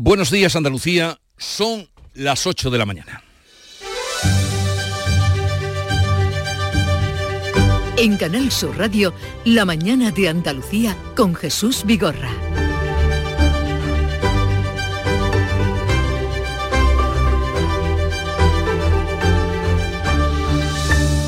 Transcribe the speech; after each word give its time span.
Buenos 0.00 0.30
días 0.30 0.54
Andalucía, 0.54 1.18
son 1.36 1.88
las 2.14 2.46
8 2.46 2.70
de 2.70 2.78
la 2.78 2.86
mañana. 2.86 3.24
En 7.96 8.16
Canal 8.16 8.52
Sur 8.52 8.78
Radio, 8.78 9.12
La 9.44 9.64
mañana 9.64 10.12
de 10.12 10.28
Andalucía 10.28 10.96
con 11.16 11.34
Jesús 11.34 11.82
Vigorra. 11.84 12.30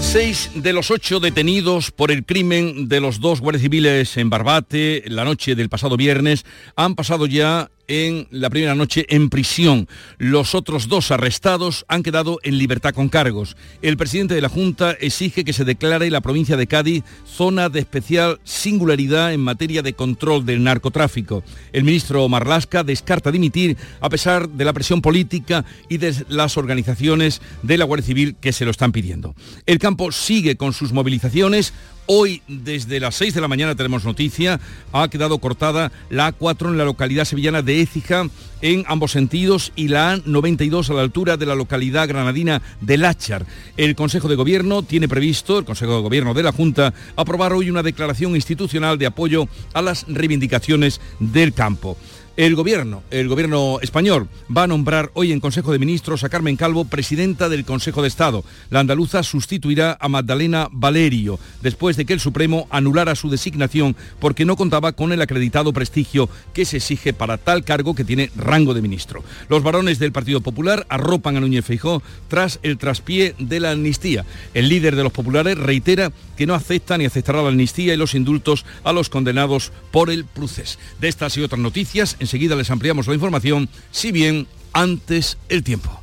Seis 0.00 0.50
de 0.54 0.72
los 0.72 0.92
ocho 0.92 1.18
detenidos 1.18 1.90
por 1.90 2.12
el 2.12 2.24
crimen 2.24 2.88
de 2.88 3.00
los 3.00 3.20
dos 3.20 3.40
guardias 3.40 3.62
civiles 3.62 4.16
en 4.16 4.30
Barbate 4.30 5.04
la 5.06 5.24
noche 5.24 5.56
del 5.56 5.68
pasado 5.68 5.96
viernes 5.96 6.44
han 6.76 6.94
pasado 6.94 7.26
ya 7.26 7.70
en 7.90 8.28
la 8.30 8.50
primera 8.50 8.76
noche 8.76 9.04
en 9.08 9.28
prisión. 9.30 9.88
Los 10.16 10.54
otros 10.54 10.86
dos 10.86 11.10
arrestados 11.10 11.84
han 11.88 12.04
quedado 12.04 12.38
en 12.44 12.56
libertad 12.56 12.94
con 12.94 13.08
cargos. 13.08 13.56
El 13.82 13.96
presidente 13.96 14.34
de 14.34 14.40
la 14.40 14.48
Junta 14.48 14.92
exige 14.92 15.44
que 15.44 15.52
se 15.52 15.64
declare 15.64 16.08
la 16.08 16.20
provincia 16.20 16.56
de 16.56 16.68
Cádiz 16.68 17.02
zona 17.26 17.68
de 17.68 17.80
especial 17.80 18.38
singularidad 18.44 19.32
en 19.32 19.40
materia 19.40 19.82
de 19.82 19.94
control 19.94 20.46
del 20.46 20.62
narcotráfico. 20.62 21.42
El 21.72 21.82
ministro 21.82 22.28
Marlasca 22.28 22.84
descarta 22.84 23.32
dimitir 23.32 23.76
a 24.00 24.08
pesar 24.08 24.48
de 24.48 24.64
la 24.64 24.72
presión 24.72 25.02
política 25.02 25.64
y 25.88 25.96
de 25.98 26.14
las 26.28 26.56
organizaciones 26.56 27.42
de 27.64 27.76
la 27.76 27.86
Guardia 27.86 28.06
Civil 28.06 28.36
que 28.40 28.52
se 28.52 28.64
lo 28.64 28.70
están 28.70 28.92
pidiendo. 28.92 29.34
El 29.66 29.80
campo 29.80 30.12
sigue 30.12 30.56
con 30.56 30.72
sus 30.72 30.92
movilizaciones. 30.92 31.72
Hoy, 32.12 32.42
desde 32.48 32.98
las 32.98 33.14
6 33.14 33.34
de 33.34 33.40
la 33.40 33.46
mañana, 33.46 33.76
tenemos 33.76 34.04
noticia. 34.04 34.58
Ha 34.92 35.08
quedado 35.10 35.38
cortada 35.38 35.92
la 36.10 36.36
A4 36.36 36.70
en 36.70 36.76
la 36.76 36.84
localidad 36.84 37.24
sevillana 37.24 37.62
de 37.62 37.82
Écija 37.82 38.24
en 38.62 38.84
ambos 38.88 39.12
sentidos 39.12 39.72
y 39.76 39.86
la 39.86 40.16
A92 40.16 40.90
a 40.90 40.94
la 40.94 41.02
altura 41.02 41.36
de 41.36 41.46
la 41.46 41.54
localidad 41.54 42.08
granadina 42.08 42.62
de 42.80 42.98
Láchar. 42.98 43.46
El 43.76 43.94
Consejo 43.94 44.26
de 44.26 44.34
Gobierno 44.34 44.82
tiene 44.82 45.06
previsto, 45.06 45.60
el 45.60 45.64
Consejo 45.64 45.94
de 45.94 46.02
Gobierno 46.02 46.34
de 46.34 46.42
la 46.42 46.50
Junta, 46.50 46.92
aprobar 47.14 47.52
hoy 47.52 47.70
una 47.70 47.84
declaración 47.84 48.34
institucional 48.34 48.98
de 48.98 49.06
apoyo 49.06 49.46
a 49.72 49.80
las 49.80 50.04
reivindicaciones 50.08 51.00
del 51.20 51.52
campo. 51.52 51.96
El 52.36 52.54
gobierno, 52.54 53.02
el 53.10 53.28
gobierno 53.28 53.80
español, 53.82 54.28
va 54.56 54.62
a 54.62 54.66
nombrar 54.66 55.10
hoy 55.14 55.32
en 55.32 55.40
Consejo 55.40 55.72
de 55.72 55.80
Ministros 55.80 56.22
a 56.22 56.28
Carmen 56.28 56.56
Calvo 56.56 56.84
presidenta 56.84 57.48
del 57.48 57.64
Consejo 57.64 58.02
de 58.02 58.08
Estado. 58.08 58.44
La 58.70 58.80
andaluza 58.80 59.22
sustituirá 59.24 59.98
a 60.00 60.08
Magdalena 60.08 60.68
Valerio, 60.70 61.40
después 61.60 61.96
de 61.96 62.06
que 62.06 62.12
el 62.12 62.20
Supremo 62.20 62.68
anulara 62.70 63.16
su 63.16 63.30
designación 63.30 63.96
porque 64.20 64.44
no 64.44 64.56
contaba 64.56 64.92
con 64.92 65.12
el 65.12 65.20
acreditado 65.20 65.72
prestigio 65.72 66.30
que 66.54 66.64
se 66.64 66.76
exige 66.76 67.12
para 67.12 67.36
tal 67.36 67.64
cargo 67.64 67.94
que 67.94 68.04
tiene 68.04 68.30
rango 68.36 68.74
de 68.74 68.82
ministro. 68.82 69.24
Los 69.48 69.64
varones 69.64 69.98
del 69.98 70.12
Partido 70.12 70.40
Popular 70.40 70.86
arropan 70.88 71.36
a 71.36 71.40
Núñez 71.40 71.64
Feijó 71.64 72.00
tras 72.28 72.60
el 72.62 72.78
traspié 72.78 73.34
de 73.38 73.58
la 73.58 73.72
amnistía. 73.72 74.24
El 74.54 74.68
líder 74.68 74.94
de 74.94 75.02
los 75.02 75.12
populares 75.12 75.58
reitera 75.58 76.12
que 76.40 76.46
no 76.46 76.54
acepta 76.54 76.96
ni 76.96 77.04
aceptará 77.04 77.42
la 77.42 77.50
amnistía 77.50 77.92
y 77.92 77.98
los 77.98 78.14
indultos 78.14 78.64
a 78.82 78.94
los 78.94 79.10
condenados 79.10 79.72
por 79.90 80.08
el 80.08 80.24
proceso. 80.24 80.78
De 80.98 81.06
estas 81.08 81.36
y 81.36 81.42
otras 81.42 81.60
noticias, 81.60 82.16
enseguida 82.18 82.56
les 82.56 82.70
ampliamos 82.70 83.06
la 83.08 83.12
información, 83.12 83.68
si 83.90 84.10
bien 84.10 84.46
antes 84.72 85.36
el 85.50 85.62
tiempo. 85.62 86.00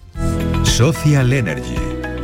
Social 0.61 1.33
Energy. 1.33 1.73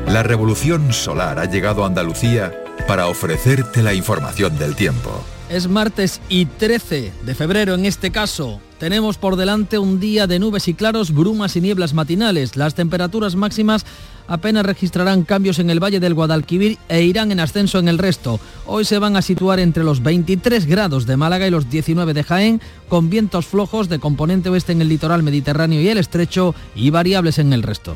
La 0.06 0.22
revolución 0.22 0.94
solar 0.94 1.40
ha 1.40 1.46
llegado 1.46 1.84
a 1.84 1.88
Andalucía 1.88 2.54
para 2.88 3.08
ofrecerte 3.08 3.82
la 3.82 3.96
información 3.96 4.60
del 4.60 4.76
tiempo. 4.76 5.26
Es 5.54 5.68
martes 5.68 6.20
y 6.30 6.48
13 6.48 7.14
de 7.24 7.36
febrero 7.36 7.76
en 7.76 7.86
este 7.86 8.10
caso. 8.10 8.60
Tenemos 8.80 9.20
por 9.20 9.36
delante 9.36 9.78
un 9.78 10.00
día 10.00 10.26
de 10.26 10.40
nubes 10.40 10.68
y 10.68 10.74
claros, 10.74 11.14
brumas 11.14 11.56
y 11.56 11.62
nieblas 11.62 11.94
matinales. 11.94 12.58
Las 12.58 12.74
temperaturas 12.74 13.36
máximas 13.36 13.86
apenas 14.28 14.66
registrarán 14.66 15.22
cambios 15.22 15.60
en 15.60 15.70
el 15.70 15.80
Valle 15.80 16.00
del 16.00 16.16
Guadalquivir 16.16 16.80
e 16.90 17.04
irán 17.04 17.32
en 17.32 17.40
ascenso 17.40 17.78
en 17.78 17.88
el 17.88 18.00
resto. 18.00 18.40
Hoy 18.66 18.84
se 18.84 18.98
van 18.98 19.16
a 19.16 19.22
situar 19.22 19.60
entre 19.60 19.84
los 19.84 20.02
23 20.02 20.66
grados 20.66 21.06
de 21.06 21.18
Málaga 21.18 21.46
y 21.46 21.52
los 21.52 21.70
19 21.70 22.16
de 22.16 22.24
Jaén, 22.24 22.60
con 22.90 23.12
vientos 23.12 23.46
flojos 23.46 23.90
de 23.90 24.00
componente 24.00 24.50
oeste 24.50 24.72
en 24.72 24.82
el 24.82 24.90
litoral 24.90 25.22
mediterráneo 25.22 25.80
y 25.80 25.88
el 25.88 26.00
estrecho 26.00 26.56
y 26.74 26.90
variables 26.90 27.38
en 27.38 27.54
el 27.54 27.62
resto. 27.62 27.96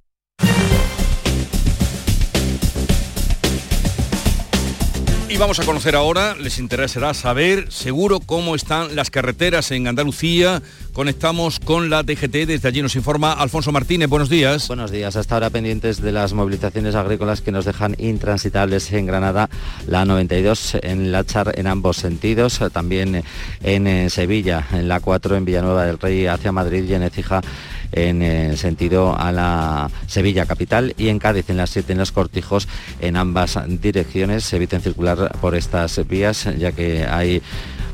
Y 5.31 5.37
vamos 5.37 5.61
a 5.61 5.63
conocer 5.63 5.95
ahora, 5.95 6.35
les 6.35 6.59
interesará 6.59 7.13
saber 7.13 7.71
seguro 7.71 8.19
cómo 8.19 8.53
están 8.53 8.97
las 8.97 9.09
carreteras 9.09 9.71
en 9.71 9.87
Andalucía. 9.87 10.61
Conectamos 10.91 11.61
con 11.61 11.89
la 11.89 12.03
DGT, 12.03 12.45
desde 12.45 12.67
allí 12.67 12.81
nos 12.81 12.97
informa 12.97 13.31
Alfonso 13.31 13.71
Martínez. 13.71 14.09
Buenos 14.09 14.27
días. 14.29 14.67
Buenos 14.67 14.91
días, 14.91 15.15
hasta 15.15 15.35
ahora 15.35 15.49
pendientes 15.49 16.01
de 16.01 16.11
las 16.11 16.33
movilizaciones 16.33 16.95
agrícolas 16.95 17.39
que 17.39 17.53
nos 17.53 17.63
dejan 17.63 17.95
intransitables 17.97 18.91
en 18.91 19.05
Granada, 19.05 19.49
la 19.87 20.03
92 20.03 20.75
en 20.81 21.13
Lachar 21.13 21.57
en 21.57 21.67
ambos 21.67 21.95
sentidos, 21.95 22.59
también 22.73 23.23
en 23.63 23.87
eh, 23.87 24.09
Sevilla, 24.09 24.67
en 24.73 24.89
la 24.89 24.99
4 24.99 25.37
en 25.37 25.45
Villanueva 25.45 25.85
del 25.85 25.97
Rey 25.97 26.27
hacia 26.27 26.51
Madrid 26.51 26.83
y 26.89 26.93
en 26.93 27.03
Ecija 27.03 27.39
en 27.91 28.55
sentido 28.57 29.15
a 29.17 29.31
la 29.31 29.89
Sevilla 30.07 30.45
capital 30.45 30.93
y 30.97 31.09
en 31.09 31.19
Cádiz 31.19 31.49
en 31.49 31.57
las 31.57 31.69
7 31.71 31.91
en 31.91 31.99
los 31.99 32.11
cortijos 32.11 32.67
en 32.99 33.15
ambas 33.15 33.59
direcciones. 33.67 34.43
Se 34.43 34.57
eviten 34.57 34.81
circular 34.81 35.31
por 35.39 35.55
estas 35.55 36.05
vías 36.07 36.47
ya 36.57 36.71
que 36.71 37.05
hay 37.05 37.41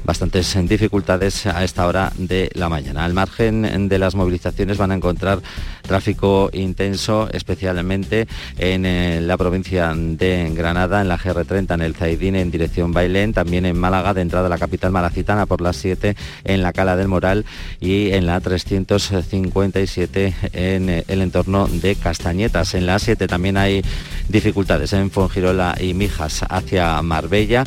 bastantes 0.07 0.57
dificultades 0.69 1.45
a 1.45 1.65
esta 1.65 1.85
hora 1.85 2.13
de 2.17 2.49
la 2.53 2.69
mañana. 2.69 3.03
Al 3.03 3.13
margen 3.13 3.89
de 3.89 3.99
las 3.99 4.15
movilizaciones 4.15 4.77
van 4.77 4.91
a 4.91 4.95
encontrar 4.95 5.41
tráfico 5.81 6.49
intenso, 6.53 7.27
especialmente 7.33 8.25
en 8.57 8.85
eh, 8.85 9.19
la 9.21 9.35
provincia 9.35 9.93
de 9.93 10.49
Granada, 10.55 11.01
en 11.01 11.09
la 11.09 11.19
GR30, 11.19 11.73
en 11.73 11.81
el 11.81 11.93
Zaidín, 11.93 12.37
en 12.37 12.49
dirección 12.51 12.93
Bailén, 12.93 13.33
también 13.33 13.65
en 13.65 13.77
Málaga, 13.77 14.13
de 14.13 14.21
entrada 14.21 14.47
a 14.47 14.49
la 14.49 14.57
capital 14.57 14.93
malacitana 14.93 15.45
por 15.45 15.59
las 15.59 15.75
7, 15.75 16.15
en 16.45 16.61
la 16.61 16.71
Cala 16.71 16.95
del 16.95 17.09
Moral 17.09 17.43
y 17.81 18.11
en 18.11 18.27
la 18.27 18.39
357 18.39 20.35
en 20.53 20.89
eh, 20.89 21.03
el 21.09 21.21
entorno 21.21 21.67
de 21.67 21.95
Castañetas. 21.95 22.75
En 22.75 22.85
la 22.85 22.95
A7 22.95 23.27
también 23.27 23.57
hay 23.57 23.83
dificultades 24.29 24.93
en 24.93 25.11
Fongirola 25.11 25.75
y 25.77 25.93
Mijas 25.93 26.45
hacia 26.47 27.01
Marbella 27.01 27.65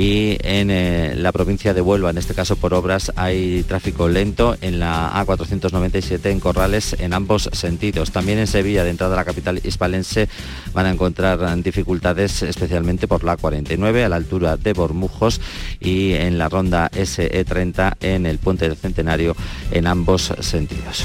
y 0.00 0.38
en 0.44 0.70
eh, 0.70 1.12
la 1.14 1.30
provincia 1.30 1.74
de 1.74 1.82
Huelva, 1.82 2.08
en 2.08 2.16
este 2.16 2.32
caso 2.32 2.56
por 2.56 2.72
obras, 2.72 3.12
hay 3.16 3.62
tráfico 3.64 4.08
lento 4.08 4.56
en 4.62 4.80
la 4.80 5.12
A497 5.12 6.30
en 6.30 6.40
Corrales 6.40 6.96
en 6.98 7.12
ambos 7.12 7.50
sentidos. 7.52 8.10
También 8.10 8.38
en 8.38 8.46
Sevilla, 8.46 8.82
de 8.82 8.88
entrada 8.88 9.12
a 9.12 9.16
la 9.16 9.26
capital 9.26 9.60
hispalense, 9.62 10.30
van 10.72 10.86
a 10.86 10.90
encontrar 10.90 11.62
dificultades 11.62 12.42
especialmente 12.42 13.08
por 13.08 13.24
la 13.24 13.36
A49 13.36 14.02
a 14.02 14.08
la 14.08 14.16
altura 14.16 14.56
de 14.56 14.72
Bormujos 14.72 15.38
y 15.80 16.14
en 16.14 16.38
la 16.38 16.48
ronda 16.48 16.90
SE30 16.92 17.96
en 18.00 18.24
el 18.24 18.38
puente 18.38 18.70
del 18.70 18.78
Centenario 18.78 19.36
en 19.70 19.86
ambos 19.86 20.32
sentidos. 20.40 21.04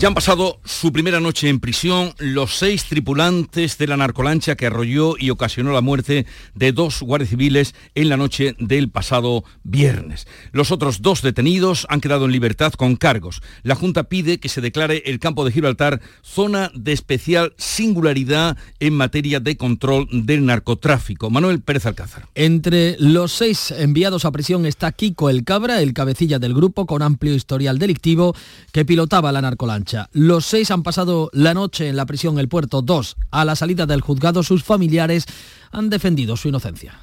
Ya 0.00 0.08
han 0.08 0.14
pasado 0.14 0.60
su 0.64 0.92
primera 0.92 1.20
noche 1.20 1.50
en 1.50 1.60
prisión 1.60 2.14
los 2.16 2.56
seis 2.56 2.86
tripulantes 2.86 3.76
de 3.76 3.86
la 3.86 3.98
narcolancha 3.98 4.56
que 4.56 4.64
arrolló 4.64 5.16
y 5.18 5.28
ocasionó 5.28 5.72
la 5.72 5.82
muerte 5.82 6.24
de 6.54 6.72
dos 6.72 7.02
guardias 7.02 7.28
civiles 7.28 7.74
en 7.94 8.08
la 8.08 8.16
noche 8.16 8.56
del 8.58 8.88
pasado 8.88 9.44
viernes. 9.62 10.26
Los 10.52 10.72
otros 10.72 11.02
dos 11.02 11.20
detenidos 11.20 11.86
han 11.90 12.00
quedado 12.00 12.24
en 12.24 12.32
libertad 12.32 12.72
con 12.72 12.96
cargos. 12.96 13.42
La 13.62 13.74
Junta 13.74 14.04
pide 14.04 14.40
que 14.40 14.48
se 14.48 14.62
declare 14.62 15.02
el 15.04 15.18
campo 15.18 15.44
de 15.44 15.52
Gibraltar 15.52 16.00
zona 16.22 16.70
de 16.74 16.92
especial 16.92 17.52
singularidad 17.58 18.56
en 18.78 18.94
materia 18.94 19.38
de 19.38 19.58
control 19.58 20.08
del 20.10 20.46
narcotráfico. 20.46 21.28
Manuel 21.28 21.60
Pérez 21.60 21.84
Alcázar. 21.84 22.26
Entre 22.34 22.96
los 22.98 23.32
seis 23.32 23.70
enviados 23.70 24.24
a 24.24 24.32
prisión 24.32 24.64
está 24.64 24.92
Kiko 24.92 25.28
El 25.28 25.44
Cabra, 25.44 25.82
el 25.82 25.92
cabecilla 25.92 26.38
del 26.38 26.54
grupo 26.54 26.86
con 26.86 27.02
amplio 27.02 27.34
historial 27.34 27.78
delictivo 27.78 28.34
que 28.72 28.86
pilotaba 28.86 29.30
la 29.30 29.42
narcolancha. 29.42 29.89
Los 30.12 30.46
seis 30.46 30.70
han 30.70 30.82
pasado 30.82 31.30
la 31.32 31.54
noche 31.54 31.88
en 31.88 31.96
la 31.96 32.06
prisión 32.06 32.38
El 32.38 32.48
Puerto 32.48 32.82
2. 32.82 33.16
A 33.30 33.44
la 33.44 33.56
salida 33.56 33.86
del 33.86 34.00
juzgado, 34.00 34.42
sus 34.42 34.64
familiares 34.64 35.26
han 35.72 35.90
defendido 35.90 36.36
su 36.36 36.48
inocencia. 36.48 36.98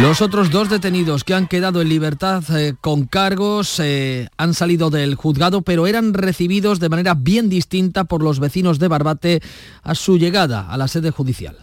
Los 0.00 0.20
otros 0.20 0.50
dos 0.50 0.68
detenidos 0.68 1.22
que 1.22 1.34
han 1.34 1.46
quedado 1.46 1.80
en 1.80 1.88
libertad 1.88 2.42
eh, 2.56 2.74
con 2.80 3.04
cargos 3.04 3.78
eh, 3.78 4.28
han 4.36 4.54
salido 4.54 4.90
del 4.90 5.14
juzgado, 5.14 5.62
pero 5.62 5.86
eran 5.86 6.14
recibidos 6.14 6.80
de 6.80 6.88
manera 6.88 7.14
bien 7.14 7.48
distinta 7.48 8.04
por 8.04 8.22
los 8.22 8.40
vecinos 8.40 8.78
de 8.78 8.88
Barbate 8.88 9.42
a 9.82 9.94
su 9.94 10.18
llegada 10.18 10.68
a 10.68 10.76
la 10.76 10.88
sede 10.88 11.10
judicial. 11.10 11.56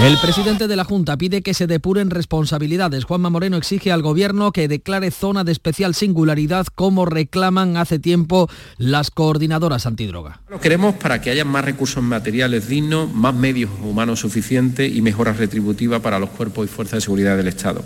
El 0.00 0.16
presidente 0.18 0.68
de 0.68 0.76
la 0.76 0.84
Junta 0.84 1.18
pide 1.18 1.42
que 1.42 1.54
se 1.54 1.66
depuren 1.66 2.10
responsabilidades. 2.10 3.04
Juanma 3.04 3.30
Moreno 3.30 3.56
exige 3.56 3.90
al 3.90 4.00
gobierno 4.00 4.52
que 4.52 4.68
declare 4.68 5.10
zona 5.10 5.42
de 5.42 5.50
especial 5.50 5.92
singularidad 5.92 6.66
como 6.72 7.04
reclaman 7.04 7.76
hace 7.76 7.98
tiempo 7.98 8.48
las 8.76 9.10
coordinadoras 9.10 9.86
antidroga. 9.86 10.40
Lo 10.48 10.60
queremos 10.60 10.94
para 10.94 11.20
que 11.20 11.30
haya 11.30 11.44
más 11.44 11.64
recursos 11.64 12.02
materiales 12.02 12.68
dignos, 12.68 13.12
más 13.12 13.34
medios 13.34 13.70
humanos 13.82 14.20
suficientes 14.20 14.94
y 14.94 15.02
mejoras 15.02 15.36
retributivas 15.36 16.00
para 16.00 16.20
los 16.20 16.30
cuerpos 16.30 16.66
y 16.66 16.68
fuerzas 16.68 16.98
de 16.98 17.00
seguridad 17.00 17.36
del 17.36 17.48
Estado. 17.48 17.84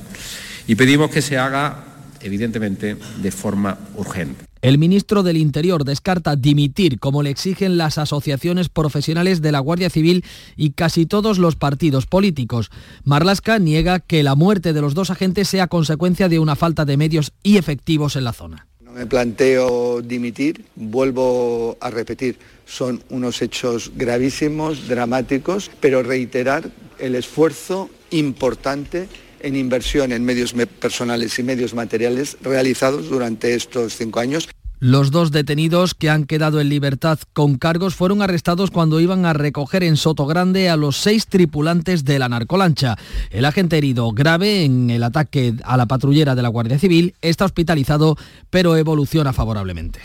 Y 0.67 0.75
pedimos 0.75 1.11
que 1.11 1.23
se 1.23 1.39
haga, 1.39 1.85
evidentemente, 2.21 2.99
de 3.23 3.33
forma 3.33 3.79
urgente. 3.97 4.52
El 4.63 4.79
ministro 4.79 5.25
del 5.25 5.39
Interior 5.39 5.85
descarta 5.85 6.37
dimitir, 6.37 7.01
como 7.01 7.25
le 7.25 7.31
exigen 7.31 7.77
las 7.77 7.99
asociaciones 7.99 8.69
profesionales 8.69 9.43
de 9.43 9.51
la 9.51 9.59
Guardia 9.59 9.91
Civil 9.91 10.25
y 10.57 10.71
casi 10.71 11.05
todos 11.05 11.39
los 11.39 11.57
partidos 11.57 12.07
políticos. 12.07 12.71
Marlasca 13.03 13.59
niega 13.59 13.99
que 13.99 14.23
la 14.23 14.37
muerte 14.37 14.73
de 14.73 14.81
los 14.81 14.95
dos 14.95 15.11
agentes 15.11 15.49
sea 15.49 15.67
consecuencia 15.67 16.29
de 16.29 16.39
una 16.39 16.55
falta 16.55 16.85
de 16.85 16.97
medios 16.97 17.33
y 17.43 17.57
efectivos 17.57 18.15
en 18.15 18.23
la 18.23 18.33
zona. 18.33 18.69
No 18.85 18.93
me 18.93 19.05
planteo 19.05 20.01
dimitir, 20.01 20.65
vuelvo 20.77 21.77
a 21.81 21.91
repetir, 21.91 22.39
son 22.65 23.03
unos 23.11 23.43
hechos 23.43 23.91
gravísimos, 23.97 24.87
dramáticos, 24.87 25.73
pero 25.81 26.05
reiterar 26.05 26.71
el 27.01 27.17
esfuerzo 27.17 27.91
importante 28.13 29.09
en 29.43 29.57
inversión 29.57 30.13
en 30.13 30.25
medios 30.25 30.55
personales 30.81 31.39
y 31.39 31.43
medios 31.43 31.75
materiales 31.75 32.37
realizados 32.43 33.09
durante 33.09 33.55
estos 33.55 33.97
cinco 33.97 34.21
años. 34.21 34.49
Los 34.85 35.13
dos 35.13 35.31
detenidos 35.31 35.95
que 35.95 36.11
han 36.11 36.25
quedado 36.25 36.61
en 36.61 36.69
libertad 36.69 37.21
con 37.33 37.57
cargos 37.57 37.95
fueron 37.95 38.21
arrestados 38.21 38.73
cuando 38.73 38.99
iban 38.99 39.27
a 39.27 39.33
recoger 39.33 39.85
en 39.85 39.97
Sotogrande 39.97 40.69
a 40.71 40.77
los 40.77 40.97
seis 40.97 41.29
tripulantes 41.29 42.05
de 42.05 42.19
la 42.19 42.29
narcolancha. 42.29 42.97
El 43.31 43.45
agente 43.45 43.79
herido 43.79 44.11
grave 44.11 44.65
en 44.65 44.91
el 44.91 45.05
ataque 45.05 45.55
a 45.63 45.77
la 45.77 45.87
patrullera 45.87 46.35
de 46.35 46.43
la 46.43 46.49
Guardia 46.49 46.81
Civil 46.81 47.15
está 47.23 47.45
hospitalizado, 47.45 48.17
pero 48.51 48.77
evoluciona 48.77 49.33
favorablemente. 49.33 50.01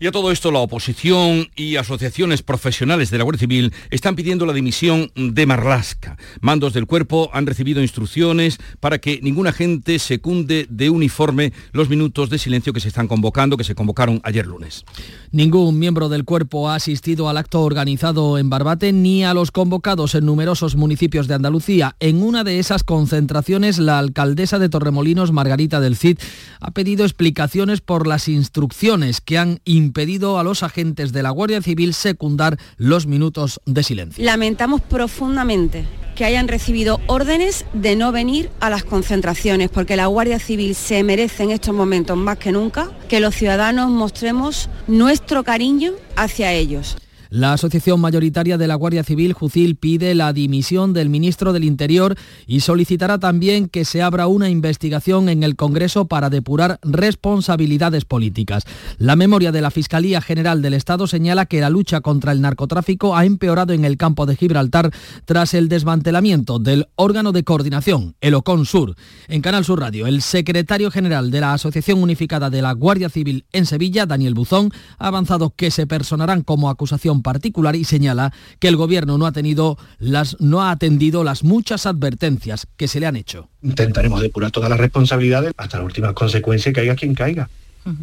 Y 0.00 0.06
a 0.06 0.12
todo 0.12 0.30
esto 0.30 0.52
la 0.52 0.60
oposición 0.60 1.48
y 1.56 1.74
asociaciones 1.74 2.42
profesionales 2.42 3.10
de 3.10 3.18
la 3.18 3.24
Guardia 3.24 3.40
Civil 3.40 3.72
están 3.90 4.14
pidiendo 4.14 4.46
la 4.46 4.52
dimisión 4.52 5.10
de 5.16 5.44
Marlasca. 5.44 6.16
Mandos 6.40 6.72
del 6.72 6.86
cuerpo 6.86 7.30
han 7.32 7.46
recibido 7.46 7.82
instrucciones 7.82 8.58
para 8.78 8.98
que 8.98 9.18
ningún 9.22 9.48
agente 9.48 9.98
secunde 9.98 10.68
de 10.70 10.90
uniforme 10.90 11.52
los 11.72 11.88
minutos 11.88 12.30
de 12.30 12.38
silencio 12.38 12.72
que 12.72 12.78
se 12.78 12.86
están 12.86 13.08
convocando, 13.08 13.56
que 13.56 13.64
se 13.64 13.74
convocaron 13.74 14.20
ayer 14.22 14.46
lunes. 14.46 14.84
Ningún 15.32 15.80
miembro 15.80 16.08
del 16.08 16.24
cuerpo 16.24 16.70
ha 16.70 16.76
asistido 16.76 17.28
al 17.28 17.36
acto 17.36 17.62
organizado 17.62 18.38
en 18.38 18.50
Barbate 18.50 18.92
ni 18.92 19.24
a 19.24 19.34
los 19.34 19.50
convocados 19.50 20.14
en 20.14 20.24
numerosos 20.24 20.76
municipios 20.76 21.26
de 21.26 21.34
Andalucía. 21.34 21.96
En 21.98 22.22
una 22.22 22.44
de 22.44 22.60
esas 22.60 22.84
concentraciones, 22.84 23.78
la 23.78 23.98
alcaldesa 23.98 24.60
de 24.60 24.68
Torremolinos, 24.68 25.32
Margarita 25.32 25.80
del 25.80 25.96
Cid, 25.96 26.18
ha 26.60 26.70
pedido 26.70 27.04
explicaciones 27.04 27.80
por 27.80 28.06
las 28.06 28.28
instrucciones 28.28 29.20
que 29.20 29.38
han 29.38 29.60
impedido 29.88 30.38
a 30.38 30.44
los 30.44 30.62
agentes 30.62 31.12
de 31.12 31.22
la 31.22 31.30
Guardia 31.30 31.62
Civil 31.62 31.94
secundar 31.94 32.58
los 32.76 33.06
minutos 33.06 33.60
de 33.64 33.82
silencio. 33.82 34.22
Lamentamos 34.22 34.82
profundamente 34.82 35.86
que 36.14 36.24
hayan 36.24 36.48
recibido 36.48 37.00
órdenes 37.06 37.64
de 37.72 37.96
no 37.96 38.12
venir 38.12 38.50
a 38.60 38.68
las 38.68 38.84
concentraciones, 38.84 39.70
porque 39.70 39.96
la 39.96 40.06
Guardia 40.06 40.38
Civil 40.38 40.74
se 40.74 41.02
merece 41.04 41.44
en 41.44 41.52
estos 41.52 41.74
momentos 41.74 42.16
más 42.16 42.38
que 42.38 42.52
nunca 42.52 42.90
que 43.08 43.20
los 43.20 43.34
ciudadanos 43.34 43.88
mostremos 43.88 44.68
nuestro 44.88 45.42
cariño 45.44 45.92
hacia 46.16 46.52
ellos. 46.52 46.96
La 47.30 47.52
Asociación 47.52 48.00
Mayoritaria 48.00 48.56
de 48.56 48.66
la 48.66 48.74
Guardia 48.74 49.04
Civil, 49.04 49.34
Jucil, 49.34 49.76
pide 49.76 50.14
la 50.14 50.32
dimisión 50.32 50.94
del 50.94 51.10
ministro 51.10 51.52
del 51.52 51.64
Interior 51.64 52.16
y 52.46 52.60
solicitará 52.60 53.18
también 53.18 53.68
que 53.68 53.84
se 53.84 54.00
abra 54.00 54.26
una 54.26 54.48
investigación 54.48 55.28
en 55.28 55.42
el 55.42 55.54
Congreso 55.54 56.06
para 56.06 56.30
depurar 56.30 56.78
responsabilidades 56.82 58.06
políticas. 58.06 58.64
La 58.96 59.14
memoria 59.14 59.52
de 59.52 59.60
la 59.60 59.70
Fiscalía 59.70 60.22
General 60.22 60.62
del 60.62 60.72
Estado 60.72 61.06
señala 61.06 61.44
que 61.44 61.60
la 61.60 61.68
lucha 61.68 62.00
contra 62.00 62.32
el 62.32 62.40
narcotráfico 62.40 63.14
ha 63.14 63.26
empeorado 63.26 63.74
en 63.74 63.84
el 63.84 63.98
campo 63.98 64.24
de 64.24 64.36
Gibraltar 64.36 64.90
tras 65.26 65.52
el 65.52 65.68
desmantelamiento 65.68 66.58
del 66.58 66.88
órgano 66.96 67.32
de 67.32 67.44
coordinación, 67.44 68.16
el 68.22 68.34
OCON 68.34 68.64
Sur. 68.64 68.94
En 69.28 69.42
Canal 69.42 69.66
Sur 69.66 69.80
Radio, 69.80 70.06
el 70.06 70.22
secretario 70.22 70.90
general 70.90 71.30
de 71.30 71.40
la 71.40 71.52
Asociación 71.52 72.02
Unificada 72.02 72.48
de 72.48 72.62
la 72.62 72.72
Guardia 72.72 73.10
Civil 73.10 73.44
en 73.52 73.66
Sevilla, 73.66 74.06
Daniel 74.06 74.34
Buzón, 74.34 74.70
ha 74.98 75.08
avanzado 75.08 75.50
que 75.54 75.70
se 75.70 75.86
personarán 75.86 76.42
como 76.42 76.70
acusación 76.70 77.17
particular 77.22 77.76
y 77.76 77.84
señala 77.84 78.32
que 78.58 78.68
el 78.68 78.76
gobierno 78.76 79.18
no 79.18 79.26
ha, 79.26 79.32
tenido 79.32 79.78
las, 79.98 80.40
no 80.40 80.62
ha 80.62 80.70
atendido 80.70 81.24
las 81.24 81.44
muchas 81.44 81.86
advertencias 81.86 82.66
que 82.76 82.88
se 82.88 83.00
le 83.00 83.06
han 83.06 83.16
hecho. 83.16 83.48
Intentaremos 83.62 84.20
depurar 84.20 84.50
todas 84.50 84.70
las 84.70 84.78
responsabilidades 84.78 85.52
hasta 85.56 85.78
la 85.78 85.84
última 85.84 86.12
consecuencia 86.14 86.72
que 86.72 86.80
haya 86.80 86.96
quien 86.96 87.14
caiga. 87.14 87.48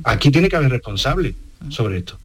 Aquí 0.04 0.32
tiene 0.32 0.50
que 0.50 0.56
haber 0.56 0.72
responsable 0.72 1.36
sobre 1.70 2.00
esto. 2.00 2.18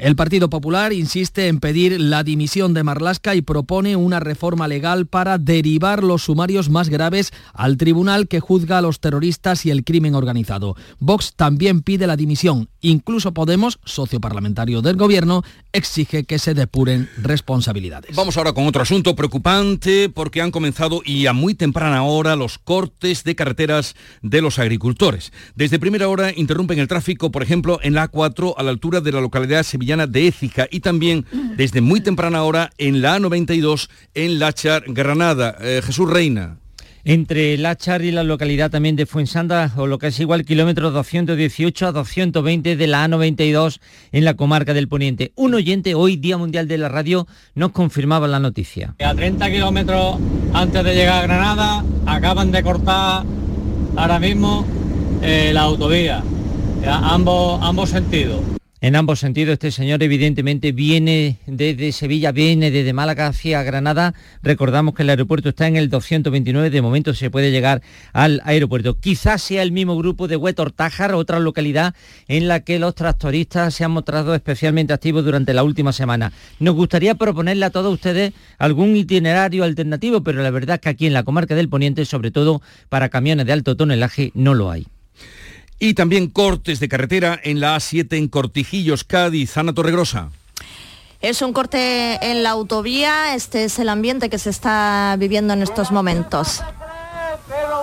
El 0.00 0.14
Partido 0.14 0.48
Popular 0.48 0.92
insiste 0.92 1.48
en 1.48 1.58
pedir 1.58 2.00
la 2.00 2.22
dimisión 2.22 2.72
de 2.72 2.84
Marlasca 2.84 3.34
y 3.34 3.42
propone 3.42 3.96
una 3.96 4.20
reforma 4.20 4.68
legal 4.68 5.06
para 5.06 5.38
derivar 5.38 6.04
los 6.04 6.22
sumarios 6.22 6.70
más 6.70 6.88
graves 6.88 7.32
al 7.52 7.76
tribunal 7.76 8.28
que 8.28 8.38
juzga 8.38 8.78
a 8.78 8.80
los 8.80 9.00
terroristas 9.00 9.66
y 9.66 9.72
el 9.72 9.82
crimen 9.82 10.14
organizado. 10.14 10.76
Vox 11.00 11.34
también 11.34 11.82
pide 11.82 12.06
la 12.06 12.14
dimisión. 12.14 12.68
Incluso 12.80 13.34
Podemos, 13.34 13.80
socio 13.84 14.20
parlamentario 14.20 14.82
del 14.82 14.94
gobierno, 14.94 15.42
exige 15.72 16.22
que 16.22 16.38
se 16.38 16.54
depuren 16.54 17.08
responsabilidades. 17.20 18.14
Vamos 18.14 18.36
ahora 18.36 18.52
con 18.52 18.68
otro 18.68 18.82
asunto 18.82 19.16
preocupante 19.16 20.08
porque 20.08 20.42
han 20.42 20.52
comenzado 20.52 21.02
y 21.04 21.26
a 21.26 21.32
muy 21.32 21.54
temprana 21.54 22.04
hora 22.04 22.36
los 22.36 22.58
cortes 22.58 23.24
de 23.24 23.34
carreteras 23.34 23.96
de 24.22 24.42
los 24.42 24.60
agricultores. 24.60 25.32
Desde 25.56 25.80
primera 25.80 26.06
hora 26.06 26.32
interrumpen 26.36 26.78
el 26.78 26.86
tráfico, 26.86 27.32
por 27.32 27.42
ejemplo, 27.42 27.80
en 27.82 27.94
la 27.94 28.08
A4 28.08 28.54
a 28.56 28.62
la 28.62 28.70
altura 28.70 29.00
de 29.00 29.10
la 29.10 29.20
localidad 29.20 29.64
sevillana 29.64 29.87
de 29.88 30.28
Écija 30.28 30.68
y 30.70 30.80
también 30.80 31.24
desde 31.56 31.80
muy 31.80 32.00
temprana 32.00 32.42
hora 32.42 32.70
en 32.76 33.00
la 33.00 33.18
A92 33.18 33.88
en 34.14 34.38
Lachar, 34.38 34.84
Granada. 34.86 35.56
Eh, 35.60 35.80
Jesús 35.82 36.10
Reina 36.10 36.58
entre 37.04 37.56
Lachar 37.56 38.02
y 38.02 38.10
la 38.10 38.22
localidad 38.22 38.70
también 38.70 38.94
de 38.94 39.06
Fuensanda, 39.06 39.72
o 39.76 39.86
lo 39.86 39.98
que 39.98 40.08
es 40.08 40.20
igual 40.20 40.44
kilómetros 40.44 40.92
218 40.92 41.86
a 41.86 41.92
220 41.92 42.76
de 42.76 42.86
la 42.86 43.08
A92 43.08 43.80
en 44.12 44.26
la 44.26 44.34
comarca 44.34 44.74
del 44.74 44.88
Poniente. 44.88 45.32
Un 45.34 45.54
oyente 45.54 45.94
hoy, 45.94 46.16
Día 46.16 46.36
Mundial 46.36 46.68
de 46.68 46.76
la 46.76 46.90
Radio, 46.90 47.26
nos 47.54 47.70
confirmaba 47.70 48.28
la 48.28 48.40
noticia. 48.40 48.94
A 49.02 49.14
30 49.14 49.50
kilómetros 49.50 50.18
antes 50.52 50.84
de 50.84 50.94
llegar 50.94 51.24
a 51.24 51.26
Granada, 51.26 51.84
acaban 52.04 52.50
de 52.50 52.62
cortar 52.62 53.24
ahora 53.96 54.18
mismo 54.18 54.66
eh, 55.22 55.52
la 55.54 55.62
autovía, 55.62 56.22
ambos, 56.84 57.58
ambos 57.62 57.88
sentidos. 57.88 58.57
En 58.80 58.94
ambos 58.94 59.18
sentidos, 59.18 59.54
este 59.54 59.72
señor 59.72 60.04
evidentemente 60.04 60.70
viene 60.70 61.38
desde 61.46 61.90
Sevilla, 61.90 62.30
viene 62.30 62.70
desde 62.70 62.92
Málaga 62.92 63.26
hacia 63.26 63.64
Granada. 63.64 64.14
Recordamos 64.40 64.94
que 64.94 65.02
el 65.02 65.10
aeropuerto 65.10 65.48
está 65.48 65.66
en 65.66 65.74
el 65.74 65.90
229, 65.90 66.70
de 66.70 66.80
momento 66.80 67.12
se 67.12 67.28
puede 67.28 67.50
llegar 67.50 67.82
al 68.12 68.40
aeropuerto. 68.44 68.94
Quizás 69.00 69.42
sea 69.42 69.62
el 69.62 69.72
mismo 69.72 69.96
grupo 69.96 70.28
de 70.28 70.36
Huetor 70.36 70.70
Tájar, 70.70 71.14
otra 71.14 71.40
localidad 71.40 71.96
en 72.28 72.46
la 72.46 72.60
que 72.60 72.78
los 72.78 72.94
tractoristas 72.94 73.74
se 73.74 73.82
han 73.82 73.90
mostrado 73.90 74.32
especialmente 74.32 74.92
activos 74.92 75.24
durante 75.24 75.54
la 75.54 75.64
última 75.64 75.92
semana. 75.92 76.32
Nos 76.60 76.76
gustaría 76.76 77.16
proponerle 77.16 77.64
a 77.64 77.70
todos 77.70 77.92
ustedes 77.92 78.32
algún 78.58 78.94
itinerario 78.94 79.64
alternativo, 79.64 80.22
pero 80.22 80.40
la 80.40 80.50
verdad 80.50 80.76
es 80.76 80.82
que 80.82 80.88
aquí 80.90 81.06
en 81.08 81.14
la 81.14 81.24
comarca 81.24 81.56
del 81.56 81.68
Poniente, 81.68 82.04
sobre 82.04 82.30
todo 82.30 82.62
para 82.88 83.08
camiones 83.08 83.44
de 83.44 83.54
alto 83.54 83.76
tonelaje, 83.76 84.30
no 84.34 84.54
lo 84.54 84.70
hay. 84.70 84.86
Y 85.78 85.94
también 85.94 86.28
cortes 86.28 86.80
de 86.80 86.88
carretera 86.88 87.38
en 87.42 87.60
la 87.60 87.76
A7 87.76 88.16
en 88.16 88.28
Cortijillos, 88.28 89.04
Cádiz, 89.04 89.56
Ana 89.56 89.72
Torregrosa. 89.72 90.30
Es 91.20 91.42
un 91.42 91.52
corte 91.52 92.18
en 92.22 92.42
la 92.42 92.50
autovía, 92.50 93.34
este 93.34 93.64
es 93.64 93.78
el 93.78 93.88
ambiente 93.88 94.30
que 94.30 94.38
se 94.38 94.50
está 94.50 95.16
viviendo 95.18 95.52
en 95.52 95.62
estos 95.62 95.90
momentos. 95.90 96.62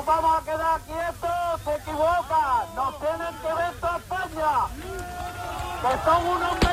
vamos 0.05 0.39
a 0.39 0.43
quedar 0.43 0.79
quietos, 0.85 1.61
se 1.65 1.75
equivocan, 1.81 2.75
nos 2.75 2.99
tienen 2.99 3.35
que 3.41 3.53
ver 3.53 3.73
toda 3.81 3.97
España, 3.97 4.51
que 5.81 6.05
son 6.05 6.27
unos 6.27 6.39
mercenarios. 6.41 6.64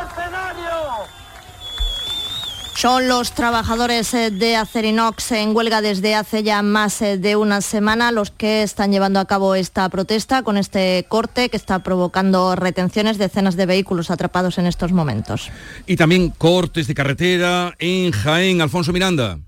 Son 2.83 3.07
los 3.07 3.31
trabajadores 3.31 4.13
eh, 4.13 4.33
de 4.33 4.57
Acerinox 4.57 5.31
en 5.31 5.55
huelga 5.55 5.81
desde 5.83 6.17
hace 6.17 6.43
ya 6.43 6.63
más 6.63 7.01
eh, 7.01 7.17
de 7.17 7.37
una 7.37 7.61
semana 7.61 8.11
los 8.11 8.33
que 8.33 8.65
están 8.65 8.91
llevando 8.91 9.21
a 9.21 9.25
cabo 9.25 9.55
esta 9.55 9.89
protesta 9.89 10.43
con 10.43 10.57
este 10.57 11.07
corte 11.09 11.49
que 11.49 11.57
está 11.57 11.85
provocando 11.85 12.57
retenciones, 12.57 13.19
decenas 13.19 13.55
de 13.55 13.67
vehículos 13.67 14.11
atrapados 14.11 14.59
en 14.59 14.67
estos 14.67 14.91
momentos. 14.91 15.49
Y 15.87 15.95
también 15.95 16.31
cortes 16.31 16.89
de 16.89 16.95
carretera 16.95 17.73
en 17.79 18.11
Jaén, 18.11 18.61
Alfonso 18.61 18.93
Miranda. 18.93 19.39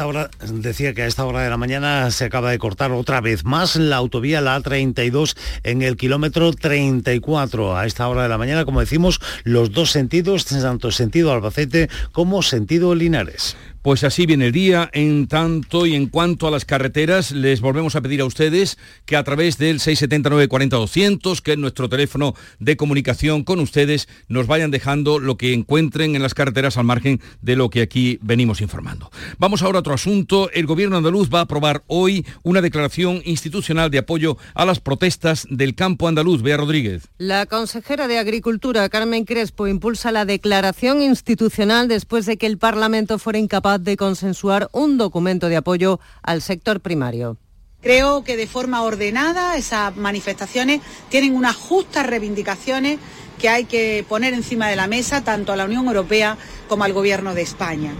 Ahora 0.00 0.30
decía 0.50 0.94
que 0.94 1.02
a 1.02 1.06
esta 1.06 1.26
hora 1.26 1.42
de 1.42 1.50
la 1.50 1.58
mañana 1.58 2.10
se 2.10 2.24
acaba 2.24 2.50
de 2.50 2.58
cortar 2.58 2.90
otra 2.90 3.20
vez 3.20 3.44
más 3.44 3.76
la 3.76 3.96
autovía, 3.96 4.40
la 4.40 4.58
A32, 4.58 5.36
en 5.62 5.82
el 5.82 5.98
kilómetro 5.98 6.54
34. 6.54 7.76
A 7.76 7.84
esta 7.84 8.08
hora 8.08 8.22
de 8.22 8.30
la 8.30 8.38
mañana, 8.38 8.64
como 8.64 8.80
decimos, 8.80 9.20
los 9.44 9.72
dos 9.72 9.90
sentidos, 9.90 10.46
tanto 10.46 10.90
sentido 10.90 11.32
Albacete 11.32 11.90
como 12.12 12.42
sentido 12.42 12.94
Linares. 12.94 13.58
Pues 13.82 14.04
así 14.04 14.26
viene 14.26 14.48
el 14.48 14.52
día. 14.52 14.90
En 14.92 15.26
tanto 15.26 15.86
y 15.86 15.94
en 15.94 16.06
cuanto 16.06 16.46
a 16.46 16.50
las 16.50 16.66
carreteras, 16.66 17.32
les 17.32 17.62
volvemos 17.62 17.96
a 17.96 18.02
pedir 18.02 18.20
a 18.20 18.26
ustedes 18.26 18.76
que 19.06 19.16
a 19.16 19.24
través 19.24 19.56
del 19.56 19.80
679 19.80 20.48
40 20.48 20.76
200, 20.76 21.40
que 21.40 21.52
es 21.52 21.58
nuestro 21.58 21.88
teléfono 21.88 22.34
de 22.58 22.76
comunicación 22.76 23.42
con 23.42 23.58
ustedes, 23.58 24.06
nos 24.28 24.46
vayan 24.46 24.70
dejando 24.70 25.18
lo 25.18 25.38
que 25.38 25.54
encuentren 25.54 26.14
en 26.14 26.20
las 26.20 26.34
carreteras 26.34 26.76
al 26.76 26.84
margen 26.84 27.22
de 27.40 27.56
lo 27.56 27.70
que 27.70 27.80
aquí 27.80 28.18
venimos 28.20 28.60
informando. 28.60 29.10
Vamos 29.38 29.62
ahora 29.62 29.78
a 29.78 29.80
otro 29.80 29.94
asunto. 29.94 30.50
El 30.52 30.66
gobierno 30.66 30.98
andaluz 30.98 31.30
va 31.32 31.38
a 31.38 31.42
aprobar 31.44 31.82
hoy 31.86 32.26
una 32.42 32.60
declaración 32.60 33.22
institucional 33.24 33.90
de 33.90 33.96
apoyo 33.96 34.36
a 34.54 34.66
las 34.66 34.80
protestas 34.80 35.46
del 35.48 35.74
campo 35.74 36.06
andaluz. 36.06 36.42
Bea 36.42 36.58
Rodríguez. 36.58 37.08
La 37.16 37.46
consejera 37.46 38.08
de 38.08 38.18
Agricultura, 38.18 38.86
Carmen 38.90 39.24
Crespo, 39.24 39.66
impulsa 39.68 40.12
la 40.12 40.26
declaración 40.26 41.00
institucional 41.00 41.88
después 41.88 42.26
de 42.26 42.36
que 42.36 42.44
el 42.44 42.58
Parlamento 42.58 43.18
fuera 43.18 43.38
incapaz 43.38 43.69
de 43.78 43.96
consensuar 43.96 44.68
un 44.72 44.98
documento 44.98 45.48
de 45.48 45.56
apoyo 45.56 46.00
al 46.22 46.42
sector 46.42 46.80
primario. 46.80 47.36
Creo 47.80 48.24
que 48.24 48.36
de 48.36 48.46
forma 48.46 48.82
ordenada 48.82 49.56
esas 49.56 49.96
manifestaciones 49.96 50.80
tienen 51.08 51.34
unas 51.34 51.56
justas 51.56 52.06
reivindicaciones 52.06 52.98
que 53.38 53.48
hay 53.48 53.64
que 53.64 54.04
poner 54.06 54.34
encima 54.34 54.68
de 54.68 54.76
la 54.76 54.86
mesa 54.86 55.24
tanto 55.24 55.52
a 55.52 55.56
la 55.56 55.64
Unión 55.64 55.86
Europea 55.86 56.36
como 56.68 56.84
al 56.84 56.92
Gobierno 56.92 57.34
de 57.34 57.42
España. 57.42 57.94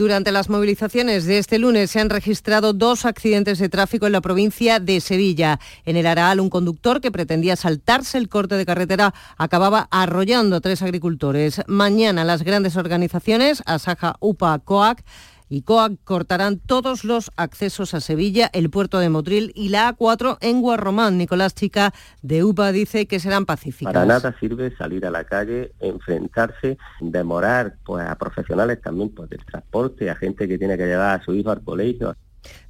Durante 0.00 0.32
las 0.32 0.48
movilizaciones 0.48 1.26
de 1.26 1.36
este 1.36 1.58
lunes 1.58 1.90
se 1.90 2.00
han 2.00 2.08
registrado 2.08 2.72
dos 2.72 3.04
accidentes 3.04 3.58
de 3.58 3.68
tráfico 3.68 4.06
en 4.06 4.12
la 4.12 4.22
provincia 4.22 4.80
de 4.80 4.98
Sevilla. 4.98 5.60
En 5.84 5.94
el 5.94 6.06
Araal, 6.06 6.40
un 6.40 6.48
conductor 6.48 7.02
que 7.02 7.12
pretendía 7.12 7.54
saltarse 7.54 8.16
el 8.16 8.30
corte 8.30 8.54
de 8.54 8.64
carretera 8.64 9.12
acababa 9.36 9.88
arrollando 9.90 10.56
a 10.56 10.62
tres 10.62 10.80
agricultores. 10.80 11.60
Mañana 11.66 12.24
las 12.24 12.44
grandes 12.44 12.78
organizaciones, 12.78 13.62
Asaja, 13.66 14.16
UPA, 14.20 14.60
COAC, 14.60 15.04
y 15.50 15.62
COAC 15.62 15.98
cortarán 16.04 16.58
todos 16.58 17.04
los 17.04 17.30
accesos 17.36 17.92
a 17.92 18.00
Sevilla, 18.00 18.48
el 18.54 18.70
puerto 18.70 19.00
de 19.00 19.10
Motril 19.10 19.52
y 19.54 19.68
la 19.68 19.94
A4 19.94 20.38
en 20.40 20.62
Guarromán. 20.62 21.18
Nicolás 21.18 21.54
Chica 21.54 21.92
de 22.22 22.44
UPA 22.44 22.72
dice 22.72 23.06
que 23.06 23.18
serán 23.18 23.44
pacíficas. 23.44 23.92
Para 23.92 24.06
nada 24.06 24.34
sirve 24.38 24.74
salir 24.76 25.04
a 25.04 25.10
la 25.10 25.24
calle, 25.24 25.72
enfrentarse, 25.80 26.78
demorar 27.00 27.74
pues, 27.84 28.06
a 28.06 28.14
profesionales 28.16 28.80
también 28.80 29.10
pues, 29.10 29.28
del 29.28 29.44
transporte, 29.44 30.08
a 30.08 30.14
gente 30.14 30.46
que 30.46 30.56
tiene 30.56 30.78
que 30.78 30.86
llevar 30.86 31.20
a 31.20 31.24
su 31.24 31.34
hijo 31.34 31.50
al 31.50 31.62
colegio. 31.62 32.14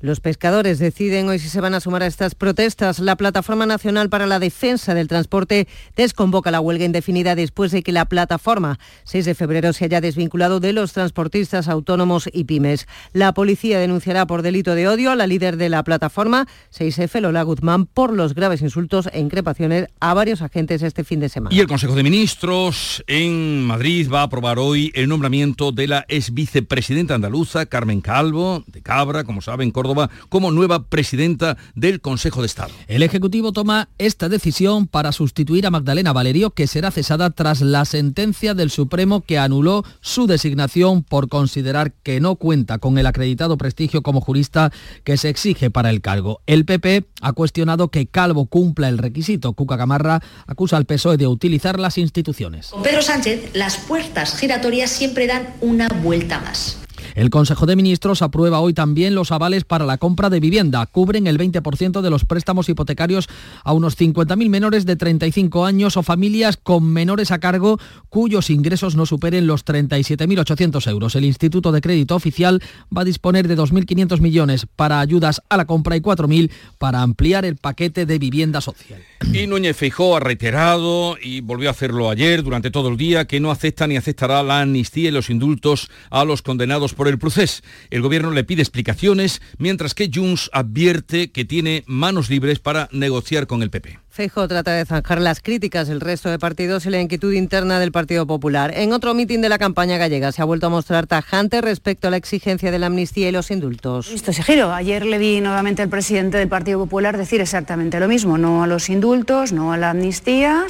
Los 0.01 0.21
pescadores 0.21 0.79
deciden 0.79 1.29
hoy 1.29 1.39
si 1.39 1.49
se 1.49 1.61
van 1.61 1.75
a 1.75 1.81
sumar 1.81 2.03
a 2.03 2.07
estas 2.07 2.35
protestas. 2.35 2.99
La 2.99 3.17
Plataforma 3.17 3.67
Nacional 3.67 4.09
para 4.09 4.27
la 4.27 4.39
Defensa 4.39 4.95
del 4.95 5.09
Transporte 5.09 5.69
desconvoca 5.97 6.51
la 6.51 6.61
huelga 6.61 6.85
indefinida 6.85 7.35
después 7.35 7.71
de 7.71 7.83
que 7.83 7.93
la 7.93 8.07
plataforma 8.07 8.79
6 9.05 9.25
de 9.27 9.35
febrero 9.35 9.73
se 9.73 9.85
haya 9.85 10.01
desvinculado 10.01 10.61
de 10.61 10.73
los 10.73 10.93
transportistas 10.93 11.69
autónomos 11.69 12.29
y 12.33 12.45
pymes. 12.45 12.87
La 13.13 13.35
policía 13.35 13.79
denunciará 13.79 14.27
por 14.27 14.43
delito 14.43 14.75
de 14.75 14.89
odio 14.89 15.11
a 15.11 15.17
la 15.17 15.27
líder 15.27 15.57
de 15.57 15.69
la 15.69 15.85
plataforma 15.85 16.47
6F, 16.73 17.21
Lola 17.21 17.43
Guzmán, 17.43 17.87
por 17.87 18.13
los 18.13 18.35
graves 18.35 18.63
insultos 18.63 19.09
e 19.13 19.21
increpaciones 19.21 19.87
a 20.01 20.15
varios 20.15 20.43
agentes 20.43 20.83
este 20.83 21.05
fin 21.05 21.21
de 21.21 21.29
semana. 21.29 21.55
Y 21.55 21.61
el 21.61 21.67
Consejo 21.67 21.95
de 21.95 22.03
Ministros 22.03 23.05
en 23.07 23.65
Madrid 23.65 24.09
va 24.13 24.21
a 24.21 24.25
aprobar 24.25 24.59
hoy 24.59 24.91
el 24.95 25.09
nombramiento 25.09 25.73
de 25.73 25.89
la 25.89 26.05
ex 26.09 26.33
vicepresidenta 26.33 27.15
andaluza, 27.15 27.67
Carmen 27.67 28.01
Calvo, 28.01 28.65
de 28.67 28.83
Cabra, 28.83 29.25
como 29.25 29.41
sabe 29.41 29.60
en 29.63 29.71
Córdoba 29.71 30.11
como 30.29 30.51
nueva 30.51 30.85
presidenta 30.85 31.57
del 31.75 32.01
Consejo 32.01 32.41
de 32.41 32.47
Estado. 32.47 32.73
El 32.89 33.03
Ejecutivo 33.03 33.53
toma 33.53 33.89
esta 33.99 34.29
decisión 34.29 34.87
para 34.87 35.13
sustituir 35.13 35.67
a 35.67 35.71
Magdalena 35.71 36.13
Valerio, 36.13 36.51
que 36.51 36.67
será 36.67 36.91
cesada 36.91 37.31
tras 37.31 37.61
la 37.61 37.85
sentencia 37.85 38.55
del 38.55 38.71
Supremo 38.71 39.21
que 39.23 39.39
anuló 39.39 39.85
su 40.01 40.27
designación 40.27 41.03
por 41.03 41.29
considerar 41.29 41.93
que 41.93 42.21
no 42.21 42.37
cuenta 42.37 42.79
con 42.79 42.99
el 42.99 43.07
acreditado 43.07 43.57
prestigio 43.59 44.03
como 44.03 44.21
jurista 44.21 44.73
que 45.05 45.17
se 45.17 45.29
exige 45.29 45.71
para 45.71 45.91
el 45.91 46.01
cargo. 46.01 46.41
El 46.47 46.65
PP 46.65 47.05
ha 47.21 47.33
cuestionado 47.33 47.89
que 47.89 48.07
Calvo 48.07 48.47
cumpla 48.47 48.89
el 48.89 48.99
requisito. 48.99 49.53
Cuca 49.53 49.77
Gamarra 49.77 50.21
acusa 50.47 50.77
al 50.77 50.87
PSOE 50.87 51.17
de 51.17 51.27
utilizar 51.27 51.79
las 51.79 51.99
instituciones. 51.99 52.71
Pedro 52.83 53.03
Sánchez, 53.03 53.51
las 53.55 53.77
puertas 53.77 54.37
giratorias 54.37 54.91
siempre 54.91 55.27
dan 55.27 55.55
una 55.61 55.89
vuelta 55.89 56.41
más. 56.41 56.79
El 57.21 57.29
Consejo 57.29 57.67
de 57.67 57.77
Ministros 57.77 58.23
aprueba 58.23 58.61
hoy 58.61 58.73
también 58.73 59.15
los 59.15 59.31
avales 59.31 59.65
para 59.65 59.85
la 59.85 59.99
compra 59.99 60.31
de 60.31 60.41
vivienda. 60.41 60.87
Cubren 60.87 61.27
el 61.27 61.37
20% 61.37 62.01
de 62.01 62.09
los 62.09 62.25
préstamos 62.25 62.71
hipotecarios 62.71 63.29
a 63.63 63.75
unos 63.75 63.99
50.000 63.99 64.49
menores 64.49 64.87
de 64.87 64.97
35 64.97 65.67
años 65.67 65.99
o 65.99 66.03
familias 66.03 66.57
con 66.57 66.91
menores 66.91 67.31
a 67.31 67.39
cargo 67.39 67.79
cuyos 68.09 68.49
ingresos 68.49 68.97
no 68.97 69.05
superen 69.05 69.47
los 69.47 69.67
37.800 69.67 70.91
euros. 70.91 71.15
El 71.15 71.27
Instituto 71.27 71.73
de 71.73 71.83
Crédito 71.83 72.17
Oficial 72.17 72.63
va 72.97 73.03
a 73.03 73.05
disponer 73.05 73.49
de 73.49 73.59
2.500 73.59 74.19
millones 74.21 74.65
para 74.75 75.01
ayudas 75.01 75.43
a 75.51 75.59
la 75.59 75.67
compra 75.67 75.97
y 75.97 76.01
4.000 76.01 76.51
para 76.79 77.03
ampliar 77.03 77.45
el 77.45 77.57
paquete 77.57 78.07
de 78.07 78.19
vivienda 78.19 78.63
social. 78.63 79.03
Y 79.33 79.47
Núñez 79.47 79.77
Feijó 79.77 80.17
ha 80.17 80.21
reiterado 80.21 81.17
y 81.23 81.41
volvió 81.41 81.69
a 81.69 81.73
hacerlo 81.73 82.11
ayer 82.11 82.43
durante 82.43 82.71
todo 82.71 82.89
el 82.89 82.97
día 82.97 83.27
que 83.27 83.39
no 83.39 83.51
acepta 83.51 83.87
ni 83.87 83.97
aceptará 83.97 84.43
la 84.43 84.61
amnistía 84.61 85.09
y 85.09 85.13
los 85.13 85.31
indultos 85.31 85.91
a 86.11 86.25
los 86.25 86.43
condenados 86.43 86.95
por 86.95 87.07
el 87.07 87.19
proceso. 87.19 87.63
El 87.91 88.03
gobierno 88.03 88.31
le 88.31 88.45
pide 88.45 88.63
explicaciones, 88.63 89.41
mientras 89.59 89.95
que 89.95 90.11
Junts 90.13 90.51
advierte 90.53 91.31
que 91.31 91.45
tiene 91.45 91.85
manos 91.87 92.31
libres 92.31 92.59
para 92.59 92.89
negociar 92.93 93.47
con 93.47 93.63
el 93.63 93.71
PP. 93.71 93.99
Feijóo 94.13 94.49
trata 94.49 94.73
de 94.73 94.85
zanjar 94.85 95.21
las 95.21 95.41
críticas 95.41 95.87
del 95.87 96.01
resto 96.01 96.31
de 96.31 96.39
partidos 96.41 96.85
y 96.85 96.91
la 96.91 97.01
inquietud 97.01 97.33
interna 97.33 97.79
del 97.79 97.93
Partido 97.93 98.27
Popular. 98.27 98.73
En 98.75 98.93
otro 98.93 99.15
mitin 99.15 99.41
de 99.41 99.49
la 99.49 99.57
campaña 99.57 99.99
gallega 99.99 100.33
se 100.33 100.43
ha 100.43 100.45
vuelto 100.45 100.67
a 100.67 100.69
mostrar 100.69 101.07
tajante 101.07 101.61
respecto 101.61 102.09
a 102.09 102.11
la 102.11 102.17
exigencia 102.17 102.73
de 102.73 102.81
la 102.81 102.87
amnistía 102.87 103.29
y 103.29 103.33
los 103.33 103.53
indultos. 103.53 104.11
Esto 104.11 104.33
ese 104.33 104.43
giro. 104.43 104.73
Ayer 104.73 105.07
le 105.07 105.19
vi 105.19 105.41
nuevamente 105.41 105.83
al 105.83 105.89
presidente 105.89 106.39
del 106.39 106.49
Partido 106.49 106.81
Popular 106.81 107.17
decir 107.17 107.41
exactamente 107.41 108.01
lo 108.01 108.09
mismo. 108.09 108.37
No 108.37 108.65
a 108.65 108.67
los 108.67 108.91
indultos, 108.91 109.53
no 109.53 109.73
a 109.73 109.77
la 109.77 109.91
amnistía. 109.91 110.67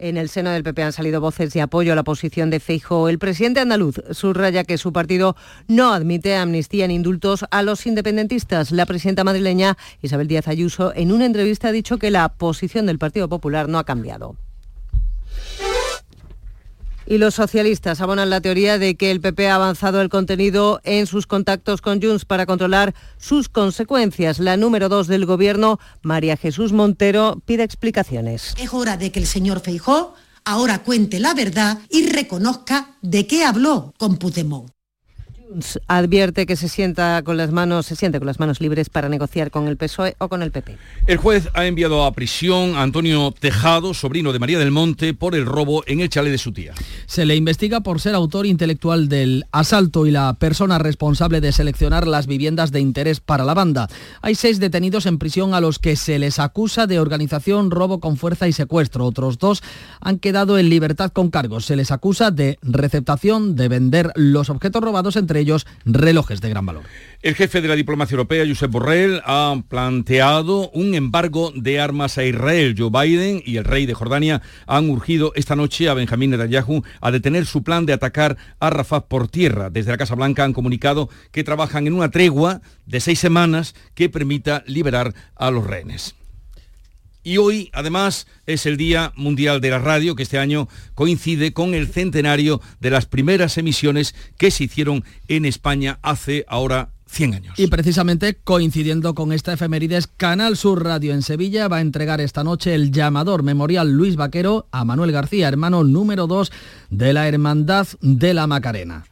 En 0.00 0.16
el 0.16 0.28
seno 0.28 0.50
del 0.50 0.62
PP 0.62 0.82
han 0.84 0.92
salido 0.92 1.20
voces 1.20 1.52
de 1.52 1.60
apoyo 1.60 1.92
a 1.92 1.96
la 1.96 2.04
posición 2.04 2.50
de 2.50 2.60
Feijo. 2.60 3.08
El 3.08 3.18
presidente 3.18 3.58
andaluz 3.58 3.96
subraya 4.12 4.62
que 4.62 4.78
su 4.78 4.92
partido 4.92 5.34
no 5.66 5.92
admite 5.92 6.36
amnistía 6.36 6.86
ni 6.86 6.94
indultos 6.94 7.44
a 7.50 7.62
los 7.62 7.84
independentistas. 7.84 8.70
La 8.70 8.86
presidenta 8.86 9.24
madrileña 9.24 9.76
Isabel 10.00 10.28
Díaz 10.28 10.46
Ayuso 10.46 10.92
en 10.94 11.10
una 11.10 11.26
entrevista 11.26 11.68
ha 11.68 11.72
dicho 11.72 11.98
que 11.98 12.12
la 12.12 12.28
posición 12.28 12.86
del 12.86 12.98
Partido 12.98 13.28
Popular 13.28 13.68
no 13.68 13.78
ha 13.78 13.84
cambiado. 13.84 14.36
Y 17.10 17.16
los 17.16 17.36
socialistas 17.36 18.02
abonan 18.02 18.28
la 18.28 18.42
teoría 18.42 18.78
de 18.78 18.94
que 18.94 19.10
el 19.10 19.22
PP 19.22 19.48
ha 19.48 19.54
avanzado 19.54 20.02
el 20.02 20.10
contenido 20.10 20.82
en 20.84 21.06
sus 21.06 21.26
contactos 21.26 21.80
con 21.80 22.02
Junts 22.02 22.26
para 22.26 22.44
controlar 22.44 22.94
sus 23.16 23.48
consecuencias. 23.48 24.38
La 24.38 24.58
número 24.58 24.90
dos 24.90 25.06
del 25.06 25.24
Gobierno, 25.24 25.80
María 26.02 26.36
Jesús 26.36 26.72
Montero, 26.72 27.40
pide 27.46 27.62
explicaciones. 27.62 28.54
Es 28.58 28.74
hora 28.74 28.98
de 28.98 29.10
que 29.10 29.20
el 29.20 29.26
señor 29.26 29.60
Feijó 29.60 30.16
ahora 30.44 30.82
cuente 30.82 31.18
la 31.18 31.32
verdad 31.32 31.78
y 31.88 32.08
reconozca 32.08 32.96
de 33.00 33.26
qué 33.26 33.42
habló 33.42 33.94
con 33.96 34.18
Puigdemont 34.18 34.70
advierte 35.86 36.46
que 36.46 36.56
se 36.56 36.68
sienta 36.68 37.22
con 37.22 37.36
las 37.36 37.52
manos, 37.52 37.86
se 37.86 37.96
siente 37.96 38.18
con 38.18 38.26
las 38.26 38.38
manos 38.38 38.60
libres 38.60 38.88
para 38.90 39.08
negociar 39.08 39.50
con 39.50 39.68
el 39.68 39.76
PSOE 39.76 40.16
o 40.18 40.28
con 40.28 40.42
el 40.42 40.50
PP. 40.50 40.76
El 41.06 41.16
juez 41.16 41.48
ha 41.54 41.66
enviado 41.66 42.04
a 42.04 42.12
prisión 42.12 42.76
a 42.76 42.82
Antonio 42.82 43.32
Tejado, 43.38 43.94
sobrino 43.94 44.32
de 44.32 44.38
María 44.38 44.58
del 44.58 44.70
Monte, 44.70 45.14
por 45.14 45.34
el 45.34 45.46
robo 45.46 45.82
en 45.86 46.00
el 46.00 46.08
chalet 46.08 46.32
de 46.32 46.38
su 46.38 46.52
tía. 46.52 46.74
Se 47.06 47.24
le 47.24 47.36
investiga 47.36 47.80
por 47.80 48.00
ser 48.00 48.14
autor 48.14 48.46
intelectual 48.46 49.08
del 49.08 49.46
asalto 49.52 50.06
y 50.06 50.10
la 50.10 50.34
persona 50.34 50.78
responsable 50.78 51.40
de 51.40 51.52
seleccionar 51.52 52.06
las 52.06 52.26
viviendas 52.26 52.70
de 52.70 52.80
interés 52.80 53.20
para 53.20 53.44
la 53.44 53.54
banda. 53.54 53.88
Hay 54.22 54.34
seis 54.34 54.60
detenidos 54.60 55.06
en 55.06 55.18
prisión 55.18 55.54
a 55.54 55.60
los 55.60 55.78
que 55.78 55.96
se 55.96 56.18
les 56.18 56.38
acusa 56.38 56.86
de 56.86 57.00
organización, 57.00 57.70
robo 57.70 58.00
con 58.00 58.16
fuerza 58.16 58.48
y 58.48 58.52
secuestro. 58.52 59.06
Otros 59.06 59.38
dos 59.38 59.62
han 60.00 60.18
quedado 60.18 60.58
en 60.58 60.68
libertad 60.68 61.10
con 61.10 61.30
cargos. 61.30 61.64
Se 61.64 61.76
les 61.76 61.90
acusa 61.90 62.30
de 62.30 62.58
receptación, 62.62 63.56
de 63.56 63.68
vender 63.68 64.12
los 64.14 64.50
objetos 64.50 64.82
robados 64.82 65.16
entre 65.16 65.37
ellos 65.38 65.66
relojes 65.84 66.40
de 66.40 66.50
gran 66.50 66.66
valor. 66.66 66.82
El 67.20 67.34
jefe 67.34 67.60
de 67.60 67.66
la 67.66 67.74
diplomacia 67.74 68.14
europea, 68.14 68.44
Josep 68.46 68.70
Borrell, 68.70 69.20
ha 69.24 69.60
planteado 69.68 70.70
un 70.70 70.94
embargo 70.94 71.52
de 71.52 71.80
armas 71.80 72.16
a 72.16 72.24
Israel. 72.24 72.76
Joe 72.78 72.90
Biden 72.90 73.42
y 73.44 73.56
el 73.56 73.64
rey 73.64 73.86
de 73.86 73.94
Jordania 73.94 74.40
han 74.68 74.88
urgido 74.88 75.32
esta 75.34 75.56
noche 75.56 75.88
a 75.88 75.94
Benjamín 75.94 76.30
Netanyahu 76.30 76.84
a 77.00 77.10
detener 77.10 77.44
su 77.46 77.64
plan 77.64 77.86
de 77.86 77.92
atacar 77.92 78.36
a 78.60 78.70
Rafah 78.70 79.08
por 79.08 79.26
tierra. 79.26 79.68
Desde 79.68 79.90
la 79.90 79.98
Casa 79.98 80.14
Blanca 80.14 80.44
han 80.44 80.52
comunicado 80.52 81.08
que 81.32 81.42
trabajan 81.42 81.88
en 81.88 81.94
una 81.94 82.10
tregua 82.10 82.60
de 82.86 83.00
seis 83.00 83.18
semanas 83.18 83.74
que 83.94 84.08
permita 84.08 84.62
liberar 84.66 85.12
a 85.34 85.50
los 85.50 85.66
rehenes. 85.66 86.17
Y 87.28 87.36
hoy, 87.36 87.68
además, 87.74 88.26
es 88.46 88.64
el 88.64 88.78
Día 88.78 89.12
Mundial 89.14 89.60
de 89.60 89.68
la 89.68 89.78
Radio, 89.78 90.16
que 90.16 90.22
este 90.22 90.38
año 90.38 90.66
coincide 90.94 91.52
con 91.52 91.74
el 91.74 91.88
centenario 91.88 92.62
de 92.80 92.88
las 92.88 93.04
primeras 93.04 93.58
emisiones 93.58 94.14
que 94.38 94.50
se 94.50 94.64
hicieron 94.64 95.04
en 95.28 95.44
España 95.44 95.98
hace 96.00 96.46
ahora 96.48 96.88
100 97.06 97.34
años. 97.34 97.58
Y 97.58 97.66
precisamente 97.66 98.38
coincidiendo 98.42 99.14
con 99.14 99.34
esta 99.34 99.52
efemérides, 99.52 100.06
Canal 100.06 100.56
Sur 100.56 100.82
Radio 100.82 101.12
en 101.12 101.20
Sevilla 101.20 101.68
va 101.68 101.76
a 101.76 101.80
entregar 101.82 102.22
esta 102.22 102.44
noche 102.44 102.74
el 102.74 102.92
llamador 102.92 103.42
memorial 103.42 103.90
Luis 103.90 104.16
Vaquero 104.16 104.66
a 104.72 104.86
Manuel 104.86 105.12
García, 105.12 105.48
hermano 105.48 105.84
número 105.84 106.28
2 106.28 106.50
de 106.88 107.12
la 107.12 107.28
Hermandad 107.28 107.88
de 108.00 108.32
la 108.32 108.46
Macarena 108.46 109.04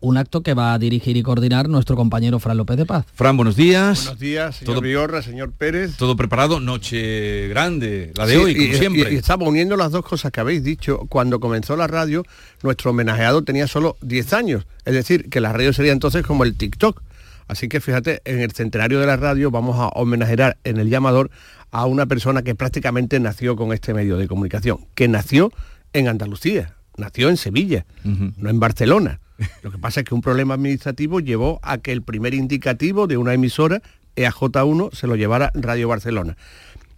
un 0.00 0.16
acto 0.16 0.42
que 0.42 0.54
va 0.54 0.74
a 0.74 0.78
dirigir 0.78 1.16
y 1.16 1.22
coordinar 1.22 1.68
nuestro 1.68 1.96
compañero 1.96 2.38
Fran 2.38 2.56
López 2.56 2.76
de 2.76 2.86
Paz. 2.86 3.06
Fran, 3.14 3.36
buenos 3.36 3.56
días. 3.56 4.04
Buenos 4.04 4.20
días, 4.20 4.56
señor 4.56 4.82
todo, 4.82 5.22
señor 5.22 5.52
Pérez. 5.52 5.96
Todo 5.96 6.16
preparado, 6.16 6.60
noche 6.60 7.48
grande, 7.48 8.12
la 8.16 8.26
de 8.26 8.36
hoy, 8.36 8.54
como 8.54 8.78
siempre. 8.78 9.12
Y, 9.12 9.16
estaba 9.16 9.46
uniendo 9.46 9.76
las 9.76 9.92
dos 9.92 10.04
cosas 10.04 10.30
que 10.32 10.40
habéis 10.40 10.62
dicho. 10.62 11.06
Cuando 11.08 11.40
comenzó 11.40 11.76
la 11.76 11.86
radio, 11.86 12.24
nuestro 12.62 12.90
homenajeado 12.90 13.42
tenía 13.42 13.66
solo 13.66 13.96
10 14.02 14.32
años. 14.32 14.66
Es 14.84 14.94
decir, 14.94 15.28
que 15.30 15.40
la 15.40 15.52
radio 15.52 15.72
sería 15.72 15.92
entonces 15.92 16.24
como 16.24 16.44
el 16.44 16.56
TikTok. 16.56 17.02
Así 17.48 17.68
que 17.68 17.80
fíjate, 17.80 18.22
en 18.24 18.40
el 18.40 18.52
centenario 18.52 19.00
de 19.00 19.06
la 19.06 19.16
radio 19.16 19.50
vamos 19.50 19.76
a 19.78 19.88
homenajear 19.88 20.58
en 20.64 20.78
el 20.78 20.90
llamador 20.90 21.30
a 21.70 21.86
una 21.86 22.06
persona 22.06 22.42
que 22.42 22.54
prácticamente 22.54 23.20
nació 23.20 23.56
con 23.56 23.72
este 23.72 23.94
medio 23.94 24.16
de 24.16 24.28
comunicación, 24.28 24.86
que 24.94 25.08
nació 25.08 25.52
en 25.92 26.08
Andalucía, 26.08 26.74
nació 26.96 27.28
en 27.28 27.36
Sevilla, 27.36 27.86
no 28.04 28.50
en 28.50 28.60
Barcelona. 28.60 29.20
Lo 29.62 29.70
que 29.70 29.78
pasa 29.78 30.00
es 30.00 30.06
que 30.06 30.14
un 30.14 30.22
problema 30.22 30.54
administrativo 30.54 31.20
llevó 31.20 31.60
a 31.62 31.78
que 31.78 31.92
el 31.92 32.02
primer 32.02 32.34
indicativo 32.34 33.06
de 33.06 33.16
una 33.16 33.34
emisora, 33.34 33.82
EAJ1, 34.16 34.94
se 34.94 35.06
lo 35.06 35.16
llevara 35.16 35.50
Radio 35.54 35.88
Barcelona. 35.88 36.36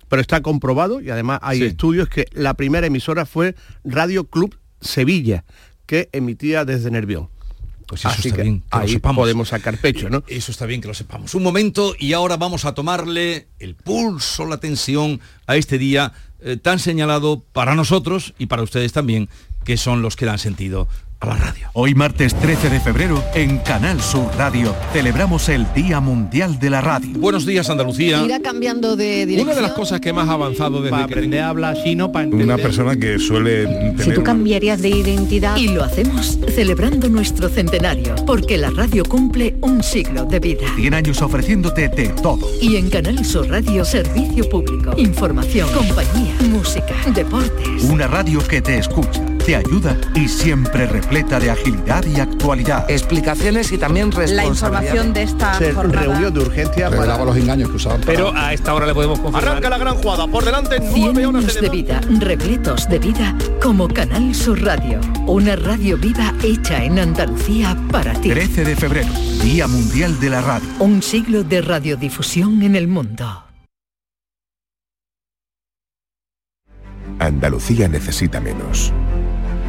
Pero 0.09 0.23
está 0.23 0.40
comprobado 0.40 1.00
y 1.00 1.11
además 1.11 1.40
hay 1.42 1.62
estudios 1.62 2.09
que 2.09 2.26
la 2.33 2.54
primera 2.54 2.87
emisora 2.87 3.26
fue 3.26 3.54
Radio 3.85 4.25
Club 4.25 4.57
Sevilla, 4.80 5.45
que 5.87 6.09
emitía 6.12 6.64
desde 6.64 6.90
Nervión. 6.90 7.28
Pues 7.87 8.04
eso 8.04 8.28
está 8.28 8.42
bien, 8.42 8.61
que 8.61 8.66
ahí 8.71 8.99
podemos 8.99 9.49
sacar 9.49 9.78
pecho, 9.78 10.11
¿no? 10.11 10.23
Eso 10.28 10.52
está 10.52 10.66
bien 10.66 10.83
que 10.83 10.88
lo 10.88 10.95
sepamos. 10.95 11.35
Un 11.35 11.42
momento 11.42 11.95
y 11.99 12.12
ahora 12.12 12.37
vamos 12.37 12.66
a 12.66 12.75
tomarle 12.75 13.49
el 13.59 13.75
pulso, 13.75 14.45
la 14.45 14.59
tensión 14.59 15.21
a 15.47 15.57
este 15.57 15.78
día 15.78 16.12
eh, 16.40 16.59
tan 16.59 16.78
señalado 16.78 17.42
para 17.52 17.75
nosotros 17.75 18.35
y 18.38 18.47
para 18.47 18.62
ustedes 18.62 18.92
también, 18.92 19.30
que 19.64 19.78
son 19.78 20.02
los 20.02 20.16
que 20.16 20.26
dan 20.26 20.38
sentido 20.38 20.87
a 21.21 21.27
la 21.27 21.35
radio. 21.37 21.69
Hoy 21.73 21.95
martes 21.95 22.35
13 22.35 22.71
de 22.71 22.81
febrero 22.81 23.23
en 23.35 23.59
Canal 23.59 24.01
Sur 24.01 24.31
Radio 24.37 24.75
celebramos 24.93 25.49
el 25.49 25.67
Día 25.75 26.01
Mundial 26.01 26.59
de 26.59 26.71
la 26.71 26.81
Radio. 26.81 27.19
Buenos 27.19 27.45
días 27.45 27.69
Andalucía. 27.71 28.25
Irá 28.25 28.41
cambiando 28.41 28.95
de 28.95 29.27
dirección. 29.27 29.49
Una 29.49 29.55
de 29.55 29.63
las 29.63 29.73
cosas 29.73 30.01
que 30.01 30.13
más 30.13 30.29
ha 30.29 30.35
avanzado 30.35 30.81
desde 30.81 30.91
para 30.91 31.07
que 31.07 31.15
aprender 31.15 31.41
a 31.41 31.49
hablar 31.49 31.77
chino 31.83 32.13
para 32.13 32.29
Una 32.29 32.57
persona 32.57 32.97
que 32.97 33.19
suele 33.19 33.67
tener 33.67 34.05
Si 34.05 34.13
tú 34.13 34.23
cambiarías 34.23 34.81
de 34.81 34.91
identidad 34.91 35.57
y 35.57 35.69
lo 35.69 35.83
hacemos 35.83 36.39
celebrando 36.55 37.09
nuestro 37.09 37.49
centenario, 37.49 38.15
porque 38.27 38.57
la 38.57 38.71
radio 38.71 39.04
cumple 39.04 39.57
un 39.61 39.83
siglo 39.83 40.25
de 40.25 40.41
vida. 40.41 40.67
100 40.76 40.95
años 40.95 41.23
ofreciéndote 41.23 41.89
de 41.89 42.09
todo. 42.09 42.49
Y 42.61 42.76
en 42.76 42.91
Canal 42.91 43.25
Sur 43.25 43.49
Radio 43.49 43.85
servicio 43.85 44.49
público, 44.49 44.93
información, 44.97 45.69
compañía, 45.73 46.35
música, 46.50 46.95
deportes. 47.15 47.85
Una 47.85 48.07
radio 48.07 48.41
que 48.47 48.63
te 48.63 48.78
escucha 48.78 49.38
te 49.49 49.56
ayuda 49.56 49.97
y 50.15 50.28
siempre 50.28 50.87
repleta 50.87 51.41
de 51.41 51.50
agilidad 51.50 52.04
y 52.04 52.21
actualidad. 52.21 52.84
Explicaciones 52.91 53.73
y 53.73 53.78
también 53.78 54.11
La 54.11 54.45
información 54.45 55.15
de 55.15 55.23
esta 55.23 55.54
jornada. 55.54 56.02
reunión 56.02 56.34
de 56.34 56.41
urgencia 56.41 56.91
para 56.91 57.25
los 57.25 57.34
engaños 57.34 57.71
que 57.71 57.76
usaban. 57.76 58.02
Pero 58.04 58.30
a 58.37 58.52
esta 58.52 58.75
hora 58.75 58.84
le 58.84 58.93
podemos 58.93 59.19
confirmar. 59.19 59.52
Arranca 59.52 59.71
la 59.71 59.78
gran 59.78 59.95
jugada. 59.95 60.26
Por 60.26 60.45
delante 60.45 60.82
100 60.93 61.17
años 61.17 61.54
de 61.63 61.71
vida, 61.71 61.99
repletos 62.19 62.91
de 62.91 62.99
vida, 62.99 63.34
como 63.63 63.89
Canal 63.89 64.34
Sur 64.34 64.63
Radio. 64.63 65.00
Una 65.26 65.56
radio 65.56 65.97
viva 65.97 66.34
hecha 66.43 66.84
en 66.84 66.99
Andalucía 66.99 67.75
para 67.91 68.13
ti. 68.21 68.28
13 68.28 68.67
de 68.67 68.76
febrero, 68.76 69.08
Día 69.43 69.67
Mundial 69.67 70.21
de 70.21 70.28
la 70.28 70.43
Radio. 70.43 70.69
Un 70.78 71.02
siglo 71.02 71.43
de 71.43 71.63
radiodifusión 71.63 72.63
en 72.63 72.76
el 72.76 72.87
mundo. 72.87 73.45
Andalucía 77.19 77.89
necesita 77.89 78.41
menos. 78.41 78.93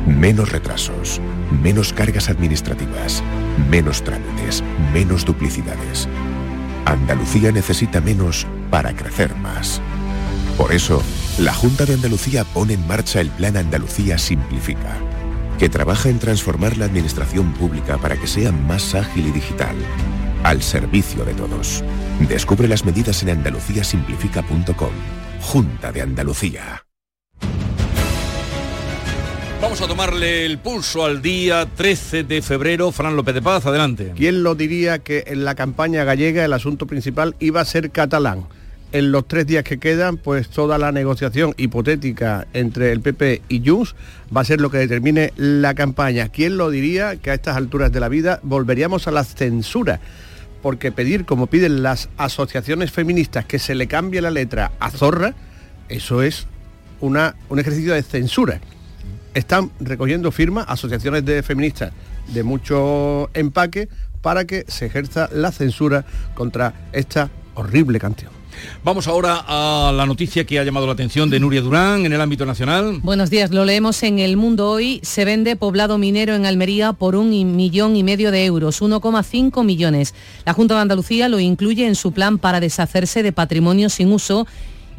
Menos 0.07 0.51
retrasos, 0.51 1.19
menos 1.63 1.93
cargas 1.93 2.29
administrativas, 2.29 3.23
menos 3.69 4.03
trámites, 4.03 4.63
menos 4.93 5.25
duplicidades. 5.25 6.07
Andalucía 6.85 7.51
necesita 7.51 8.01
menos 8.01 8.47
para 8.69 8.95
crecer 8.95 9.35
más. 9.35 9.81
Por 10.57 10.73
eso, 10.73 11.01
la 11.37 11.53
Junta 11.53 11.85
de 11.85 11.93
Andalucía 11.93 12.43
pone 12.43 12.73
en 12.73 12.87
marcha 12.87 13.21
el 13.21 13.29
Plan 13.29 13.57
Andalucía 13.57 14.17
Simplifica, 14.17 14.97
que 15.57 15.69
trabaja 15.69 16.09
en 16.09 16.19
transformar 16.19 16.77
la 16.77 16.85
administración 16.85 17.53
pública 17.53 17.97
para 17.97 18.17
que 18.17 18.27
sea 18.27 18.51
más 18.51 18.95
ágil 18.95 19.27
y 19.27 19.31
digital, 19.31 19.75
al 20.43 20.61
servicio 20.61 21.23
de 21.25 21.33
todos. 21.33 21.83
Descubre 22.27 22.67
las 22.67 22.85
medidas 22.85 23.23
en 23.23 23.29
andaluciasimplifica.com. 23.29 24.91
Junta 25.41 25.91
de 25.91 26.01
Andalucía. 26.01 26.88
Vamos 29.61 29.81
a 29.81 29.87
tomarle 29.87 30.45
el 30.45 30.57
pulso 30.57 31.03
al 31.03 31.21
día 31.21 31.67
13 31.75 32.23
de 32.23 32.41
febrero. 32.41 32.93
Fran 32.93 33.17
López 33.17 33.35
de 33.35 33.41
Paz, 33.41 33.65
adelante. 33.65 34.13
¿Quién 34.15 34.41
lo 34.41 34.55
diría 34.55 34.99
que 34.99 35.25
en 35.27 35.43
la 35.43 35.53
campaña 35.53 36.05
gallega 36.05 36.45
el 36.45 36.53
asunto 36.53 36.87
principal 36.87 37.35
iba 37.39 37.59
a 37.59 37.65
ser 37.65 37.91
catalán? 37.91 38.45
En 38.93 39.11
los 39.11 39.27
tres 39.27 39.45
días 39.47 39.65
que 39.65 39.77
quedan, 39.77 40.15
pues 40.15 40.49
toda 40.49 40.77
la 40.77 40.93
negociación 40.93 41.53
hipotética 41.57 42.47
entre 42.53 42.93
el 42.93 43.01
PP 43.01 43.41
y 43.49 43.67
Junts 43.67 43.95
va 44.35 44.41
a 44.41 44.45
ser 44.45 44.61
lo 44.61 44.71
que 44.71 44.77
determine 44.77 45.33
la 45.35 45.73
campaña. 45.73 46.29
¿Quién 46.29 46.55
lo 46.55 46.69
diría 46.69 47.17
que 47.17 47.29
a 47.29 47.33
estas 47.33 47.57
alturas 47.57 47.91
de 47.91 47.99
la 47.99 48.07
vida 48.07 48.39
volveríamos 48.43 49.09
a 49.09 49.11
la 49.11 49.25
censura? 49.25 49.99
Porque 50.61 50.93
pedir, 50.93 51.25
como 51.25 51.47
piden 51.47 51.83
las 51.83 52.07
asociaciones 52.15 52.93
feministas, 52.93 53.43
que 53.43 53.59
se 53.59 53.75
le 53.75 53.87
cambie 53.87 54.21
la 54.21 54.31
letra 54.31 54.71
a 54.79 54.89
zorra, 54.89 55.33
eso 55.89 56.23
es 56.23 56.47
una, 57.01 57.35
un 57.49 57.59
ejercicio 57.59 57.93
de 57.93 58.03
censura 58.03 58.61
están 59.33 59.71
recogiendo 59.79 60.31
firmas, 60.31 60.65
asociaciones 60.67 61.25
de 61.25 61.43
feministas 61.43 61.91
de 62.33 62.43
mucho 62.43 63.29
empaque, 63.33 63.89
para 64.21 64.45
que 64.45 64.65
se 64.67 64.87
ejerza 64.87 65.29
la 65.33 65.51
censura 65.51 66.05
contra 66.33 66.73
esta 66.91 67.29
horrible 67.55 67.99
canción. 67.99 68.31
Vamos 68.83 69.07
ahora 69.07 69.43
a 69.47 69.91
la 69.93 70.05
noticia 70.05 70.43
que 70.43 70.59
ha 70.59 70.63
llamado 70.63 70.85
la 70.85 70.93
atención 70.93 71.29
de 71.29 71.39
Nuria 71.39 71.61
Durán 71.61 72.05
en 72.05 72.13
el 72.13 72.19
ámbito 72.19 72.45
nacional. 72.45 72.99
Buenos 73.03 73.29
días, 73.29 73.51
lo 73.51 73.63
leemos 73.63 74.01
en 74.03 74.19
El 74.19 74.37
Mundo 74.37 74.69
hoy. 74.69 74.99
Se 75.03 75.25
vende 75.25 75.55
poblado 75.55 75.97
minero 75.97 76.35
en 76.35 76.45
Almería 76.45 76.93
por 76.93 77.15
un 77.15 77.29
millón 77.55 77.95
y 77.95 78.03
medio 78.03 78.31
de 78.31 78.45
euros, 78.45 78.81
1,5 78.81 79.63
millones. 79.63 80.13
La 80.45 80.53
Junta 80.53 80.75
de 80.75 80.81
Andalucía 80.81 81.29
lo 81.29 81.39
incluye 81.39 81.87
en 81.87 81.95
su 81.95 82.11
plan 82.11 82.37
para 82.37 82.59
deshacerse 82.59 83.23
de 83.23 83.31
patrimonio 83.31 83.89
sin 83.89 84.11
uso 84.11 84.47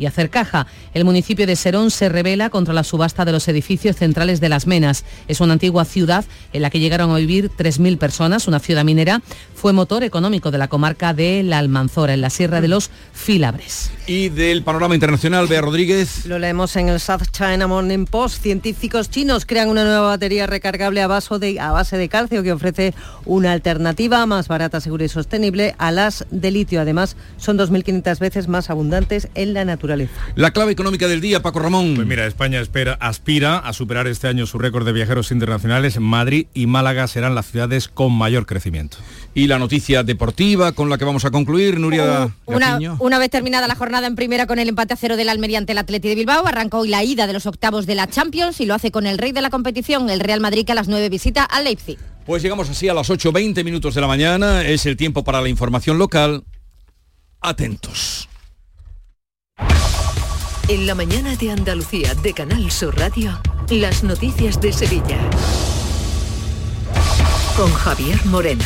y 0.00 0.06
hacer 0.06 0.30
caja. 0.30 0.66
El 0.94 1.04
municipio 1.04 1.46
de 1.46 1.54
Serón 1.54 1.90
se 1.90 2.08
revela 2.08 2.48
contra 2.48 2.72
la 2.72 2.82
subasta 2.82 3.26
de 3.26 3.32
los 3.32 3.46
edificios 3.48 3.96
centrales 3.96 4.40
de 4.40 4.48
Las 4.48 4.66
Menas. 4.66 5.04
Es 5.28 5.40
una 5.40 5.52
antigua 5.52 5.84
ciudad 5.84 6.24
en 6.54 6.62
la 6.62 6.70
que 6.70 6.80
llegaron 6.80 7.10
a 7.10 7.16
vivir 7.18 7.50
3.000 7.50 7.98
personas, 7.98 8.48
una 8.48 8.60
ciudad 8.60 8.82
minera. 8.82 9.20
Fue 9.54 9.74
motor 9.74 10.02
económico 10.02 10.50
de 10.50 10.56
la 10.56 10.68
comarca 10.68 11.12
de 11.12 11.42
La 11.42 11.58
Almanzora, 11.58 12.14
en 12.14 12.22
la 12.22 12.30
Sierra 12.30 12.62
de 12.62 12.68
los 12.68 12.90
Filabres. 13.12 13.90
Y 14.06 14.30
del 14.30 14.62
panorama 14.62 14.94
internacional, 14.94 15.46
Bea 15.46 15.60
Rodríguez. 15.60 16.24
Lo 16.24 16.38
leemos 16.38 16.74
en 16.76 16.88
el 16.88 16.98
South 16.98 17.26
China 17.30 17.66
Morning 17.66 18.06
Post. 18.06 18.42
Científicos 18.42 19.10
chinos 19.10 19.44
crean 19.44 19.68
una 19.68 19.84
nueva 19.84 20.06
batería 20.06 20.46
recargable 20.46 21.02
a, 21.02 21.08
de, 21.08 21.60
a 21.60 21.72
base 21.72 21.98
de 21.98 22.08
calcio 22.08 22.42
que 22.42 22.52
ofrece 22.52 22.94
una 23.26 23.52
alternativa 23.52 24.24
más 24.24 24.48
barata, 24.48 24.80
segura 24.80 25.04
y 25.04 25.10
sostenible 25.10 25.74
a 25.76 25.92
las 25.92 26.24
de 26.30 26.50
litio. 26.50 26.80
Además, 26.80 27.16
son 27.36 27.58
2.500 27.58 28.18
veces 28.18 28.48
más 28.48 28.70
abundantes 28.70 29.28
en 29.34 29.52
la 29.52 29.66
naturaleza. 29.66 29.89
La 30.34 30.52
clave 30.52 30.72
económica 30.72 31.08
del 31.08 31.20
día, 31.20 31.42
Paco 31.42 31.58
Ramón. 31.58 31.94
Pues 31.96 32.06
mira, 32.06 32.26
España 32.26 32.60
espera, 32.60 32.94
aspira 32.94 33.58
a 33.58 33.72
superar 33.72 34.06
este 34.06 34.28
año 34.28 34.46
su 34.46 34.58
récord 34.58 34.84
de 34.86 34.92
viajeros 34.92 35.30
internacionales. 35.30 35.98
Madrid 36.00 36.46
y 36.54 36.66
Málaga 36.66 37.06
serán 37.08 37.34
las 37.34 37.46
ciudades 37.50 37.88
con 37.88 38.12
mayor 38.12 38.46
crecimiento. 38.46 38.98
Y 39.34 39.46
la 39.46 39.58
noticia 39.58 40.02
deportiva 40.02 40.72
con 40.72 40.90
la 40.90 40.98
que 40.98 41.04
vamos 41.04 41.24
a 41.24 41.30
concluir, 41.30 41.78
Nuria. 41.78 42.34
una, 42.46 42.78
una, 42.98 43.18
vez 43.18 43.30
terminada 43.30 43.68
la 43.68 43.74
jornada 43.74 44.06
en 44.06 44.16
primera 44.16 44.46
con 44.46 44.58
el 44.58 44.68
empate 44.68 44.94
a 44.94 44.96
cero 44.96 45.16
del 45.16 45.28
Almería 45.28 45.58
ante 45.58 45.72
el 45.72 45.78
Atleti 45.78 46.08
de 46.08 46.14
Bilbao, 46.14 46.46
arrancó 46.46 46.78
hoy 46.78 46.88
la 46.88 47.04
ida 47.04 47.26
de 47.26 47.32
los 47.32 47.46
octavos 47.46 47.86
de 47.86 47.94
la 47.94 48.08
Champions 48.08 48.60
y 48.60 48.66
lo 48.66 48.74
hace 48.74 48.90
con 48.90 49.06
el 49.06 49.18
rey 49.18 49.32
de 49.32 49.42
la 49.42 49.50
competición, 49.50 50.10
el 50.10 50.20
Real 50.20 50.40
Madrid, 50.40 50.64
que 50.64 50.72
a 50.72 50.74
las 50.74 50.88
9 50.88 51.08
visita 51.08 51.44
al 51.44 51.64
Leipzig. 51.64 51.98
Pues 52.26 52.42
llegamos 52.42 52.70
así 52.70 52.88
a 52.88 52.94
las 52.94 53.10
8.20 53.10 53.64
minutos 53.64 53.94
de 53.94 54.00
la 54.00 54.06
mañana, 54.06 54.62
es 54.62 54.86
el 54.86 54.96
tiempo 54.96 55.24
para 55.24 55.40
la 55.40 55.48
información 55.48 55.98
local. 55.98 56.44
Atentos. 57.40 58.29
En 60.70 60.86
la 60.86 60.94
mañana 60.94 61.34
de 61.34 61.50
Andalucía 61.50 62.14
de 62.14 62.32
Canal 62.32 62.70
Sur 62.70 62.96
Radio, 62.96 63.36
las 63.70 64.04
noticias 64.04 64.60
de 64.60 64.72
Sevilla. 64.72 65.18
Con 67.56 67.72
Javier 67.72 68.24
Moreno. 68.26 68.62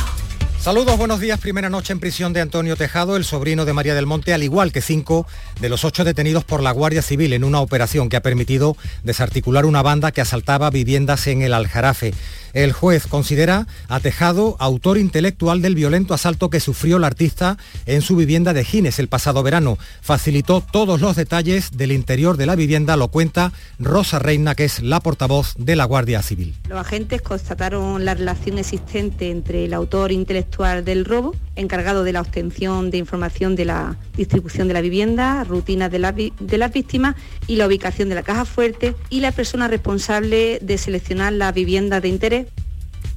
Saludos, 0.61 0.99
buenos 0.99 1.21
días. 1.21 1.41
Primera 1.41 1.71
noche 1.71 1.95
en 1.95 2.01
prisión 2.01 2.35
de 2.35 2.43
Antonio 2.43 2.77
Tejado, 2.77 3.17
el 3.17 3.25
sobrino 3.25 3.65
de 3.65 3.73
María 3.73 3.95
del 3.95 4.05
Monte, 4.05 4.35
al 4.35 4.43
igual 4.43 4.71
que 4.71 4.83
cinco 4.83 5.27
de 5.63 5.71
los 5.71 5.87
ocho 5.87 6.05
detenidos 6.05 6.45
por 6.45 6.63
la 6.63 6.73
Guardia 6.73 7.01
Civil 7.01 7.33
en 7.33 7.43
una 7.43 7.61
operación 7.61 8.11
que 8.11 8.19
ha 8.19 8.23
permitido 8.23 8.77
desarticular 9.03 9.65
una 9.65 9.81
banda 9.81 10.13
que 10.13 10.21
asaltaba 10.21 10.69
viviendas 10.69 11.27
en 11.27 11.41
el 11.41 11.55
Aljarafe. 11.55 12.13
El 12.55 12.73
juez 12.73 13.09
considera 13.09 13.67
a 13.89 13.99
Tejado 13.99 14.57
autor 14.61 14.97
intelectual 14.97 15.61
del 15.61 15.75
violento 15.75 16.15
asalto 16.15 16.51
que 16.51 16.61
sufrió 16.61 16.99
el 16.99 17.05
artista 17.05 17.59
en 17.85 18.01
su 18.01 18.15
vivienda 18.15 18.53
de 18.53 18.65
Gines 18.65 19.01
el 19.01 19.09
pasado 19.09 19.43
verano. 19.43 19.77
Facilitó 20.01 20.61
todos 20.61 21.01
los 21.01 21.17
detalles 21.17 21.77
del 21.77 21.91
interior 21.91 22.37
de 22.37 22.47
la 22.47 22.55
vivienda, 22.55 22.97
lo 22.97 23.09
cuenta 23.09 23.53
Rosa 23.81 24.21
Reina, 24.21 24.55
que 24.55 24.67
es 24.67 24.81
la 24.81 25.01
portavoz 25.01 25.55
de 25.59 25.75
la 25.75 25.85
Guardia 25.85 26.23
Civil. 26.23 26.55
Los 26.69 26.79
agentes 26.79 27.23
constataron 27.23 28.05
la 28.05 28.15
relación 28.15 28.59
existente 28.59 29.31
entre 29.33 29.65
el 29.65 29.75
autor 29.75 30.13
intelectual 30.13 30.85
del 30.85 31.05
robo, 31.05 31.35
encargado 31.57 32.05
de 32.05 32.13
la 32.13 32.21
obtención 32.21 32.93
de 32.93 32.99
información 32.99 33.57
de 33.57 33.65
la 33.65 33.97
distribución 34.17 34.69
de 34.69 34.75
la 34.75 34.81
vivienda, 34.81 35.43
rutinas 35.43 35.91
de, 35.91 36.33
de 36.39 36.59
las 36.59 36.73
víctimas 36.73 37.17
y 37.49 37.57
la 37.57 37.67
ubicación 37.67 38.09
de 38.09 38.15
la 38.15 38.23
caja 38.23 38.45
fuerte 38.45 38.95
y 39.11 39.21
la 39.21 39.33
persona 39.33 39.67
responsable 39.67 40.61
de 40.63 40.79
seleccionar 40.79 41.33
la 41.33 41.51
vivienda 41.51 42.01
de 42.01 42.09
interés 42.09 42.44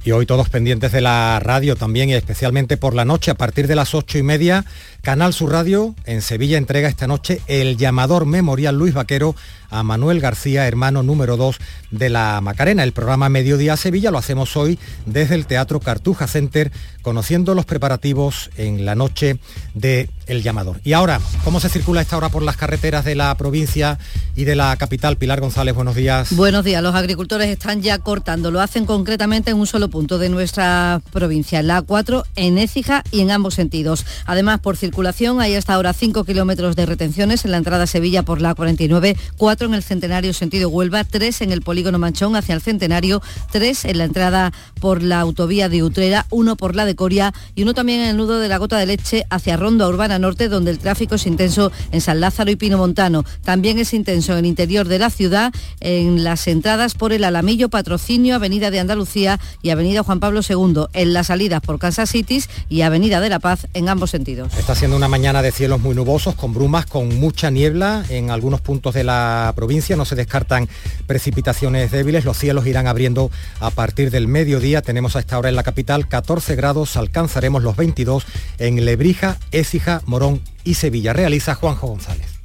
y 0.04 0.12
hoy 0.12 0.26
todos 0.26 0.48
pendientes 0.48 0.92
de 0.92 1.00
la 1.00 1.40
radio 1.40 1.76
también 1.76 2.08
y 2.08 2.14
especialmente 2.14 2.76
por 2.76 2.94
la 2.94 3.04
noche 3.04 3.30
a 3.30 3.34
partir 3.34 3.66
de 3.66 3.74
las 3.74 3.94
ocho 3.94 4.18
y 4.18 4.22
media 4.22 4.64
Canal 5.02 5.32
Sur 5.32 5.52
Radio 5.52 5.94
en 6.04 6.22
Sevilla 6.22 6.58
entrega 6.58 6.88
esta 6.88 7.06
noche 7.06 7.40
el 7.46 7.76
llamador 7.76 8.26
memorial 8.26 8.76
Luis 8.76 8.94
Vaquero 8.94 9.34
a 9.70 9.82
Manuel 9.82 10.20
García, 10.20 10.66
hermano 10.66 11.02
número 11.02 11.36
2 11.36 11.58
de 11.90 12.08
la 12.08 12.40
Macarena. 12.40 12.84
El 12.84 12.92
programa 12.92 13.28
Mediodía 13.28 13.76
Sevilla 13.76 14.10
lo 14.10 14.18
hacemos 14.18 14.56
hoy 14.56 14.78
desde 15.06 15.34
el 15.34 15.46
Teatro 15.46 15.80
Cartuja 15.80 16.26
Center, 16.26 16.72
conociendo 17.02 17.54
los 17.54 17.64
preparativos 17.64 18.50
en 18.56 18.84
la 18.84 18.94
noche 18.94 19.38
de 19.74 20.10
El 20.26 20.42
Llamador. 20.42 20.80
Y 20.84 20.92
ahora, 20.92 21.20
¿cómo 21.44 21.60
se 21.60 21.68
circula 21.68 22.00
esta 22.00 22.16
hora 22.16 22.28
por 22.28 22.42
las 22.42 22.56
carreteras 22.56 23.04
de 23.04 23.14
la 23.14 23.34
provincia 23.36 23.98
y 24.36 24.44
de 24.44 24.56
la 24.56 24.76
capital? 24.76 25.16
Pilar 25.16 25.40
González, 25.40 25.74
buenos 25.74 25.94
días. 25.94 26.34
Buenos 26.34 26.64
días, 26.64 26.82
los 26.82 26.94
agricultores 26.94 27.48
están 27.48 27.82
ya 27.82 27.98
cortando, 27.98 28.50
lo 28.50 28.60
hacen 28.60 28.86
concretamente 28.86 29.50
en 29.50 29.58
un 29.58 29.66
solo 29.66 29.88
punto 29.88 30.18
de 30.18 30.28
nuestra 30.28 31.00
provincia, 31.12 31.62
la 31.62 31.82
A4 31.82 32.24
en 32.36 32.58
Écija 32.58 33.02
y 33.10 33.20
en 33.20 33.30
ambos 33.30 33.54
sentidos. 33.54 34.04
Además, 34.26 34.60
por 34.60 34.76
circulación 34.76 35.40
hay 35.40 35.54
hasta 35.54 35.74
ahora 35.74 35.92
5 35.92 36.24
kilómetros 36.24 36.76
de 36.76 36.86
retenciones 36.86 37.44
en 37.44 37.50
la 37.50 37.56
entrada 37.56 37.84
a 37.84 37.86
Sevilla 37.86 38.22
por 38.22 38.40
la 38.40 38.54
49, 38.54 39.16
4 39.36 39.57
en 39.64 39.74
el 39.74 39.82
Centenario 39.82 40.32
sentido 40.32 40.68
Huelva, 40.68 41.04
3 41.04 41.42
en 41.42 41.52
el 41.52 41.62
Polígono 41.62 41.98
Manchón 41.98 42.36
hacia 42.36 42.54
el 42.54 42.60
Centenario, 42.60 43.20
3 43.52 43.86
en 43.86 43.98
la 43.98 44.04
entrada 44.04 44.52
por 44.80 45.02
la 45.02 45.20
autovía 45.20 45.68
de 45.68 45.82
Utrera, 45.82 46.26
1 46.30 46.56
por 46.56 46.76
la 46.76 46.84
de 46.84 46.94
Coria 46.94 47.34
y 47.54 47.62
uno 47.62 47.74
también 47.74 48.00
en 48.00 48.08
el 48.08 48.16
nudo 48.16 48.38
de 48.38 48.48
la 48.48 48.58
Gota 48.58 48.78
de 48.78 48.86
Leche 48.86 49.24
hacia 49.30 49.56
Ronda 49.56 49.88
Urbana 49.88 50.18
Norte, 50.18 50.48
donde 50.48 50.70
el 50.70 50.78
tráfico 50.78 51.16
es 51.16 51.26
intenso 51.26 51.72
en 51.90 52.00
San 52.00 52.20
Lázaro 52.20 52.50
y 52.50 52.56
Pino 52.56 52.78
Montano. 52.78 53.24
También 53.42 53.78
es 53.78 53.92
intenso 53.92 54.32
en 54.32 54.38
el 54.38 54.46
interior 54.46 54.88
de 54.88 54.98
la 54.98 55.10
ciudad, 55.10 55.52
en 55.80 56.24
las 56.24 56.46
entradas 56.46 56.94
por 56.94 57.12
el 57.12 57.24
Alamillo, 57.24 57.68
Patrocinio, 57.68 58.36
Avenida 58.36 58.70
de 58.70 58.80
Andalucía 58.80 59.40
y 59.62 59.70
Avenida 59.70 60.02
Juan 60.02 60.20
Pablo 60.20 60.40
II, 60.48 60.84
en 60.92 61.12
las 61.12 61.28
salidas 61.28 61.60
por 61.60 61.78
Kansas 61.78 62.10
City 62.10 62.28
y 62.68 62.82
Avenida 62.82 63.20
de 63.20 63.28
la 63.28 63.38
Paz 63.38 63.66
en 63.74 63.88
ambos 63.88 64.10
sentidos. 64.10 64.52
Está 64.58 64.74
siendo 64.74 64.96
una 64.96 65.08
mañana 65.08 65.42
de 65.42 65.50
cielos 65.50 65.80
muy 65.80 65.94
nubosos, 65.94 66.34
con 66.34 66.52
brumas, 66.52 66.86
con 66.86 67.18
mucha 67.18 67.50
niebla 67.50 68.04
en 68.08 68.30
algunos 68.30 68.60
puntos 68.60 68.94
de 68.94 69.04
la 69.04 69.47
provincia. 69.54 69.96
No 69.96 70.04
se 70.04 70.14
descartan 70.14 70.68
precipitaciones 71.06 71.90
débiles. 71.90 72.24
Los 72.24 72.38
cielos 72.38 72.66
irán 72.66 72.86
abriendo 72.86 73.30
a 73.60 73.70
partir 73.70 74.10
del 74.10 74.28
mediodía. 74.28 74.82
Tenemos 74.82 75.16
a 75.16 75.20
esta 75.20 75.38
hora 75.38 75.48
en 75.48 75.56
la 75.56 75.62
capital 75.62 76.08
14 76.08 76.56
grados. 76.56 76.96
Alcanzaremos 76.96 77.62
los 77.62 77.76
22 77.76 78.24
en 78.58 78.84
Lebrija, 78.84 79.38
Écija, 79.52 80.02
Morón 80.06 80.40
y 80.64 80.74
Sevilla. 80.74 81.12
Realiza 81.12 81.54
Juanjo 81.54 81.88
González. 81.88 82.38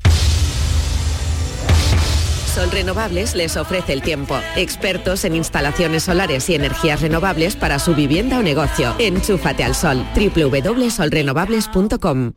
Sol 2.54 2.70
Renovables 2.70 3.34
les 3.36 3.58
ofrece 3.58 3.92
el 3.94 4.04
tiempo. 4.04 4.38
Expertos 4.56 5.26
en 5.26 5.36
instalaciones 5.36 6.04
solares 6.04 6.48
y 6.50 6.56
energías 6.56 7.02
renovables 7.02 7.56
para 7.56 7.80
su 7.80 7.96
vivienda 7.96 8.38
o 8.38 8.44
negocio. 8.44 8.94
Enchúfate 9.00 9.63
al 9.63 9.74
sol. 9.74 10.06
www.solrenovables.com 10.16 12.34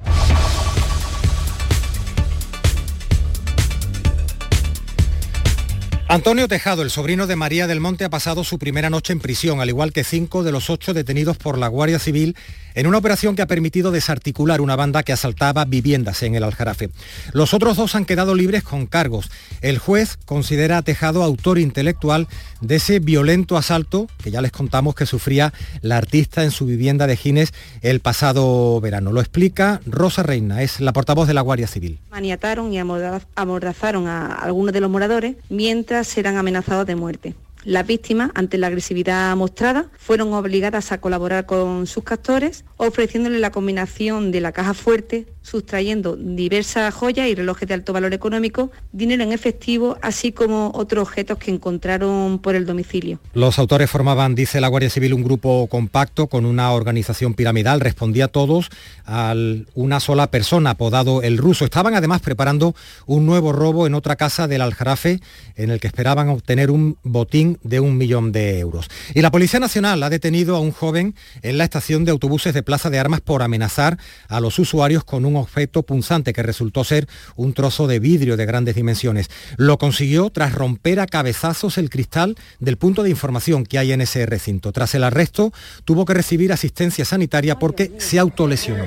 Antonio 6.17 6.49
Tejado, 6.49 6.81
el 6.81 6.89
sobrino 6.89 7.27
de 7.27 7.37
María 7.37 7.67
del 7.67 7.79
Monte, 7.79 8.07
ha 8.07 8.09
pasado 8.09 8.43
su 8.43 8.59
primera 8.59 8.89
noche 8.89 9.13
en 9.13 9.21
prisión, 9.21 9.61
al 9.61 9.69
igual 9.69 9.93
que 9.93 10.03
cinco 10.03 10.45
de 10.45 10.51
los 10.51 10.71
ocho 10.71 10.95
detenidos 10.95 11.37
por 11.37 11.59
la 11.59 11.69
Guardia 11.69 11.99
Civil 11.99 12.35
en 12.77 12.87
una 12.87 12.99
operación 12.99 13.35
que 13.35 13.43
ha 13.43 13.47
permitido 13.47 13.91
desarticular 13.91 14.61
una 14.61 14.77
banda 14.77 15.03
que 15.03 15.13
asaltaba 15.13 15.65
viviendas 15.65 16.23
en 16.23 16.35
el 16.35 16.45
Aljarafe. 16.45 16.91
Los 17.33 17.55
otros 17.55 17.77
dos 17.77 17.95
han 17.95 18.05
quedado 18.05 18.35
libres 18.35 18.63
con 18.63 18.87
cargos. 18.87 19.31
El 19.63 19.79
juez 19.79 20.19
considera 20.27 20.79
a 20.79 20.83
Tejado 20.83 21.23
autor 21.23 21.59
intelectual 21.59 22.29
de 22.61 22.77
ese 22.77 22.99
violento 22.99 23.57
asalto 23.57 24.09
que 24.23 24.31
ya 24.31 24.43
les 24.43 24.53
contamos 24.53 24.95
que 24.95 25.07
sufría 25.07 25.55
la 25.81 25.97
artista 25.97 26.45
en 26.45 26.51
su 26.51 26.67
vivienda 26.67 27.07
de 27.07 27.17
Gines 27.17 27.55
el 27.81 28.01
pasado 28.01 28.79
verano. 28.81 29.11
Lo 29.11 29.21
explica 29.21 29.81
Rosa 29.87 30.23
Reina, 30.23 30.63
es 30.63 30.81
la 30.81 30.93
portavoz 30.93 31.27
de 31.27 31.35
la 31.35 31.41
Guardia 31.41 31.67
Civil. 31.67 31.99
Maniataron 32.11 32.73
y 32.75 32.79
amordazaron 32.79 34.07
a 34.07 34.35
algunos 34.35 34.75
de 34.75 34.81
los 34.81 34.91
moradores 34.91 35.37
mientras 35.49 36.06
eran 36.17 36.37
amenazados 36.37 36.87
de 36.87 36.97
muerte. 36.97 37.35
Las 37.67 37.85
víctimas, 37.85 38.31
ante 38.37 38.59
la 38.59 38.69
agresividad 38.69 39.35
mostrada, 39.35 39.87
fueron 39.99 40.33
obligadas 40.35 40.93
a 40.93 41.01
colaborar 41.01 41.47
con 41.47 41.89
sus 41.89 42.05
captores, 42.05 42.65
ofreciéndole 42.77 43.41
la 43.41 43.51
combinación 43.51 44.31
de 44.31 44.41
la 44.41 44.53
caja 44.53 44.73
fuerte, 44.73 45.27
sustrayendo 45.43 46.15
diversas 46.15 46.95
joyas 46.95 47.27
y 47.27 47.35
relojes 47.35 47.67
de 47.67 47.75
alto 47.75 47.93
valor 47.93 48.15
económico, 48.15 48.71
dinero 48.93 49.25
en 49.25 49.33
efectivo, 49.33 49.99
así 50.01 50.31
como 50.31 50.71
otros 50.77 51.09
objetos 51.09 51.39
que 51.39 51.51
encontraron 51.51 52.39
por 52.39 52.55
el 52.55 52.67
domicilio. 52.67 53.19
Los 53.35 53.59
autores 53.59 53.91
formaban, 53.91 54.37
dice 54.37 54.61
la 54.61 54.69
Guardia 54.69 54.91
Civil, 54.91 55.15
un 55.15 55.25
grupo 55.25 55.67
compacto 55.67 56.29
con 56.29 56.47
una 56.47 56.71
organización 56.71 57.35
piramidal. 57.35 57.81
Respondía 57.81 58.27
a 58.27 58.29
todos 58.29 58.71
a 59.07 59.35
una 59.75 59.99
sola 59.99 60.31
persona, 60.31 60.71
apodado 60.71 61.21
el 61.23 61.37
ruso. 61.37 61.65
Estaban 61.65 61.95
además 61.97 62.21
preparando 62.21 62.77
un 63.07 63.27
nuevo 63.27 63.51
robo 63.51 63.89
en 63.89 63.95
otra 63.95 64.15
casa 64.15 64.47
del 64.47 64.63
Aljarafe, 64.63 65.21
en 65.57 65.73
el 65.73 65.81
que 65.81 65.89
esperaban 65.89 66.29
obtener 66.29 66.71
un 66.71 66.97
botín 67.03 67.56
de 67.63 67.81
un 67.81 67.97
millón 67.97 68.33
de 68.33 68.59
euros. 68.59 68.89
Y 69.15 69.23
la 69.23 69.31
Policía 69.31 69.61
Nacional 69.61 70.03
ha 70.03 70.11
detenido 70.11 70.57
a 70.57 70.61
un 70.61 70.73
joven 70.73 71.15
en 71.43 71.59
la 71.59 71.65
estación 71.65 72.05
de 72.05 72.11
autobuses 72.11 72.55
de 72.55 72.63
Plaza 72.63 72.91
de 72.91 72.99
Armas 72.99 73.21
por 73.21 73.43
amenazar 73.43 73.99
a 74.29 74.41
los 74.41 74.59
usuarios 74.59 75.05
con 75.05 75.25
un 75.25 75.37
objeto 75.37 75.83
punzante 75.83 76.33
que 76.33 76.43
resultó 76.43 76.85
ser 76.85 77.09
un 77.37 77.53
trozo 77.53 77.87
de 77.87 77.99
vidrio 77.99 78.37
de 78.37 78.47
grandes 78.47 78.75
dimensiones. 78.75 79.31
Lo 79.57 79.79
consiguió 79.79 80.31
tras 80.31 80.55
romper 80.55 81.01
a 81.01 81.07
cabezazos 81.07 81.79
el 81.79 81.91
cristal 81.91 82.37
del 82.61 82.77
punto 82.77 83.03
de 83.03 83.11
información 83.11 83.65
que 83.65 83.79
hay 83.79 83.93
en 83.93 84.01
ese 84.01 84.27
recinto. 84.27 84.73
Tras 84.73 84.95
el 84.95 85.05
arresto, 85.05 85.53
tuvo 85.85 86.05
que 86.05 86.15
recibir 86.15 86.53
asistencia 86.53 87.05
sanitaria 87.05 87.59
porque 87.59 87.93
se 87.99 88.19
autolesionó. 88.19 88.85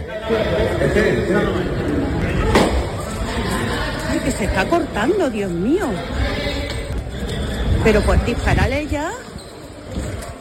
se 4.40 4.46
está 4.46 4.68
cortando, 4.70 5.30
Dios 5.30 5.52
mío. 5.52 5.88
Pero 7.84 8.02
pues 8.02 8.26
disparale 8.26 8.88
ya. 8.88 9.12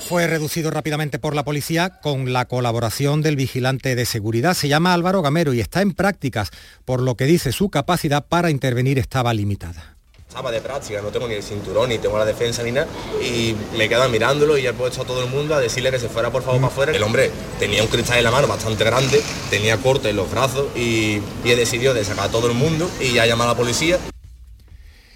Fue 0.08 0.26
reducido 0.26 0.70
rápidamente 0.70 1.18
por 1.18 1.34
la 1.34 1.44
policía 1.44 2.00
con 2.00 2.32
la 2.32 2.46
colaboración 2.46 3.20
del 3.22 3.36
vigilante 3.36 3.94
de 3.94 4.06
seguridad. 4.06 4.54
Se 4.54 4.68
llama 4.68 4.94
Álvaro 4.94 5.22
Gamero 5.22 5.52
y 5.52 5.60
está 5.60 5.82
en 5.82 5.92
prácticas, 5.92 6.50
por 6.84 7.02
lo 7.02 7.14
que 7.14 7.26
dice 7.26 7.52
su 7.52 7.68
capacidad 7.68 8.24
para 8.26 8.50
intervenir 8.50 8.98
estaba 8.98 9.34
limitada. 9.34 9.96
Estaba 10.26 10.50
de 10.50 10.60
práctica, 10.60 11.00
no 11.00 11.08
tengo 11.08 11.28
ni 11.28 11.34
el 11.34 11.42
cinturón, 11.42 11.88
ni 11.88 11.98
tengo 11.98 12.18
la 12.18 12.24
defensa 12.24 12.62
ni 12.62 12.72
nada. 12.72 12.86
Y 13.22 13.54
me 13.76 13.88
quedan 13.88 14.10
mirándolo 14.10 14.58
y 14.58 14.66
he 14.66 14.72
puesto 14.72 15.02
a 15.02 15.04
todo 15.04 15.22
el 15.22 15.30
mundo 15.30 15.54
a 15.54 15.60
decirle 15.60 15.90
que 15.90 15.98
se 15.98 16.08
fuera 16.08 16.30
por 16.30 16.42
favor 16.42 16.60
para 16.60 16.72
afuera. 16.72 16.92
El 16.92 17.02
hombre 17.02 17.30
tenía 17.58 17.82
un 17.82 17.88
cristal 17.88 18.18
en 18.18 18.24
la 18.24 18.30
mano 18.30 18.46
bastante 18.46 18.84
grande, 18.84 19.22
tenía 19.50 19.76
corte 19.78 20.10
en 20.10 20.16
los 20.16 20.30
brazos 20.30 20.66
y, 20.76 21.20
y 21.44 21.50
he 21.50 21.56
decidido 21.56 21.94
de 21.94 22.04
sacar 22.04 22.28
a 22.28 22.30
todo 22.30 22.46
el 22.48 22.54
mundo 22.54 22.90
y 23.00 23.14
ya 23.14 23.26
llamar 23.26 23.48
a 23.48 23.52
la 23.52 23.56
policía. 23.56 23.98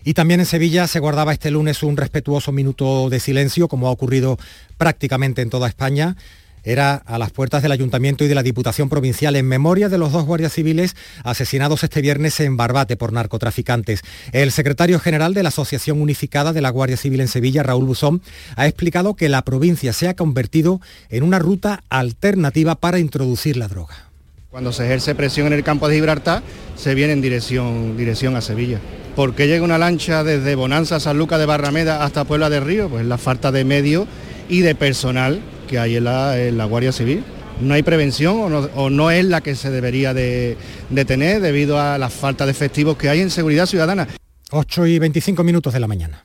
Y 0.05 0.15
también 0.15 0.41
en 0.41 0.47
Sevilla 0.47 0.87
se 0.89 0.99
guardaba 0.99 1.33
este 1.33 1.51
lunes 1.51 1.83
un 1.83 1.97
respetuoso 1.97 2.53
minuto 2.53 3.09
de 3.09 3.21
silencio, 3.21 3.69
como 3.69 3.89
ha 3.89 3.91
ocurrido 3.91 4.39
prácticamente 4.77 5.43
en 5.43 5.51
toda 5.51 5.69
España. 5.69 6.17
Era 6.65 6.95
a 6.95 7.19
las 7.19 7.33
puertas 7.33 7.63
del 7.63 7.73
Ayuntamiento 7.73 8.25
y 8.25 8.29
de 8.29 8.37
la 8.37 8.43
Diputación 8.43 8.89
Provincial 8.89 9.35
en 9.35 9.47
memoria 9.47 9.89
de 9.89 9.99
los 9.99 10.13
dos 10.13 10.25
guardias 10.25 10.53
civiles 10.53 10.95
asesinados 11.25 11.83
este 11.83 12.01
viernes 12.01 12.39
en 12.39 12.57
Barbate 12.57 12.97
por 12.97 13.13
narcotraficantes. 13.13 14.03
El 14.33 14.53
secretario 14.53 15.01
general 15.01 15.35
de 15.35 15.43
la 15.43 15.49
Asociación 15.49 16.01
Unificada 16.01 16.53
de 16.53 16.61
la 16.61 16.71
Guardia 16.71 16.97
Civil 16.97 17.21
en 17.21 17.29
Sevilla, 17.29 17.65
Raúl 17.65 17.87
Busón, 17.87 18.23
ha 18.55 18.69
explicado 18.69 19.15
que 19.15 19.29
la 19.29 19.43
provincia 19.43 19.93
se 19.93 20.09
ha 20.09 20.15
convertido 20.15 20.81
en 21.11 21.25
una 21.25 21.41
ruta 21.41 21.83
alternativa 21.89 22.77
para 22.77 23.01
introducir 23.01 23.57
la 23.57 23.67
droga. 23.67 24.11
Cuando 24.51 24.73
se 24.73 24.85
ejerce 24.85 25.15
presión 25.15 25.49
en 25.49 25.55
el 25.55 25.65
campo 25.65 25.89
de 25.89 25.97
Gibraltar, 25.97 26.43
se 26.77 26.95
viene 26.95 27.15
en 27.15 27.23
dirección, 27.23 27.97
dirección 27.97 28.37
a 28.37 28.41
Sevilla. 28.41 28.79
¿Por 29.17 29.35
qué 29.35 29.47
llega 29.47 29.63
una 29.63 29.77
lancha 29.77 30.25
desde 30.25 30.55
Bonanza, 30.55 30.99
San 30.99 31.19
Lucas 31.19 31.39
de 31.39 31.45
Barrameda 31.45 32.03
hasta 32.03 32.25
Puebla 32.25 32.49
del 32.49 32.65
Río? 32.65 32.89
Pues 32.89 33.05
la 33.05 33.19
falta 33.19 33.53
de 33.53 33.63
medios 33.63 34.07
y 34.49 34.61
de 34.61 34.75
personal 34.75 35.41
que 35.69 35.79
hay 35.79 35.97
en 35.97 36.05
la, 36.05 36.65
Guardia 36.65 36.93
Civil. 36.93 37.23
No 37.61 37.75
hay 37.75 37.83
prevención 37.83 38.41
o 38.41 38.49
no, 38.49 38.59
o 38.75 38.89
no, 38.89 39.11
es 39.11 39.27
la 39.27 39.43
que 39.43 39.55
se 39.55 39.71
debería 39.71 40.15
de, 40.15 40.57
de 40.89 41.05
tener 41.05 41.43
debido 41.43 41.79
a 41.79 41.99
la 41.99 42.09
falta 42.09 42.47
de 42.47 42.53
efectivos 42.53 42.97
que 42.97 43.11
hay 43.11 43.21
en 43.21 43.31
seguridad 43.31 43.67
ciudadana. 43.67 44.09
8 44.51 44.87
y 44.87 44.99
25 44.99 45.45
minutos 45.45 45.75
de 45.75 45.81
la 45.81 45.89
mañana. 45.89 46.25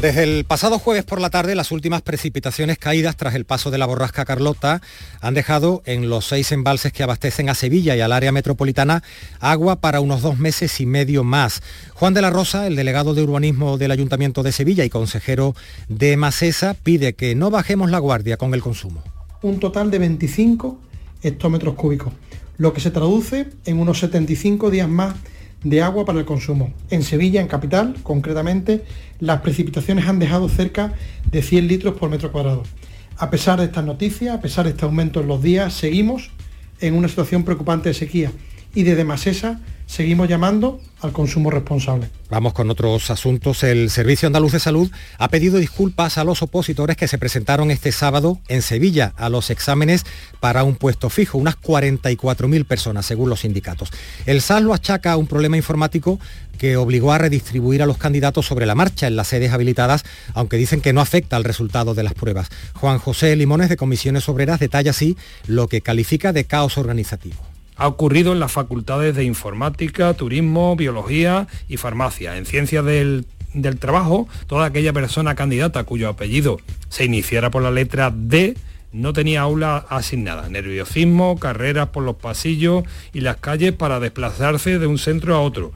Desde 0.00 0.22
el 0.22 0.44
pasado 0.44 0.78
jueves 0.78 1.02
por 1.02 1.20
la 1.20 1.28
tarde, 1.28 1.56
las 1.56 1.72
últimas 1.72 2.02
precipitaciones 2.02 2.78
caídas 2.78 3.16
tras 3.16 3.34
el 3.34 3.44
paso 3.44 3.72
de 3.72 3.78
la 3.78 3.86
borrasca 3.86 4.24
Carlota 4.24 4.80
han 5.20 5.34
dejado 5.34 5.82
en 5.86 6.08
los 6.08 6.24
seis 6.24 6.52
embalses 6.52 6.92
que 6.92 7.02
abastecen 7.02 7.48
a 7.48 7.56
Sevilla 7.56 7.96
y 7.96 8.00
al 8.00 8.12
área 8.12 8.30
metropolitana 8.30 9.02
agua 9.40 9.80
para 9.80 10.00
unos 10.00 10.22
dos 10.22 10.38
meses 10.38 10.80
y 10.80 10.86
medio 10.86 11.24
más. 11.24 11.64
Juan 11.94 12.14
de 12.14 12.22
la 12.22 12.30
Rosa, 12.30 12.68
el 12.68 12.76
delegado 12.76 13.12
de 13.12 13.24
urbanismo 13.24 13.76
del 13.76 13.90
Ayuntamiento 13.90 14.44
de 14.44 14.52
Sevilla 14.52 14.84
y 14.84 14.88
consejero 14.88 15.56
de 15.88 16.16
Macesa, 16.16 16.74
pide 16.74 17.14
que 17.14 17.34
no 17.34 17.50
bajemos 17.50 17.90
la 17.90 17.98
guardia 17.98 18.36
con 18.36 18.54
el 18.54 18.62
consumo. 18.62 19.02
Un 19.42 19.58
total 19.58 19.90
de 19.90 19.98
25 19.98 20.78
hectómetros 21.22 21.74
cúbicos, 21.74 22.12
lo 22.56 22.72
que 22.72 22.80
se 22.80 22.92
traduce 22.92 23.48
en 23.64 23.80
unos 23.80 23.98
75 23.98 24.70
días 24.70 24.88
más 24.88 25.16
de 25.64 25.82
agua 25.82 26.04
para 26.04 26.18
el 26.18 26.24
consumo. 26.24 26.72
En 26.90 27.02
Sevilla, 27.02 27.40
en 27.40 27.48
capital, 27.48 27.96
concretamente, 28.02 28.84
las 29.20 29.40
precipitaciones 29.40 30.06
han 30.06 30.18
dejado 30.18 30.48
cerca 30.48 30.94
de 31.30 31.42
100 31.42 31.68
litros 31.68 31.94
por 31.96 32.10
metro 32.10 32.32
cuadrado. 32.32 32.62
A 33.16 33.30
pesar 33.30 33.58
de 33.58 33.66
estas 33.66 33.84
noticias, 33.84 34.34
a 34.34 34.40
pesar 34.40 34.64
de 34.64 34.70
este 34.70 34.84
aumento 34.84 35.20
en 35.20 35.26
los 35.26 35.42
días, 35.42 35.74
seguimos 35.74 36.30
en 36.80 36.94
una 36.94 37.08
situación 37.08 37.42
preocupante 37.42 37.88
de 37.88 37.94
sequía 37.94 38.32
y 38.74 38.84
desde 38.84 39.04
Masesa 39.04 39.60
seguimos 39.88 40.28
llamando 40.28 40.80
al 41.00 41.12
consumo 41.12 41.50
responsable. 41.50 42.10
Vamos 42.28 42.52
con 42.52 42.70
otros 42.70 43.10
asuntos. 43.10 43.62
El 43.62 43.88
Servicio 43.88 44.26
Andaluz 44.26 44.52
de 44.52 44.60
Salud 44.60 44.90
ha 45.16 45.28
pedido 45.28 45.58
disculpas 45.58 46.18
a 46.18 46.24
los 46.24 46.42
opositores 46.42 46.96
que 46.96 47.08
se 47.08 47.18
presentaron 47.18 47.70
este 47.70 47.90
sábado 47.90 48.38
en 48.48 48.60
Sevilla 48.60 49.14
a 49.16 49.30
los 49.30 49.48
exámenes 49.50 50.04
para 50.40 50.62
un 50.62 50.76
puesto 50.76 51.08
fijo, 51.08 51.38
unas 51.38 51.58
44.000 51.58 52.66
personas, 52.66 53.06
según 53.06 53.30
los 53.30 53.40
sindicatos. 53.40 53.90
El 54.26 54.42
SAS 54.42 54.62
lo 54.62 54.74
achaca 54.74 55.12
a 55.12 55.16
un 55.16 55.26
problema 55.26 55.56
informático 55.56 56.20
que 56.58 56.76
obligó 56.76 57.12
a 57.12 57.18
redistribuir 57.18 57.82
a 57.82 57.86
los 57.86 57.96
candidatos 57.96 58.44
sobre 58.44 58.66
la 58.66 58.74
marcha 58.74 59.06
en 59.06 59.16
las 59.16 59.28
sedes 59.28 59.52
habilitadas, 59.52 60.04
aunque 60.34 60.58
dicen 60.58 60.82
que 60.82 60.92
no 60.92 61.00
afecta 61.00 61.36
al 61.36 61.44
resultado 61.44 61.94
de 61.94 62.02
las 62.02 62.14
pruebas. 62.14 62.50
Juan 62.74 62.98
José 62.98 63.34
Limones 63.36 63.70
de 63.70 63.76
Comisiones 63.76 64.28
Obreras 64.28 64.60
detalla 64.60 64.90
así 64.90 65.16
lo 65.46 65.66
que 65.66 65.80
califica 65.80 66.34
de 66.34 66.44
caos 66.44 66.76
organizativo 66.76 67.47
ha 67.78 67.86
ocurrido 67.88 68.32
en 68.32 68.40
las 68.40 68.52
facultades 68.52 69.14
de 69.14 69.24
informática, 69.24 70.12
turismo, 70.12 70.76
biología 70.76 71.46
y 71.68 71.78
farmacia. 71.78 72.36
En 72.36 72.44
ciencias 72.44 72.84
del, 72.84 73.24
del, 73.54 73.78
trabajo, 73.78 74.28
toda 74.48 74.66
aquella 74.66 74.92
persona 74.92 75.36
candidata 75.36 75.84
cuyo 75.84 76.08
apellido 76.08 76.58
se 76.88 77.04
iniciara 77.04 77.50
por 77.50 77.62
la 77.62 77.70
letra 77.70 78.12
D 78.14 78.56
no 78.92 79.12
tenía 79.12 79.42
aula 79.42 79.84
asignada. 79.88 80.48
Nerviosismo, 80.48 81.38
carreras 81.38 81.88
por 81.88 82.04
los 82.04 82.16
pasillos 82.16 82.84
y 83.12 83.20
las 83.20 83.36
calles 83.36 83.72
para 83.72 84.00
desplazarse 84.00 84.78
de 84.78 84.86
un 84.86 84.98
centro 84.98 85.34
a 85.34 85.40
otro. 85.40 85.72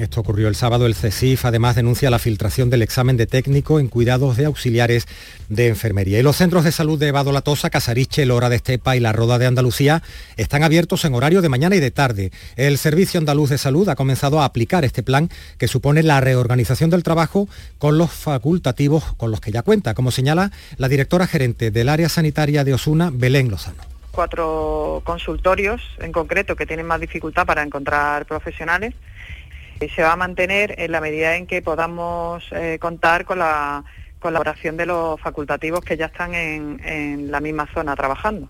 Esto 0.00 0.22
ocurrió 0.22 0.48
el 0.48 0.54
sábado. 0.54 0.86
El 0.86 0.94
CESIF 0.94 1.44
además 1.44 1.76
denuncia 1.76 2.08
la 2.08 2.18
filtración 2.18 2.70
del 2.70 2.80
examen 2.80 3.18
de 3.18 3.26
técnico 3.26 3.78
en 3.78 3.88
cuidados 3.88 4.38
de 4.38 4.46
auxiliares 4.46 5.06
de 5.50 5.68
enfermería. 5.68 6.18
Y 6.18 6.22
los 6.22 6.36
centros 6.36 6.64
de 6.64 6.72
salud 6.72 6.98
de 6.98 7.12
Badolatosa, 7.12 7.68
Casariche, 7.68 8.24
Lora 8.24 8.48
de 8.48 8.56
Estepa 8.56 8.96
y 8.96 9.00
La 9.00 9.12
Roda 9.12 9.38
de 9.38 9.44
Andalucía 9.44 10.02
están 10.38 10.62
abiertos 10.62 11.04
en 11.04 11.14
horario 11.14 11.42
de 11.42 11.50
mañana 11.50 11.76
y 11.76 11.80
de 11.80 11.90
tarde. 11.90 12.32
El 12.56 12.78
Servicio 12.78 13.18
Andaluz 13.18 13.50
de 13.50 13.58
Salud 13.58 13.90
ha 13.90 13.94
comenzado 13.94 14.40
a 14.40 14.46
aplicar 14.46 14.86
este 14.86 15.02
plan 15.02 15.28
que 15.58 15.68
supone 15.68 16.02
la 16.02 16.18
reorganización 16.22 16.88
del 16.88 17.02
trabajo 17.02 17.46
con 17.76 17.98
los 17.98 18.10
facultativos 18.10 19.04
con 19.18 19.30
los 19.30 19.42
que 19.42 19.52
ya 19.52 19.60
cuenta, 19.60 19.92
como 19.92 20.12
señala 20.12 20.50
la 20.78 20.88
directora 20.88 21.26
gerente 21.26 21.70
del 21.70 21.90
área 21.90 22.08
sanitaria 22.08 22.64
de 22.64 22.72
Osuna, 22.72 23.10
Belén 23.12 23.50
Lozano 23.50 23.82
cuatro 24.12 25.02
consultorios 25.04 25.80
en 26.00 26.10
concreto 26.10 26.56
que 26.56 26.66
tienen 26.66 26.84
más 26.84 27.00
dificultad 27.00 27.46
para 27.46 27.62
encontrar 27.62 28.26
profesionales 28.26 28.92
se 29.88 30.02
va 30.02 30.12
a 30.12 30.16
mantener 30.16 30.74
en 30.78 30.92
la 30.92 31.00
medida 31.00 31.36
en 31.36 31.46
que 31.46 31.62
podamos 31.62 32.44
eh, 32.52 32.78
contar 32.80 33.24
con 33.24 33.38
la 33.38 33.84
colaboración 34.18 34.76
de 34.76 34.86
los 34.86 35.18
facultativos 35.20 35.80
que 35.80 35.96
ya 35.96 36.06
están 36.06 36.34
en 36.34 37.30
la 37.30 37.40
misma 37.40 37.66
zona 37.72 37.96
trabajando. 37.96 38.48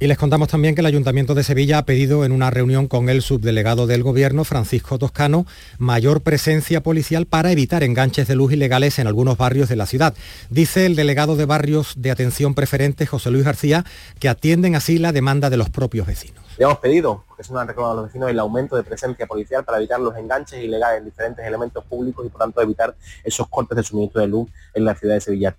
Y 0.00 0.06
les 0.06 0.16
contamos 0.16 0.46
también 0.46 0.76
que 0.76 0.80
el 0.80 0.86
Ayuntamiento 0.86 1.34
de 1.34 1.42
Sevilla 1.42 1.78
ha 1.78 1.84
pedido 1.84 2.24
en 2.24 2.30
una 2.30 2.50
reunión 2.50 2.86
con 2.86 3.08
el 3.08 3.20
subdelegado 3.20 3.88
del 3.88 4.04
Gobierno, 4.04 4.44
Francisco 4.44 4.96
Toscano, 4.96 5.44
mayor 5.78 6.20
presencia 6.20 6.84
policial 6.84 7.26
para 7.26 7.50
evitar 7.50 7.82
enganches 7.82 8.28
de 8.28 8.36
luz 8.36 8.52
ilegales 8.52 9.00
en 9.00 9.08
algunos 9.08 9.36
barrios 9.36 9.68
de 9.68 9.74
la 9.74 9.86
ciudad. 9.86 10.14
Dice 10.50 10.86
el 10.86 10.94
delegado 10.94 11.34
de 11.34 11.46
barrios 11.46 11.94
de 11.96 12.12
atención 12.12 12.54
preferente, 12.54 13.06
José 13.06 13.32
Luis 13.32 13.44
García, 13.44 13.84
que 14.20 14.28
atienden 14.28 14.76
así 14.76 14.98
la 14.98 15.10
demanda 15.10 15.50
de 15.50 15.56
los 15.56 15.68
propios 15.68 16.06
vecinos. 16.06 16.44
Le 16.58 16.64
hemos 16.64 16.78
pedido, 16.78 17.24
porque 17.26 17.42
es 17.42 17.50
una 17.50 17.64
reclamado 17.64 17.94
a 17.94 17.96
los 17.96 18.06
vecinos, 18.06 18.30
el 18.30 18.38
aumento 18.38 18.76
de 18.76 18.84
presencia 18.84 19.26
policial 19.26 19.64
para 19.64 19.78
evitar 19.78 19.98
los 19.98 20.16
enganches 20.16 20.62
ilegales 20.62 21.00
en 21.00 21.06
diferentes 21.06 21.44
elementos 21.44 21.84
públicos 21.84 22.24
y 22.24 22.28
por 22.28 22.40
tanto 22.40 22.62
evitar 22.62 22.94
esos 23.24 23.48
cortes 23.48 23.74
de 23.74 23.82
suministro 23.82 24.20
de 24.20 24.28
luz 24.28 24.48
en 24.74 24.84
la 24.84 24.94
ciudad 24.94 25.14
de 25.14 25.20
Sevilla. 25.20 25.56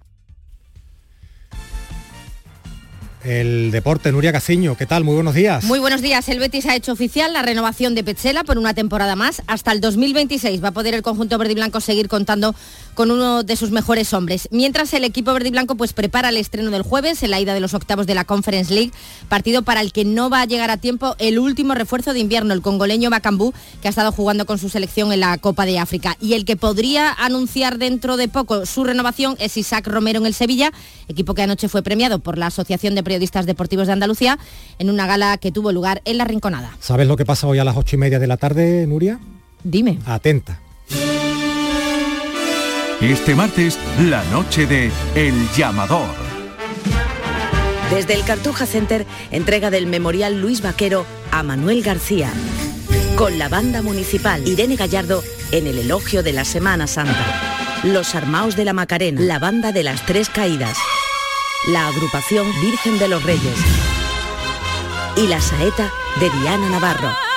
El 3.24 3.72
deporte, 3.72 4.14
Nuria 4.14 4.32
Caciño, 4.32 4.78
¿qué 4.78 4.86
tal? 4.86 5.04
Muy 5.04 5.14
buenos 5.14 5.36
días. 5.36 5.66
Muy 5.66 5.80
buenos 5.80 6.02
días. 6.02 6.30
El 6.30 6.40
Betis 6.40 6.66
ha 6.68 6.76
hecho 6.76 6.94
oficial 6.94 7.34
la 7.34 7.42
renovación 7.42 7.94
de 7.94 8.02
Petzela 8.02 8.46
por 8.46 8.58
una 8.58 8.74
temporada 8.74 9.18
más. 9.18 9.42
Hasta 9.46 9.74
el 9.74 9.82
2026 9.82 10.64
va 10.64 10.70
a 10.70 10.72
poder 10.72 10.94
el 10.94 11.02
conjunto 11.02 11.38
verde 11.38 11.52
y 11.52 11.56
blanco 11.56 11.82
seguir 11.82 12.08
contando 12.08 12.56
con 13.00 13.12
uno 13.12 13.44
de 13.44 13.56
sus 13.56 13.72
mejores 13.72 14.14
hombres. 14.14 14.50
Mientras 14.52 14.94
el 14.94 15.06
equipo 15.06 15.32
verde 15.32 15.48
y 15.48 15.52
blanco 15.52 15.76
pues 15.76 15.94
prepara 15.94 16.28
el 16.28 16.36
estreno 16.36 16.70
del 16.70 16.82
jueves 16.82 17.24
en 17.24 17.32
la 17.32 17.40
ida 17.40 17.54
de 17.54 17.62
los 17.62 17.74
octavos 17.74 18.06
de 18.08 18.14
la 18.14 18.26
Conference 18.26 18.74
League, 18.74 18.92
partido 19.30 19.62
para 19.62 19.80
el 19.80 19.94
que 19.94 20.04
no 20.04 20.30
va 20.30 20.42
a 20.42 20.46
llegar 20.46 20.70
a 20.70 20.76
tiempo 20.76 21.16
el 21.18 21.40
último 21.40 21.76
refuerzo 21.76 22.12
de 22.12 22.20
invierno, 22.20 22.54
el 22.54 22.62
congoleño 22.62 23.10
Macambú, 23.10 23.54
que 23.82 23.88
ha 23.88 23.90
estado 23.90 24.12
jugando 24.12 24.46
con 24.46 24.58
su 24.58 24.68
selección 24.68 25.14
en 25.14 25.22
la 25.22 25.38
Copa 25.38 25.66
de 25.66 25.80
África. 25.80 26.18
Y 26.20 26.34
el 26.34 26.44
que 26.44 26.58
podría 26.58 27.14
anunciar 27.14 27.78
dentro 27.78 28.18
de 28.18 28.28
poco 28.28 28.66
su 28.66 28.84
renovación 28.84 29.38
es 29.40 29.56
Isaac 29.56 29.88
Romero 29.88 30.20
en 30.20 30.26
el 30.26 30.34
Sevilla, 30.34 30.74
equipo 31.08 31.36
que 31.36 31.44
anoche 31.44 31.70
fue 31.70 31.82
premiado 31.82 32.20
por 32.20 32.38
la 32.38 32.48
Asociación 32.48 32.96
de 32.96 33.04
Periodistas 33.04 33.46
Deportivos 33.46 33.88
de 33.88 33.94
Andalucía 33.94 34.38
en 34.78 34.90
una 34.90 35.08
gala 35.08 35.38
que 35.38 35.54
tuvo 35.54 35.72
lugar 35.72 36.02
en 36.04 36.18
La 36.18 36.26
Rinconada. 36.26 36.76
¿Sabes 36.82 37.08
lo 37.08 37.16
que 37.16 37.24
pasa 37.24 37.48
hoy 37.48 37.60
a 37.60 37.64
las 37.64 37.78
ocho 37.78 37.96
y 37.96 38.00
media 38.00 38.20
de 38.20 38.28
la 38.28 38.36
tarde, 38.36 38.86
Nuria? 38.88 39.22
Dime. 39.64 40.00
Atenta. 40.06 40.60
Este 43.02 43.34
martes, 43.34 43.80
la 44.02 44.22
noche 44.26 44.68
de 44.68 44.92
El 45.16 45.34
Llamador. 45.56 46.10
Desde 47.90 48.14
el 48.14 48.26
Cartuja 48.26 48.66
Center, 48.66 49.06
entrega 49.32 49.70
del 49.70 49.88
Memorial 49.88 50.42
Luis 50.42 50.62
Vaquero 50.62 51.06
a 51.32 51.42
Manuel 51.42 51.82
García. 51.82 52.30
Con 53.16 53.40
la 53.40 53.48
banda 53.48 53.82
municipal 53.82 54.46
Irene 54.46 54.76
Gallardo 54.76 55.24
en 55.54 55.68
el 55.68 55.78
elogio 55.78 56.24
de 56.24 56.34
la 56.34 56.44
Semana 56.44 56.88
Santa. 56.88 57.80
Los 57.84 58.16
Armaos 58.16 58.58
de 58.58 58.66
la 58.66 58.74
Macarena, 58.74 59.22
la 59.22 59.40
banda 59.40 59.72
de 59.72 59.84
las 59.84 60.06
Tres 60.06 60.28
Caídas. 60.28 60.78
La 61.70 61.88
agrupación 61.88 62.46
Virgen 62.62 63.00
de 63.00 63.08
los 63.08 63.24
Reyes. 63.24 63.60
Y 65.16 65.28
la 65.28 65.40
saeta 65.40 65.90
de 66.20 66.30
Diana 66.42 66.70
Navarro. 66.70 67.29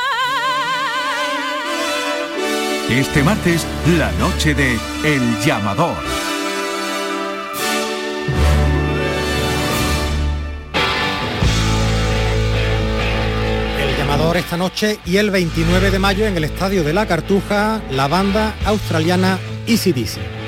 Este 2.91 3.23
martes, 3.23 3.67
la 3.99 4.13
noche 4.13 4.55
de 4.55 4.79
El 5.05 5.41
Llamador. 5.41 5.97
El 13.81 13.97
llamador 13.97 14.37
esta 14.37 14.57
noche 14.57 14.99
y 15.07 15.17
el 15.17 15.31
29 15.31 15.91
de 15.91 15.99
mayo 15.99 16.27
en 16.27 16.37
el 16.37 16.45
Estadio 16.45 16.85
de 16.85 16.93
la 16.93 17.07
Cartuja, 17.07 17.81
la 17.91 18.09
banda 18.09 18.55
australiana 18.67 19.39
Easy 19.67 19.93
Dizzy. 19.93 20.42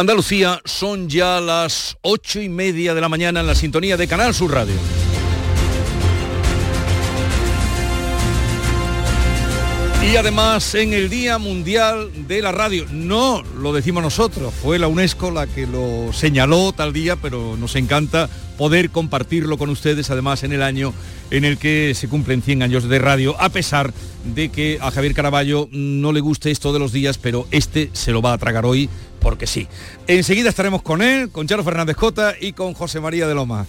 Andalucía 0.00 0.62
son 0.64 1.10
ya 1.10 1.42
las 1.42 1.98
ocho 2.00 2.40
y 2.40 2.48
media 2.48 2.94
de 2.94 3.02
la 3.02 3.10
mañana 3.10 3.40
en 3.40 3.46
la 3.46 3.54
sintonía 3.54 3.98
de 3.98 4.08
Canal 4.08 4.34
Sur 4.34 4.50
Radio. 4.50 4.72
Y 10.10 10.16
además 10.16 10.74
en 10.74 10.94
el 10.94 11.10
Día 11.10 11.36
Mundial 11.36 12.10
de 12.26 12.40
la 12.40 12.50
Radio, 12.50 12.86
no 12.90 13.42
lo 13.42 13.74
decimos 13.74 14.02
nosotros, 14.02 14.54
fue 14.54 14.78
la 14.78 14.88
UNESCO 14.88 15.30
la 15.30 15.46
que 15.46 15.66
lo 15.66 16.14
señaló 16.14 16.72
tal 16.72 16.94
día, 16.94 17.16
pero 17.16 17.58
nos 17.58 17.76
encanta 17.76 18.30
poder 18.60 18.90
compartirlo 18.90 19.56
con 19.56 19.70
ustedes, 19.70 20.10
además 20.10 20.42
en 20.42 20.52
el 20.52 20.62
año 20.62 20.92
en 21.30 21.46
el 21.46 21.56
que 21.56 21.94
se 21.94 22.08
cumplen 22.08 22.42
100 22.42 22.62
años 22.62 22.86
de 22.86 22.98
radio, 22.98 23.34
a 23.40 23.48
pesar 23.48 23.94
de 24.34 24.50
que 24.50 24.76
a 24.82 24.90
Javier 24.90 25.14
Caraballo 25.14 25.66
no 25.72 26.12
le 26.12 26.20
guste 26.20 26.50
esto 26.50 26.70
de 26.74 26.78
los 26.78 26.92
días, 26.92 27.16
pero 27.16 27.46
este 27.52 27.88
se 27.94 28.12
lo 28.12 28.20
va 28.20 28.34
a 28.34 28.38
tragar 28.38 28.66
hoy 28.66 28.90
porque 29.18 29.46
sí. 29.46 29.66
Enseguida 30.06 30.50
estaremos 30.50 30.82
con 30.82 31.00
él, 31.00 31.30
con 31.30 31.48
Charo 31.48 31.64
Fernández 31.64 31.96
Cota 31.96 32.34
y 32.38 32.52
con 32.52 32.74
José 32.74 33.00
María 33.00 33.26
de 33.26 33.34
Loma. 33.34 33.64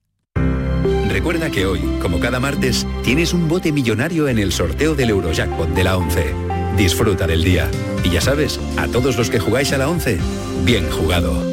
Recuerda 1.09 1.51
que 1.51 1.65
hoy, 1.65 1.81
como 2.03 2.21
cada 2.21 2.39
martes, 2.39 2.87
tienes 3.03 3.33
un 3.33 3.49
bote 3.49 3.73
millonario 3.73 4.29
en 4.29 4.39
el 4.39 4.53
sorteo 4.53 4.95
del 4.95 5.09
Eurojackpot 5.09 5.71
de 5.71 5.85
la 5.85 5.97
11. 5.97 6.52
Disfruta 6.77 7.27
del 7.27 7.45
día. 7.45 7.71
Y 8.03 8.11
ya 8.11 8.21
sabes, 8.21 8.59
a 8.77 8.89
todos 8.89 9.17
los 9.17 9.31
que 9.31 9.39
jugáis 9.39 9.73
a 9.73 9.79
la 9.79 9.89
11, 9.89 10.19
bien 10.65 10.91
jugado. 10.91 11.53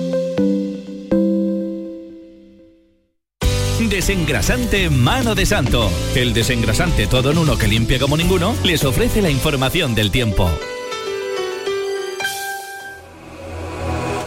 Desengrasante 3.89 4.89
Mano 4.89 5.35
de 5.35 5.45
Santo. 5.45 5.91
El 6.15 6.33
desengrasante 6.33 7.07
todo 7.07 7.31
en 7.31 7.37
uno 7.37 7.57
que 7.57 7.67
limpia 7.67 7.99
como 7.99 8.17
ninguno 8.17 8.55
les 8.63 8.85
ofrece 8.85 9.21
la 9.21 9.29
información 9.29 9.93
del 9.95 10.11
tiempo. 10.11 10.49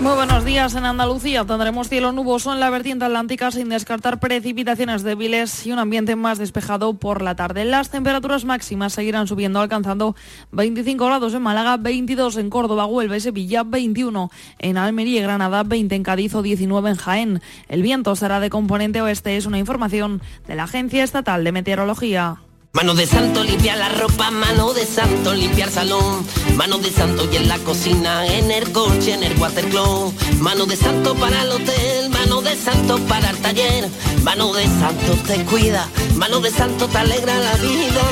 Muy 0.03 0.15
buenos 0.15 0.45
días. 0.45 0.75
En 0.75 0.85
Andalucía 0.85 1.45
tendremos 1.45 1.89
cielo 1.89 2.11
nuboso 2.11 2.53
en 2.53 2.59
la 2.59 2.71
vertiente 2.71 3.05
atlántica 3.05 3.53
sin 3.53 3.69
descartar 3.69 4.19
precipitaciones 4.19 5.05
débiles 5.05 5.65
y 5.65 5.71
un 5.71 5.79
ambiente 5.79 6.17
más 6.17 6.39
despejado 6.39 6.95
por 6.95 7.23
la 7.23 7.37
tarde. 7.37 7.65
Las 7.65 7.91
temperaturas 7.91 8.45
máximas 8.45 8.95
seguirán 8.95 9.29
subiendo 9.29 9.61
alcanzando 9.61 10.17
25 10.51 11.07
grados 11.07 11.35
en 11.35 11.43
Málaga, 11.43 11.77
22 11.77 12.37
en 12.39 12.51
Córdoba, 12.51 12.87
Huelva 12.87 13.17
y 13.17 13.21
Sevilla, 13.21 13.63
21 13.63 14.29
en 14.59 14.77
Almería 14.77 15.21
y 15.21 15.23
Granada, 15.23 15.63
20 15.63 15.95
en 15.95 16.03
Cádiz 16.03 16.35
o 16.35 16.43
19 16.43 16.91
en 16.91 16.97
Jaén. 16.97 17.43
El 17.69 17.83
viento 17.83 18.17
será 18.17 18.41
de 18.41 18.51
componente 18.51 19.01
oeste, 19.03 19.37
es 19.37 19.47
una 19.47 19.61
información 19.61 20.21
de 20.49 20.57
la 20.57 20.65
Agencia 20.65 21.05
Estatal 21.05 21.45
de 21.45 21.53
Meteorología. 21.53 22.39
Mano 22.75 22.95
de 22.95 23.07
santo 23.07 23.45
limpia 23.45 23.77
la 23.77 23.91
ropa, 23.91 24.31
mano 24.31 24.73
de 24.73 24.87
santo 24.87 25.35
limpia 25.35 25.67
el 25.67 25.71
salón, 25.71 26.27
mano 26.63 26.79
de 26.79 26.93
santo 26.93 27.29
y 27.33 27.37
en 27.39 27.49
la 27.49 27.59
cocina, 27.59 28.25
en 28.25 28.53
el 28.53 28.71
coche, 28.71 29.15
en 29.15 29.25
el 29.25 29.37
watercloak, 29.37 30.15
mano 30.39 30.65
de 30.65 30.77
santo 30.77 31.13
para 31.17 31.43
el 31.43 31.51
hotel, 31.51 32.09
mano 32.11 32.41
de 32.41 32.55
santo 32.55 33.01
para 33.09 33.31
el 33.31 33.39
taller, 33.39 33.89
mano 34.23 34.53
de 34.53 34.63
santo 34.67 35.13
te 35.27 35.45
cuida, 35.45 35.89
mano 36.15 36.39
de 36.39 36.51
santo 36.53 36.87
te 36.87 36.99
alegra 36.99 37.37
la 37.37 37.55
vida, 37.57 38.05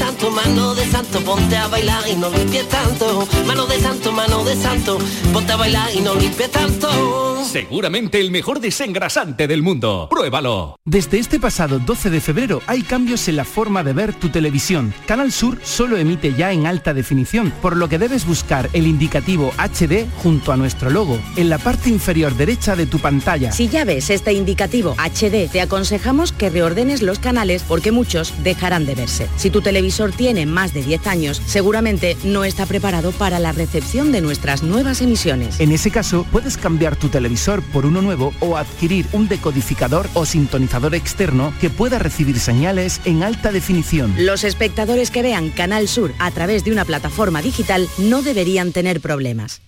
santo, 0.00 0.30
mano 0.30 0.74
de 0.74 0.86
santo, 0.86 1.20
ponte 1.20 1.56
a 1.56 1.68
bailar 1.68 2.02
y 2.08 2.16
no 2.16 2.30
limpies 2.30 2.66
tanto, 2.68 3.28
mano 3.46 3.66
de 3.66 3.78
santo, 3.78 4.12
mano 4.12 4.42
de 4.44 4.56
santo, 4.56 4.98
ponte 5.30 5.52
a 5.52 5.56
bailar 5.56 5.90
y 5.94 6.00
no 6.00 6.14
limpies 6.14 6.50
tanto. 6.50 7.44
Seguramente 7.44 8.18
el 8.18 8.30
mejor 8.30 8.60
desengrasante 8.60 9.46
del 9.46 9.62
mundo. 9.62 10.08
Pruébalo. 10.10 10.76
Desde 10.86 11.18
este 11.18 11.38
pasado 11.38 11.78
12 11.78 12.08
de 12.08 12.20
febrero 12.20 12.62
hay 12.66 12.82
cambios 12.82 13.28
en 13.28 13.36
la 13.36 13.44
forma 13.44 13.82
de 13.82 13.92
ver 13.92 14.14
tu 14.14 14.30
televisión. 14.30 14.94
Canal 15.06 15.32
Sur 15.32 15.58
solo 15.62 15.98
emite 15.98 16.32
ya 16.32 16.52
en 16.52 16.66
alta 16.66 16.94
definición, 16.94 17.52
por 17.60 17.76
lo 17.76 17.88
que 17.88 17.98
debes 17.98 18.24
buscar 18.24 18.70
el 18.72 18.86
indicativo 18.86 19.52
HD 19.58 20.06
junto 20.22 20.52
a 20.52 20.56
nuestro 20.56 20.88
logo, 20.88 21.18
en 21.36 21.50
la 21.50 21.58
parte 21.58 21.90
inferior 21.90 22.34
derecha 22.36 22.74
de 22.74 22.86
tu 22.86 23.00
pantalla. 23.00 23.52
Si 23.52 23.68
ya 23.68 23.84
ves 23.84 24.08
este 24.08 24.32
indicativo 24.32 24.94
HD, 24.96 25.50
te 25.50 25.60
aconsejamos 25.60 26.32
que 26.32 26.48
reordenes 26.48 27.02
los 27.02 27.18
canales 27.18 27.64
porque 27.68 27.92
muchos 27.92 28.32
dejarán 28.42 28.86
de 28.86 28.94
verse. 28.94 29.28
Si 29.36 29.50
tu 29.50 29.60
televisor 29.90 30.12
tiene 30.12 30.46
más 30.46 30.72
de 30.72 30.84
10 30.84 31.06
años, 31.08 31.42
seguramente 31.46 32.16
no 32.22 32.44
está 32.44 32.64
preparado 32.64 33.10
para 33.10 33.40
la 33.40 33.50
recepción 33.50 34.12
de 34.12 34.20
nuestras 34.20 34.62
nuevas 34.62 35.00
emisiones. 35.00 35.58
En 35.58 35.72
ese 35.72 35.90
caso, 35.90 36.24
puedes 36.30 36.56
cambiar 36.56 36.94
tu 36.94 37.08
televisor 37.08 37.60
por 37.60 37.86
uno 37.86 38.00
nuevo 38.00 38.32
o 38.38 38.56
adquirir 38.56 39.06
un 39.10 39.26
decodificador 39.26 40.08
o 40.14 40.26
sintonizador 40.26 40.94
externo 40.94 41.52
que 41.60 41.70
pueda 41.70 41.98
recibir 41.98 42.38
señales 42.38 43.00
en 43.04 43.24
alta 43.24 43.50
definición. 43.50 44.14
Los 44.16 44.44
espectadores 44.44 45.10
que 45.10 45.22
vean 45.22 45.50
Canal 45.50 45.88
Sur 45.88 46.12
a 46.20 46.30
través 46.30 46.62
de 46.62 46.70
una 46.70 46.84
plataforma 46.84 47.42
digital 47.42 47.88
no 47.98 48.22
deberían 48.22 48.70
tener 48.70 49.00
problemas. 49.00 49.60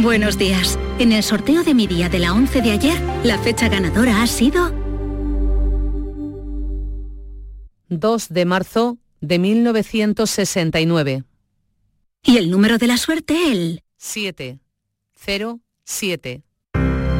Buenos 0.00 0.38
días. 0.38 0.78
En 0.98 1.12
el 1.12 1.22
sorteo 1.22 1.62
de 1.62 1.74
mi 1.74 1.86
día 1.86 2.08
de 2.08 2.20
la 2.20 2.32
11 2.32 2.62
de 2.62 2.70
ayer, 2.70 2.98
la 3.22 3.38
fecha 3.38 3.68
ganadora 3.68 4.22
ha 4.22 4.26
sido 4.26 4.81
2 8.00 8.28
de 8.28 8.44
marzo 8.44 8.98
de 9.20 9.38
1969. 9.38 11.24
Y 12.24 12.36
el 12.36 12.50
número 12.50 12.78
de 12.78 12.86
la 12.86 12.96
suerte, 12.96 13.50
el 13.50 13.82
7. 13.96 14.58
07. 15.84 16.42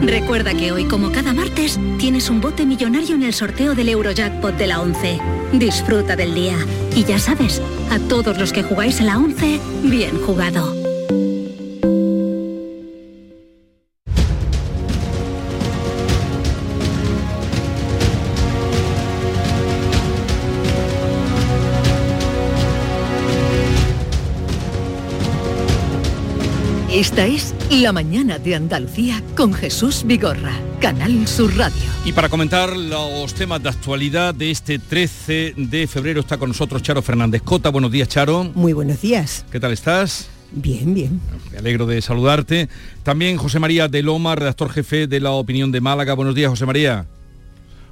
Recuerda 0.03 0.53
que 0.55 0.73
hoy, 0.73 0.85
como 0.87 1.13
cada 1.13 1.33
martes, 1.33 1.79
tienes 1.99 2.29
un 2.29 2.41
bote 2.41 2.67
millonario 2.67 3.15
en 3.15 3.23
el 3.23 3.33
sorteo 3.33 3.75
del 3.75 3.89
Eurojackpot 3.89 4.57
de 4.57 4.67
la 4.67 4.81
11. 4.81 5.21
Disfruta 5.53 6.17
del 6.17 6.35
día. 6.35 6.57
Y 6.97 7.05
ya 7.05 7.21
sabes, 7.21 7.63
a 7.91 8.01
todos 8.09 8.37
los 8.37 8.53
que 8.53 8.65
jugáis 8.65 9.01
a 9.01 9.05
la 9.05 9.19
11, 9.19 9.61
bien 9.85 10.21
jugado. 10.21 10.82
Esta 26.93 27.25
es 27.25 27.55
La 27.71 27.91
Mañana 27.91 28.39
de 28.39 28.55
Andalucía 28.55 29.23
con 29.35 29.55
Jesús 29.55 30.03
Vigorra, 30.05 30.53
Canal 30.79 31.27
Sur 31.27 31.57
Radio. 31.57 31.81
Y 32.05 32.13
para 32.13 32.29
comentar 32.29 32.77
los 32.77 33.33
temas 33.33 33.63
de 33.63 33.71
actualidad 33.71 34.35
de 34.35 34.51
este 34.51 34.79
13 34.79 35.55
de 35.57 35.87
febrero 35.87 36.21
está 36.21 36.37
con 36.37 36.51
nosotros 36.51 36.83
Charo 36.83 37.01
Fernández 37.01 37.41
Cota. 37.41 37.71
Buenos 37.71 37.93
días, 37.93 38.09
Charo. 38.09 38.45
Muy 38.55 38.75
buenos 38.75 39.01
días. 39.01 39.47
¿Qué 39.51 39.59
tal 39.59 39.73
estás? 39.73 40.29
Bien, 40.51 40.93
bien. 40.93 41.19
Me 41.51 41.57
alegro 41.57 41.87
de 41.87 42.03
saludarte. 42.03 42.69
También 43.05 43.39
José 43.39 43.59
María 43.59 43.89
de 43.89 44.03
Loma, 44.03 44.35
redactor 44.35 44.69
jefe 44.69 45.07
de 45.07 45.19
La 45.19 45.31
Opinión 45.31 45.73
de 45.73 45.81
Málaga. 45.81 46.13
Buenos 46.13 46.35
días, 46.35 46.51
José 46.51 46.67
María. 46.67 47.07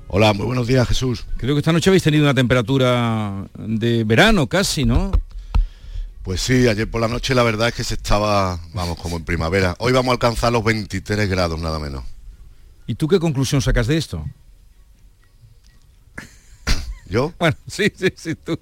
Hola, 0.08 0.34
muy 0.34 0.44
buenos 0.44 0.66
días, 0.66 0.86
Jesús. 0.86 1.24
Creo 1.38 1.54
que 1.54 1.60
esta 1.60 1.72
noche 1.72 1.88
habéis 1.88 2.02
tenido 2.02 2.24
una 2.24 2.34
temperatura 2.34 3.46
de 3.56 4.04
verano 4.04 4.46
casi, 4.46 4.84
¿no? 4.84 5.10
Pues 6.22 6.42
sí, 6.42 6.68
ayer 6.68 6.90
por 6.90 7.00
la 7.00 7.08
noche 7.08 7.34
la 7.34 7.42
verdad 7.42 7.68
es 7.68 7.74
que 7.74 7.84
se 7.84 7.94
estaba, 7.94 8.60
vamos, 8.74 8.98
como 8.98 9.16
en 9.16 9.24
primavera. 9.24 9.74
Hoy 9.78 9.92
vamos 9.92 10.10
a 10.10 10.12
alcanzar 10.12 10.52
los 10.52 10.62
23 10.62 11.28
grados, 11.28 11.58
nada 11.58 11.78
menos. 11.78 12.04
¿Y 12.86 12.94
tú 12.94 13.08
qué 13.08 13.18
conclusión 13.18 13.62
sacas 13.62 13.86
de 13.86 13.96
esto? 13.96 14.26
¿Yo? 17.10 17.34
Bueno, 17.38 17.56
sí, 17.66 17.92
sí, 17.96 18.08
sí, 18.16 18.34
tú. 18.36 18.58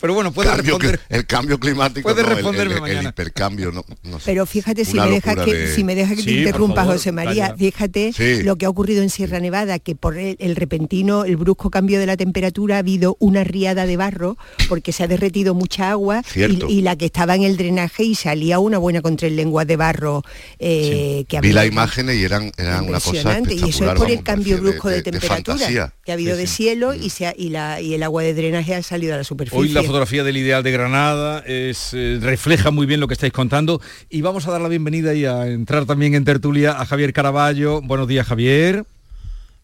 Pero 0.00 0.14
bueno, 0.14 0.32
puedes 0.32 0.50
Cambio 0.52 0.78
responder. 0.78 1.00
El 1.08 1.26
cambio 1.26 1.58
climático, 1.60 2.02
Puedes 2.02 2.22
no, 2.24 2.30
el- 2.30 2.36
responderme 2.36 2.72
el, 2.72 2.76
el, 2.76 2.80
mañana. 2.82 3.08
hipercambio, 3.10 3.70
no, 3.72 3.84
no 4.02 4.18
sé. 4.18 4.24
Pero 4.26 4.44
fíjate 4.44 4.84
si 4.84 4.98
me, 4.98 5.08
deja 5.08 5.34
que, 5.44 5.54
de- 5.54 5.74
si 5.74 5.84
me 5.84 5.94
deja 5.94 6.10
que 6.16 6.22
Sí, 6.22 6.24
te 6.26 6.32
interrumpa, 6.40 6.76
favor, 6.82 6.94
José 6.96 7.12
María, 7.12 7.44
vaya. 7.50 7.56
fíjate 7.56 8.12
Sí. 8.12 8.42
lo 8.42 8.56
que 8.56 8.66
ha 8.66 8.68
ocurrido 8.68 9.02
en 9.02 9.10
Sierra 9.10 9.38
Nevada, 9.38 9.78
que 9.78 9.94
por 9.94 10.18
el, 10.18 10.36
el 10.40 10.56
repentino, 10.56 11.24
el 11.24 11.36
brusco 11.36 11.70
cambio 11.70 11.98
de 12.00 12.06
la 12.06 12.16
temperatura 12.16 12.76
ha 12.76 12.78
habido 12.80 13.16
una 13.20 13.44
riada 13.44 13.86
de 13.86 13.96
barro 13.96 14.36
porque 14.68 14.92
se 14.92 15.04
ha 15.04 15.06
derretido 15.06 15.54
mucha 15.54 15.90
agua 15.90 16.22
y, 16.34 16.80
la 16.82 16.96
que 16.96 17.06
estaba 17.06 17.34
en 17.36 17.44
el 17.44 17.56
drenaje 17.56 18.02
y 18.04 18.14
salía 18.16 18.58
una 18.58 18.78
buena 18.78 19.00
con 19.02 19.16
tres 19.16 19.32
lenguas 19.32 19.66
de 19.66 19.76
barro 19.76 20.22
eh, 20.58 21.24
que 21.28 21.40
Vi 21.40 21.48
había- 21.48 21.54
las 21.54 21.66
imágenes 21.66 22.16
y 22.16 22.24
eran, 22.24 22.52
eran 22.58 22.84
una 22.88 23.00
cosa 23.00 23.08
impresionante 23.16 23.54
y 23.54 23.68
eso 23.70 23.90
es 23.90 23.98
por 23.98 24.10
el 24.10 24.22
cambio 24.22 24.58
brusco 24.58 24.88
de, 24.88 24.96
de- 24.96 25.02
de 25.02 25.10
temperatura 25.10 25.92
que 26.04 26.10
ha 26.10 26.14
habido 26.14 26.34
Sí, 26.34 26.40
de 26.40 26.46
sí. 26.46 26.54
cielo 26.56 26.94
y, 26.94 27.10
se 27.10 27.26
ha- 27.28 27.34
y, 27.36 27.50
la, 27.50 27.80
y 27.80 27.89
el 27.94 28.02
agua 28.02 28.22
de 28.22 28.34
drenaje 28.34 28.74
ha 28.74 28.82
salido 28.82 29.14
a 29.14 29.18
la 29.18 29.24
superficie. 29.24 29.58
Hoy 29.60 29.68
la 29.70 29.82
fotografía 29.82 30.22
del 30.24 30.36
ideal 30.36 30.62
de 30.62 30.70
Granada 30.72 31.42
es, 31.46 31.90
eh, 31.94 32.18
refleja 32.20 32.70
muy 32.70 32.86
bien 32.86 33.00
lo 33.00 33.08
que 33.08 33.14
estáis 33.14 33.32
contando 33.32 33.80
y 34.08 34.20
vamos 34.22 34.46
a 34.46 34.50
dar 34.52 34.60
la 34.60 34.68
bienvenida 34.68 35.14
y 35.14 35.24
a 35.24 35.46
entrar 35.46 35.86
también 35.86 36.14
en 36.14 36.24
tertulia 36.24 36.72
a 36.80 36.86
Javier 36.86 37.12
Caraballo. 37.12 37.80
Buenos 37.82 38.08
días, 38.08 38.26
Javier. 38.26 38.84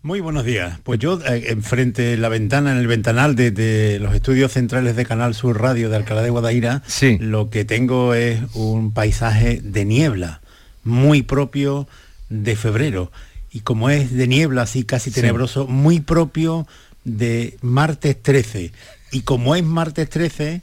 Muy 0.03 0.20
buenos 0.20 0.45
días. 0.45 0.79
Pues 0.85 1.01
yo 1.01 1.18
eh, 1.27 1.47
enfrente 1.49 2.03
de 2.03 2.16
la 2.16 2.29
ventana, 2.29 2.70
en 2.70 2.79
el 2.79 2.87
ventanal 2.87 3.35
de, 3.35 3.51
de 3.51 3.99
los 3.99 4.14
estudios 4.14 4.53
centrales 4.53 4.95
de 4.95 5.05
Canal 5.05 5.35
Sur 5.35 5.61
Radio 5.61 5.91
de 5.91 5.97
Alcalá 5.97 6.22
de 6.22 6.31
Guadaira, 6.31 6.83
lo 7.18 7.51
que 7.51 7.64
tengo 7.64 8.14
es 8.14 8.39
un 8.55 8.93
paisaje 8.93 9.61
de 9.64 9.85
niebla, 9.85 10.43
muy 10.85 11.22
propio 11.22 11.89
de 12.29 12.55
febrero. 12.55 13.11
Y 13.51 13.61
como 13.61 13.91
es 13.91 14.12
de 14.12 14.29
niebla, 14.29 14.62
así 14.62 14.85
casi 14.85 15.11
Sí. 15.11 15.20
tenebroso, 15.20 15.66
muy 15.66 15.99
propio 16.01 16.68
de 17.07 17.57
martes 17.63 18.21
13. 18.21 18.73
Y 19.13 19.23
como 19.23 19.55
es 19.55 19.63
martes 19.63 20.11
13, 20.11 20.63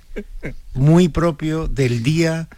muy 0.74 1.08
propio 1.08 1.68
del 1.68 2.04
día 2.04 2.50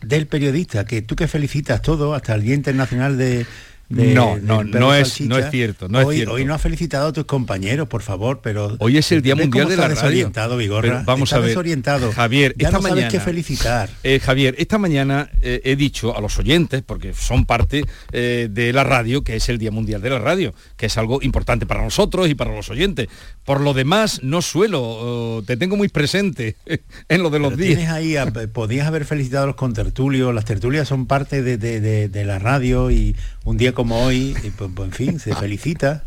del 0.00 0.26
periodista, 0.26 0.84
que 0.84 1.02
tú 1.02 1.14
que 1.14 1.28
felicitas 1.28 1.82
todo, 1.82 2.14
hasta 2.14 2.34
el 2.34 2.42
Día 2.42 2.54
Internacional 2.54 3.16
de... 3.16 3.46
de- 3.88 4.14
No, 4.14 4.36
no, 4.38 4.64
no 4.64 4.94
es- 4.94 5.08
salchicha. 5.08 5.28
no 5.28 5.38
es 5.38 5.50
cierto, 5.50 5.88
no 5.88 6.00
es 6.00 6.06
hoy, 6.06 6.16
cierto. 6.16 6.34
Hoy 6.34 6.44
no 6.44 6.54
has 6.54 6.62
felicitado 6.62 7.08
a 7.08 7.12
tus 7.12 7.24
compañeros, 7.26 7.88
por 7.88 8.02
favor, 8.02 8.40
pero... 8.42 8.76
Hoy 8.80 8.96
es 8.98 9.10
el 9.12 9.22
Día 9.22 9.34
¿ves 9.34 9.44
Mundial 9.46 9.68
de 9.68 9.76
la 9.76 9.82
Radio. 9.88 9.94
desorientado, 9.96 10.56
Vigorra? 10.56 10.88
Pero 10.88 11.02
vamos 11.04 11.32
a 11.32 11.38
ver, 11.38 11.48
desorientado. 11.48 12.12
Javier, 12.12 12.54
ya 12.58 12.68
esta 12.68 12.78
no 12.78 12.82
sabes 12.82 12.94
mañana 12.94 13.10
qué 13.10 13.20
felicitar. 13.20 13.90
Eh, 14.02 14.20
Javier, 14.20 14.54
esta 14.58 14.78
mañana 14.78 15.30
eh, 15.42 15.60
he 15.64 15.76
dicho 15.76 16.16
a 16.16 16.20
los 16.20 16.38
oyentes, 16.38 16.82
porque 16.84 17.12
son 17.14 17.46
parte 17.46 17.84
eh, 18.12 18.48
de 18.50 18.72
la 18.72 18.84
radio, 18.84 19.22
que 19.22 19.36
es 19.36 19.48
el 19.48 19.58
Día 19.58 19.70
Mundial 19.70 20.00
de 20.00 20.10
la 20.10 20.18
Radio, 20.18 20.54
que 20.76 20.86
es 20.86 20.96
algo 20.98 21.20
importante 21.22 21.66
para 21.66 21.82
nosotros 21.82 22.28
y 22.28 22.34
para 22.34 22.54
los 22.54 22.70
oyentes. 22.70 23.08
Por 23.44 23.60
lo 23.60 23.74
demás, 23.74 24.20
no 24.22 24.40
suelo, 24.42 25.42
te 25.46 25.56
tengo 25.56 25.76
muy 25.76 25.88
presente 25.88 26.56
en 27.08 27.22
lo 27.22 27.30
de 27.30 27.38
los 27.38 27.50
Pero 27.54 27.62
días. 27.62 27.76
Tienes 27.78 27.92
ahí, 27.92 28.16
a- 28.16 28.26
podías 28.52 28.86
haber 28.86 29.04
felicitado 29.04 29.44
a 29.44 29.46
los 29.48 29.56
contertulios, 29.56 30.34
las 30.34 30.44
tertulias 30.44 30.88
son 30.88 31.06
parte 31.06 31.42
de, 31.42 31.58
de- 31.58 31.80
de- 31.80 32.08
de 32.08 32.24
la 32.24 32.38
radio 32.38 32.90
y 32.90 33.14
un 33.44 33.56
día 33.56 33.72
como 33.72 34.02
hoy, 34.04 34.36
y 34.42 34.50
pues, 34.50 34.70
pues, 34.74 34.88
en 34.88 34.92
fin, 34.94 35.18
se 35.20 35.34
felicita. 35.36 36.04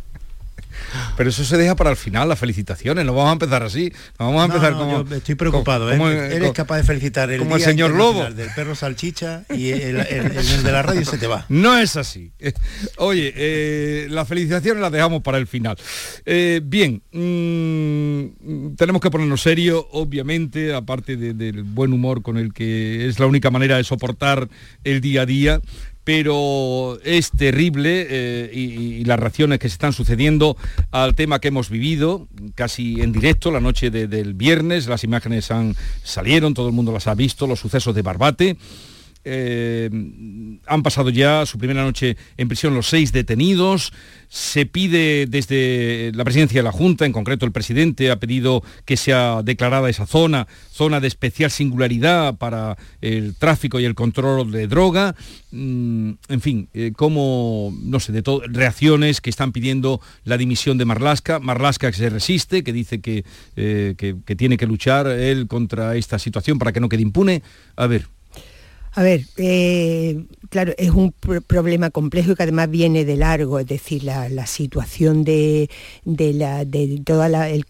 Pero 1.16 1.32
eso 1.32 1.44
se 1.44 1.58
deja 1.58 1.76
para 1.76 1.90
el 1.90 1.96
final, 1.98 2.30
las 2.30 2.38
felicitaciones. 2.38 3.04
No 3.04 3.14
vamos 3.16 3.30
a 3.32 3.34
empezar 3.34 3.64
así. 3.64 3.92
No 4.20 4.28
vamos 4.28 4.44
a 4.44 4.48
No, 4.48 4.54
empezar 4.54 4.74
no, 4.74 4.78
como. 4.80 5.10
yo 5.10 5.16
estoy 5.16 5.34
preocupado, 5.34 5.92
¿eh? 5.92 5.98
como- 5.98 6.12
Eres 6.12 6.52
capaz 6.52 6.78
de 6.78 6.84
felicitar 6.84 7.32
el 7.32 7.40
como 7.40 7.56
el 7.56 7.64
señor 7.64 7.92
Lobo. 7.92 8.24
del 8.30 8.50
perro 8.54 8.76
salchicha 8.76 9.44
y 9.50 9.70
el, 9.70 9.98
el- 10.02 10.38
el 10.38 10.64
de 10.64 10.72
la 10.72 10.84
radio 10.84 11.04
se 11.04 11.18
te 11.18 11.26
va. 11.26 11.46
No 11.50 11.76
es 11.80 11.96
así. 11.96 12.32
Oye, 12.98 13.34
eh, 13.36 14.08
las 14.12 14.28
felicitaciones 14.28 14.80
las 14.80 14.92
dejamos 14.92 15.24
para 15.24 15.40
el 15.40 15.48
final. 15.48 15.78
Eh, 16.28 16.62
bien, 16.64 17.02
mm, 17.12 18.76
tenemos 18.76 19.02
que 19.02 19.10
ponernos 19.10 19.42
serio, 19.42 19.88
obviamente, 19.92 20.74
aparte 20.76 21.18
de- 21.18 21.34
del 21.34 21.64
buen 21.64 21.92
humor 21.92 22.22
con 22.22 22.38
el 22.38 22.54
que 22.54 23.08
es 23.08 23.20
la 23.20 23.26
única 23.26 23.50
manera 23.50 23.78
de 23.78 23.84
soportar 23.84 24.48
el 24.84 25.02
día 25.02 25.22
a 25.24 25.26
día. 25.26 25.62
Pero 26.08 26.98
es 27.04 27.32
terrible 27.32 28.08
eh, 28.10 28.50
y, 28.54 29.04
las 29.04 29.20
reacciones 29.20 29.60
que 29.60 29.68
se 29.68 29.74
están 29.74 29.92
sucediendo 29.92 30.56
al 30.92 31.16
tema 31.16 31.40
que 31.42 31.50
hemos 31.50 31.70
vivido, 31.70 32.30
casi 32.56 33.02
en 33.02 33.12
directo, 33.12 33.52
la 33.52 33.60
noche 33.60 33.90
de- 33.92 34.08
del 34.08 34.34
viernes, 34.34 34.88
las 34.88 35.04
imágenes 35.04 35.52
han, 35.52 35.76
salieron, 36.06 36.54
todo 36.54 36.68
el 36.68 36.74
mundo 36.74 36.94
las 36.94 37.08
ha 37.08 37.14
visto, 37.14 37.46
los 37.46 37.60
sucesos 37.60 37.94
de 37.94 38.04
Barbate. 38.04 38.56
Eh, 39.30 39.90
han 40.66 40.84
pasado 40.84 41.10
ya 41.10 41.46
su 41.46 41.58
primera 41.58 41.84
noche 41.84 42.16
en 42.38 42.48
prisión 42.48 42.74
los 42.74 42.88
seis 42.88 43.12
detenidos. 43.12 43.92
Se 44.30 44.66
pide 44.66 45.26
desde 45.26 46.12
la 46.14 46.24
presidencia 46.24 46.60
de 46.60 46.64
la 46.64 46.72
Junta, 46.72 47.06
en 47.06 47.14
concreto 47.14 47.46
el 47.46 47.52
presidente, 47.52 48.12
ha 48.12 48.20
pedido 48.20 48.64
que 48.86 48.98
sea 48.98 49.42
declarada 49.44 49.90
esa 49.90 50.06
zona, 50.06 50.48
zona 50.70 51.00
de 51.00 51.08
especial 51.08 51.50
singularidad 51.52 52.38
para 52.38 52.78
el 53.02 53.36
tráfico 53.36 53.80
y 53.80 53.86
el 53.86 53.96
control 53.96 54.52
de 54.52 54.68
droga. 54.68 55.16
Mm, 55.52 56.12
en 56.28 56.42
fin, 56.42 56.70
eh, 56.74 56.92
como, 56.96 57.74
no 57.84 58.00
sé, 58.00 58.12
de 58.12 58.22
todo, 58.22 58.42
reacciones 58.48 59.22
que 59.22 59.30
están 59.30 59.52
pidiendo 59.54 60.02
la 60.26 60.38
dimisión 60.38 60.78
de 60.78 60.86
Marlasca. 60.86 61.40
Marlasca 61.40 61.90
que 61.92 61.98
se 61.98 62.10
resiste, 62.10 62.64
que 62.64 62.74
dice 62.74 63.00
eh, 63.56 63.96
que- 63.98 64.16
que 64.26 64.36
tiene 64.36 64.58
que 64.58 64.68
luchar 64.68 65.08
él 65.08 65.48
contra 65.48 65.96
esta 65.96 66.20
situación 66.20 66.60
para 66.60 66.74
que 66.74 66.80
no 66.82 66.90
quede 66.90 67.02
impune. 67.04 67.44
A 67.78 67.88
ver. 67.88 68.08
A 68.98 69.04
ver, 69.04 69.26
eh, 69.38 70.26
claro, 70.50 70.74
es 70.76 70.90
un 70.90 71.14
pr- 71.14 71.44
problema 71.44 71.92
complejo 71.92 72.32
y 72.32 72.36
que 72.36 72.42
además 72.42 72.68
viene 72.72 73.06
de 73.06 73.16
largo, 73.16 73.60
es 73.60 73.68
decir, 73.68 74.04
la, 74.04 74.48
situación 74.48 75.24
de, 75.24 75.70
de 76.04 76.34
la, 76.34 76.66
de 76.66 77.00
toda 77.06 77.30
la, 77.30 77.48
eh, 77.48 77.64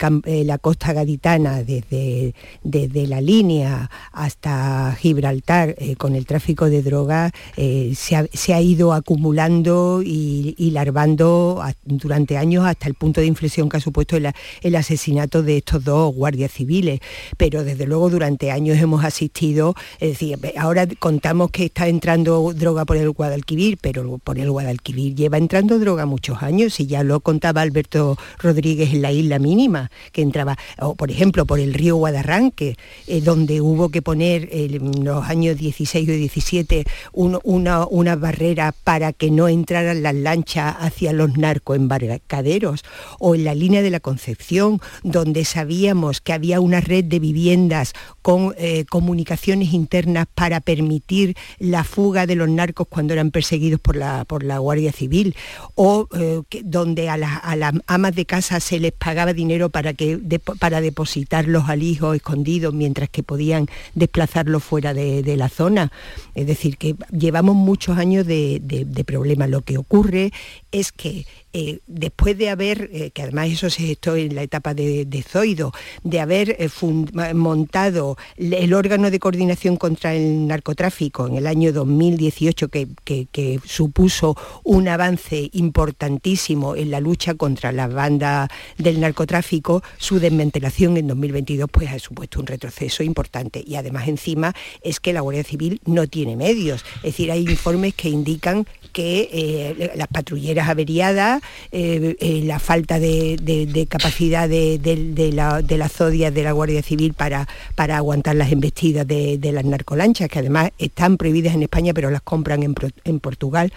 la 0.45 0.57
costa 0.57 0.93
gaditana, 0.93 1.63
desde, 1.63 2.33
desde 2.63 3.07
la 3.07 3.19
línea 3.19 3.91
hasta 4.13 4.95
Gibraltar, 4.97 5.75
eh, 5.79 5.97
con 5.97 6.15
el 6.15 6.25
tráfico 6.25 6.69
de 6.69 6.81
drogas, 6.81 7.33
se, 7.57 8.15
ha, 8.15 8.25
se 8.31 8.53
ha 8.53 8.61
ido 8.61 8.93
acumulando 8.93 10.01
y, 10.01 10.55
y 10.57 10.71
larvando 10.71 11.61
durante 11.83 12.37
años 12.37 12.65
hasta 12.65 12.87
el 12.87 12.93
punto 12.93 13.19
de 13.19 13.27
inflexión 13.27 13.67
que 13.67 13.75
ha 13.75 13.81
supuesto 13.81 14.15
el, 14.15 14.31
el 14.61 14.75
asesinato 14.77 15.43
de 15.43 15.57
estos 15.57 15.83
dos 15.83 16.15
guardias 16.15 16.53
civiles. 16.53 17.01
Pero 17.35 17.65
desde 17.65 17.85
luego 17.85 18.09
durante 18.09 18.49
años 18.49 18.77
hemos 18.77 19.03
asistido, 19.03 19.75
es 19.99 20.11
decir, 20.11 20.39
ahora 20.55 20.87
contamos 21.17 21.49
que 21.49 21.65
está 21.65 21.87
entrando 21.87 22.53
droga 22.53 22.85
por 22.85 22.95
el 22.95 23.09
Guadalquivir, 23.09 23.79
pero 23.81 24.19
por 24.19 24.37
el 24.37 24.51
Guadalquivir 24.51 25.15
lleva 25.15 25.39
entrando 25.39 25.79
droga 25.79 26.05
muchos 26.05 26.43
años 26.43 26.79
y 26.79 26.85
ya 26.85 27.01
lo 27.01 27.21
contaba 27.21 27.61
Alberto 27.61 28.19
Rodríguez 28.37 28.93
en 28.93 29.01
la 29.01 29.11
isla 29.11 29.39
mínima, 29.39 29.89
que 30.11 30.21
entraba, 30.21 30.59
o 30.79 30.93
por 30.93 31.09
ejemplo 31.09 31.47
por 31.47 31.59
el 31.59 31.73
río 31.73 31.95
Guadarranque, 31.95 32.77
eh, 33.07 33.21
donde 33.21 33.61
hubo 33.61 33.89
que 33.89 34.03
poner 34.03 34.43
eh, 34.51 34.69
en 34.71 35.03
los 35.03 35.25
años 35.25 35.57
16 35.57 36.07
y 36.07 36.11
17 36.11 36.85
un- 37.13 37.39
una, 37.43 37.87
una 37.87 38.15
barrera 38.15 38.75
para 38.83 39.11
que 39.11 39.31
no 39.31 39.47
entraran 39.47 40.03
las 40.03 40.13
lanchas 40.13 40.75
hacia 40.79 41.13
los 41.13 41.35
narcoembarcaderos, 41.35 42.83
o 43.17 43.33
en 43.33 43.43
la 43.43 43.55
línea 43.55 43.81
de 43.81 43.89
la 43.89 43.99
Concepción, 44.01 44.81
donde 45.01 45.45
sabíamos 45.45 46.21
que 46.21 46.33
había 46.33 46.59
una 46.59 46.79
red 46.79 47.05
de 47.05 47.17
viviendas 47.17 47.93
con 48.21 48.53
eh, 48.59 48.85
comunicaciones 48.87 49.73
internas 49.73 50.27
para 50.35 50.59
permitir 50.59 51.06
la 51.59 51.83
fuga 51.83 52.25
de 52.25 52.35
los 52.35 52.49
narcos 52.49 52.87
cuando 52.89 53.13
eran 53.13 53.31
perseguidos 53.31 53.79
por 53.79 53.95
la, 53.95 54.25
por 54.25 54.43
la 54.43 54.59
Guardia 54.59 54.91
Civil, 54.91 55.35
o 55.75 56.07
eh, 56.17 56.41
donde 56.63 57.09
a, 57.09 57.17
las- 57.17 57.39
a 57.43 57.55
las 57.55 57.73
amas 57.87 58.15
de 58.15 58.25
casa 58.25 58.59
se 58.59 58.79
les 58.79 58.91
pagaba 58.91 59.33
dinero 59.33 59.69
para, 59.69 59.93
que, 59.93 60.17
para 60.59 60.81
depositarlos 60.81 61.69
al 61.69 61.83
hijo 61.83 62.13
escondidos 62.13 62.73
mientras 62.73 63.09
que 63.09 63.23
podían 63.23 63.67
desplazarlos 63.95 64.63
fuera 64.63 64.93
de, 64.93 65.37
la 65.37 65.49
zona. 65.49 65.91
Es 66.35 66.47
decir, 66.47 66.77
que 66.77 66.95
llevamos 67.11 67.55
muchos 67.55 67.97
años 67.97 68.25
de 68.25 69.03
problemas. 69.05 69.49
Lo 69.49 69.61
que 69.61 69.77
ocurre 69.77 70.31
es 70.71 70.91
que 70.91 71.25
eh, 71.59 71.79
después 71.87 72.37
de 72.37 72.51
haber, 72.51 72.87
eh, 72.93 73.09
que 73.09 73.23
además 73.23 73.47
eso 73.47 73.71
se 73.71 73.81
gestó 73.81 74.15
en 74.15 74.35
la 74.35 74.43
etapa 74.43 74.75
de, 74.75 75.25
Zoido, 75.27 75.71
de 76.03 76.19
haber 76.19 76.55
eh, 76.59 76.69
montado 77.33 78.15
el 78.37 78.75
órgano 78.75 79.09
de 79.09 79.17
coordinación 79.17 79.75
contra 79.75 80.13
el 80.13 80.45
narcotráfico 80.45 81.25
en 81.25 81.35
el 81.35 81.47
año 81.47 81.73
2018, 81.73 82.67
que, 82.67 83.59
supuso 83.65 84.37
un 84.63 84.87
avance 84.87 85.49
importantísimo 85.53 86.75
en 86.75 86.91
la 86.91 86.99
lucha 86.99 87.33
contra 87.33 87.71
la 87.71 87.87
banda 87.87 88.49
del 88.77 88.99
narcotráfico, 88.99 89.81
su 89.97 90.19
desmantelación 90.19 90.95
en 90.97 91.07
2022 91.07 91.69
pues 91.71 91.89
ha 91.89 91.97
supuesto 91.97 92.39
un 92.39 92.45
retroceso 92.45 93.01
importante. 93.01 93.63
Y 93.65 93.77
además 93.77 94.07
encima 94.07 94.53
es 94.83 94.99
que 94.99 95.11
la 95.11 95.21
Guardia 95.21 95.43
Civil 95.43 95.81
no 95.85 96.05
tiene 96.05 96.35
medios. 96.35 96.85
Es 96.97 97.13
decir, 97.13 97.31
hay 97.31 97.41
informes 97.41 97.95
que 97.95 98.09
indican 98.09 98.67
que 98.93 99.93
las 99.95 100.07
patrulleras 100.07 100.69
averiadas, 100.69 101.41
eh, 101.71 102.15
eh, 102.19 102.41
la 102.45 102.59
falta 102.59 102.99
de, 102.99 103.87
capacidad 103.89 104.47
de, 104.47 105.31
la, 105.33 105.61
de 105.61 105.77
las 105.77 105.91
zodias 105.91 106.33
de 106.33 106.43
la 106.43 106.51
Guardia 106.51 106.81
Civil 106.81 107.13
para, 107.13 107.47
para 107.75 107.97
aguantar 107.97 108.35
las 108.35 108.51
embestidas 108.51 109.07
de, 109.07 109.39
las 109.51 109.65
narcolanchas, 109.65 110.29
que 110.29 110.39
además 110.39 110.71
están 110.77 111.17
prohibidas 111.17 111.55
en 111.55 111.63
España, 111.63 111.93
pero 111.93 112.09
las 112.09 112.21
compran 112.21 112.63
en, 112.63 113.19
Portugal. 113.19 113.73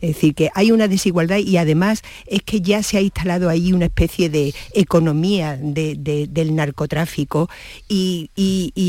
Es 0.00 0.14
decir, 0.14 0.34
que 0.34 0.50
hay 0.54 0.70
una 0.70 0.88
desigualdad 0.88 1.38
y 1.38 1.56
además 1.56 2.02
es 2.26 2.42
que 2.42 2.60
ya 2.60 2.82
se 2.82 2.98
ha 2.98 3.00
instalado 3.00 3.48
ahí 3.48 3.72
una 3.72 3.86
especie 3.86 4.28
de 4.28 4.54
economía 4.74 5.58
del 5.60 6.54
narcotráfico 6.54 7.48
y, 7.88 8.30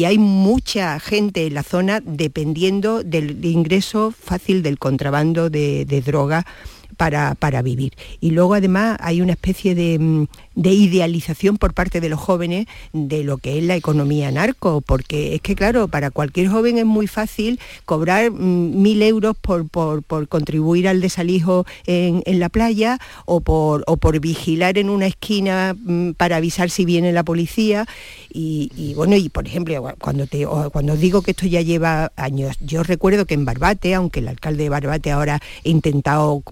hay 0.06 0.20
mucha 0.20 1.00
gente 1.00 1.48
en 1.48 1.56
la 1.56 1.64
zona 1.64 2.00
dependiendo 2.00 3.04
del 3.04 3.44
ingreso 3.44 4.12
fácil 4.12 4.62
del 4.62 4.78
contrabando 4.78 5.50
de, 5.50 5.86
de, 5.86 6.02
droga 6.02 6.46
para, 6.96 7.36
para, 7.36 7.62
vivir. 7.62 7.94
Y 8.20 8.32
luego 8.32 8.54
además 8.54 8.98
hay 9.00 9.22
una 9.22 9.34
especie 9.34 9.76
de, 9.76 10.00
mm, 10.00 10.26
de 10.56 10.72
idealización 10.72 11.58
por 11.58 11.74
parte 11.74 12.02
de 12.02 12.10
los 12.10 12.20
jóvenes 12.20 12.68
de 12.94 13.24
lo 13.24 13.38
que 13.38 13.58
es 13.58 13.64
la 13.64 13.76
economía 13.76 14.32
narco, 14.32 14.82
porque 14.82 15.36
es 15.36 15.42
que 15.42 15.56
claro, 15.56 15.88
para 15.88 16.12
cualquier 16.12 16.48
joven 16.48 16.78
es 16.78 16.86
muy 16.86 17.08
fácil 17.08 17.60
cobrar 17.86 18.32
mm, 18.32 18.82
mil 18.82 19.02
euros 19.02 19.36
por, 19.38 19.66
contribuir 20.28 20.88
al 20.88 21.02
desalijo 21.02 21.66
en, 21.86 22.24
la 22.40 22.50
playa 22.50 23.00
o 23.26 23.42
por, 23.42 23.86
por 24.00 24.20
vigilar 24.20 24.78
en 24.78 24.90
una 24.90 25.08
esquina 25.08 25.76
mm, 25.78 26.12
para 26.12 26.38
avisar 26.38 26.70
si 26.70 26.86
viene 26.86 27.12
la 27.12 27.24
policía. 27.24 27.86
Y, 28.38 28.94
bueno, 28.96 29.16
y 29.16 29.30
por 29.30 29.48
ejemplo, 29.48 29.96
cuando, 30.00 30.28
te, 30.28 30.46
cuando 30.46 30.94
os 30.94 31.00
digo 31.00 31.22
que 31.22 31.32
esto 31.32 31.48
ya 31.48 31.62
lleva 31.62 32.12
años, 32.18 32.58
yo 32.60 32.84
recuerdo 32.84 33.26
que 33.26 33.34
en 33.34 33.46
Barbate, 33.46 33.94
aunque 33.94 34.20
el 34.20 34.28
alcalde 34.28 34.64
de 34.64 34.70
Barbate 34.70 35.12
ahora 35.12 35.36
ha 35.36 35.68
intentado, 35.68 36.44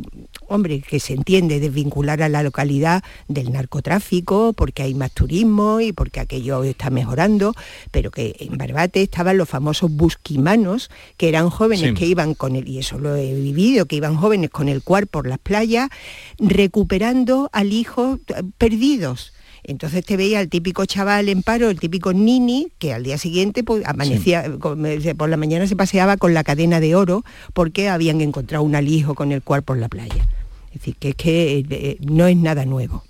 hombre, 0.53 0.81
que 0.81 0.99
se 0.99 1.13
entiende, 1.13 1.59
desvincular 1.59 2.21
a 2.21 2.29
la 2.29 2.43
localidad 2.43 3.03
del 3.27 3.51
narcotráfico, 3.51 4.53
porque 4.53 4.83
hay 4.83 4.93
más 4.93 5.11
turismo 5.11 5.81
y 5.81 5.91
porque 5.91 6.19
aquello 6.19 6.63
está 6.63 6.89
mejorando, 6.89 7.53
pero 7.91 8.11
que 8.11 8.35
en 8.39 8.57
Barbate 8.57 9.01
estaban 9.01 9.37
los 9.37 9.49
famosos 9.49 9.91
busquimanos, 9.91 10.89
que 11.17 11.29
eran 11.29 11.49
jóvenes 11.49 11.93
que 11.93 12.05
iban 12.05 12.33
con 12.35 12.55
el, 12.55 12.67
y 12.67 12.79
eso 12.79 12.99
lo 12.99 13.15
he 13.15 13.33
vivido, 13.33 13.85
que 13.85 13.95
iban 13.95 14.15
jóvenes 14.15 14.49
con 14.49 14.69
el 14.69 14.83
cuar 14.83 15.07
por 15.07 15.27
las 15.27 15.39
playas, 15.39 15.89
recuperando 16.37 17.49
al 17.51 17.73
hijo 17.73 18.19
eh, 18.27 18.43
perdidos. 18.57 19.33
Entonces 19.63 20.05
te 20.05 20.17
veía 20.17 20.41
el 20.41 20.49
típico 20.49 20.85
chaval 20.85 21.29
en 21.29 21.41
paro, 21.41 21.69
el 21.69 21.79
típico 21.79 22.11
nini, 22.11 22.67
que 22.79 22.93
al 22.93 23.03
día 23.03 23.17
siguiente 23.17 23.63
pues, 23.63 23.85
amanecía, 23.85 24.43
por 24.59 25.29
la 25.29 25.37
mañana 25.37 25.67
se 25.67 25.75
paseaba 25.75 26.17
con 26.17 26.33
la 26.33 26.43
cadena 26.43 26.81
de 26.81 26.95
oro 26.95 27.23
porque 27.53 27.87
habían 27.87 28.19
encontrado 28.19 28.63
un 28.63 28.75
alijo 28.75 29.15
con 29.15 29.31
el 29.31 29.41
cuar 29.41 29.63
por 29.63 29.77
la 29.77 29.87
playa. 29.87 30.27
Es 30.73 30.79
decir, 30.79 30.95
que 30.95 31.09
es 31.09 31.15
que 31.15 31.65
eh, 31.69 31.97
no 32.01 32.25
es 32.25 32.35
nada 32.35 32.65
nuevo. 32.65 33.03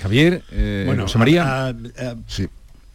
Javier, 0.00 0.42
eh, 0.50 0.84
bueno, 0.86 1.02
José 1.02 1.18
María. 1.18 1.76
sí. 2.26 2.48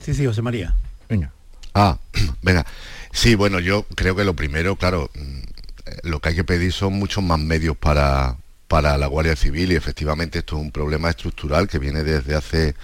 Sí, 0.04 0.14
sí, 0.14 0.26
José 0.26 0.42
María. 0.42 0.76
Venga. 1.08 1.32
Ah, 1.76 1.98
venga. 2.42 2.66
Sí, 3.12 3.36
bueno, 3.36 3.60
yo 3.60 3.84
creo 3.96 4.16
que 4.16 4.24
lo 4.24 4.36
primero, 4.36 4.76
claro, 4.76 5.12
mm, 5.14 6.08
lo 6.08 6.20
que 6.20 6.30
hay 6.30 6.36
que 6.36 6.44
pedir 6.44 6.74
son 6.74 6.94
muchos 6.94 7.24
más 7.24 7.40
medios 7.40 7.78
para, 7.78 8.38
para 8.68 8.98
la 8.98 9.08
Guardia 9.08 9.36
Civil 9.36 9.72
y 9.72 9.76
efectivamente 9.76 10.40
esto 10.40 10.56
es 10.56 10.62
un 10.64 10.72
problema 10.72 11.10
estructural 11.10 11.68
que 11.68 11.80
viene 11.80 12.04
desde 12.04 12.36
hace 12.36 12.76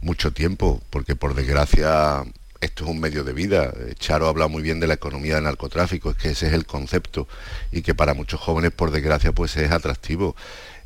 mucho 0.00 0.32
tiempo, 0.32 0.82
porque 0.90 1.16
por 1.16 1.34
desgracia 1.34 2.22
esto 2.66 2.84
es 2.84 2.90
un 2.90 3.00
medio 3.00 3.24
de 3.24 3.32
vida. 3.32 3.72
Charo 3.98 4.28
habla 4.28 4.48
muy 4.48 4.62
bien 4.62 4.80
de 4.80 4.86
la 4.86 4.94
economía 4.94 5.36
del 5.36 5.44
narcotráfico, 5.44 6.10
es 6.10 6.16
que 6.16 6.30
ese 6.30 6.48
es 6.48 6.52
el 6.52 6.66
concepto 6.66 7.26
y 7.72 7.82
que 7.82 7.94
para 7.94 8.12
muchos 8.14 8.40
jóvenes 8.40 8.72
por 8.72 8.90
desgracia 8.90 9.32
pues 9.32 9.56
es 9.56 9.70
atractivo. 9.70 10.36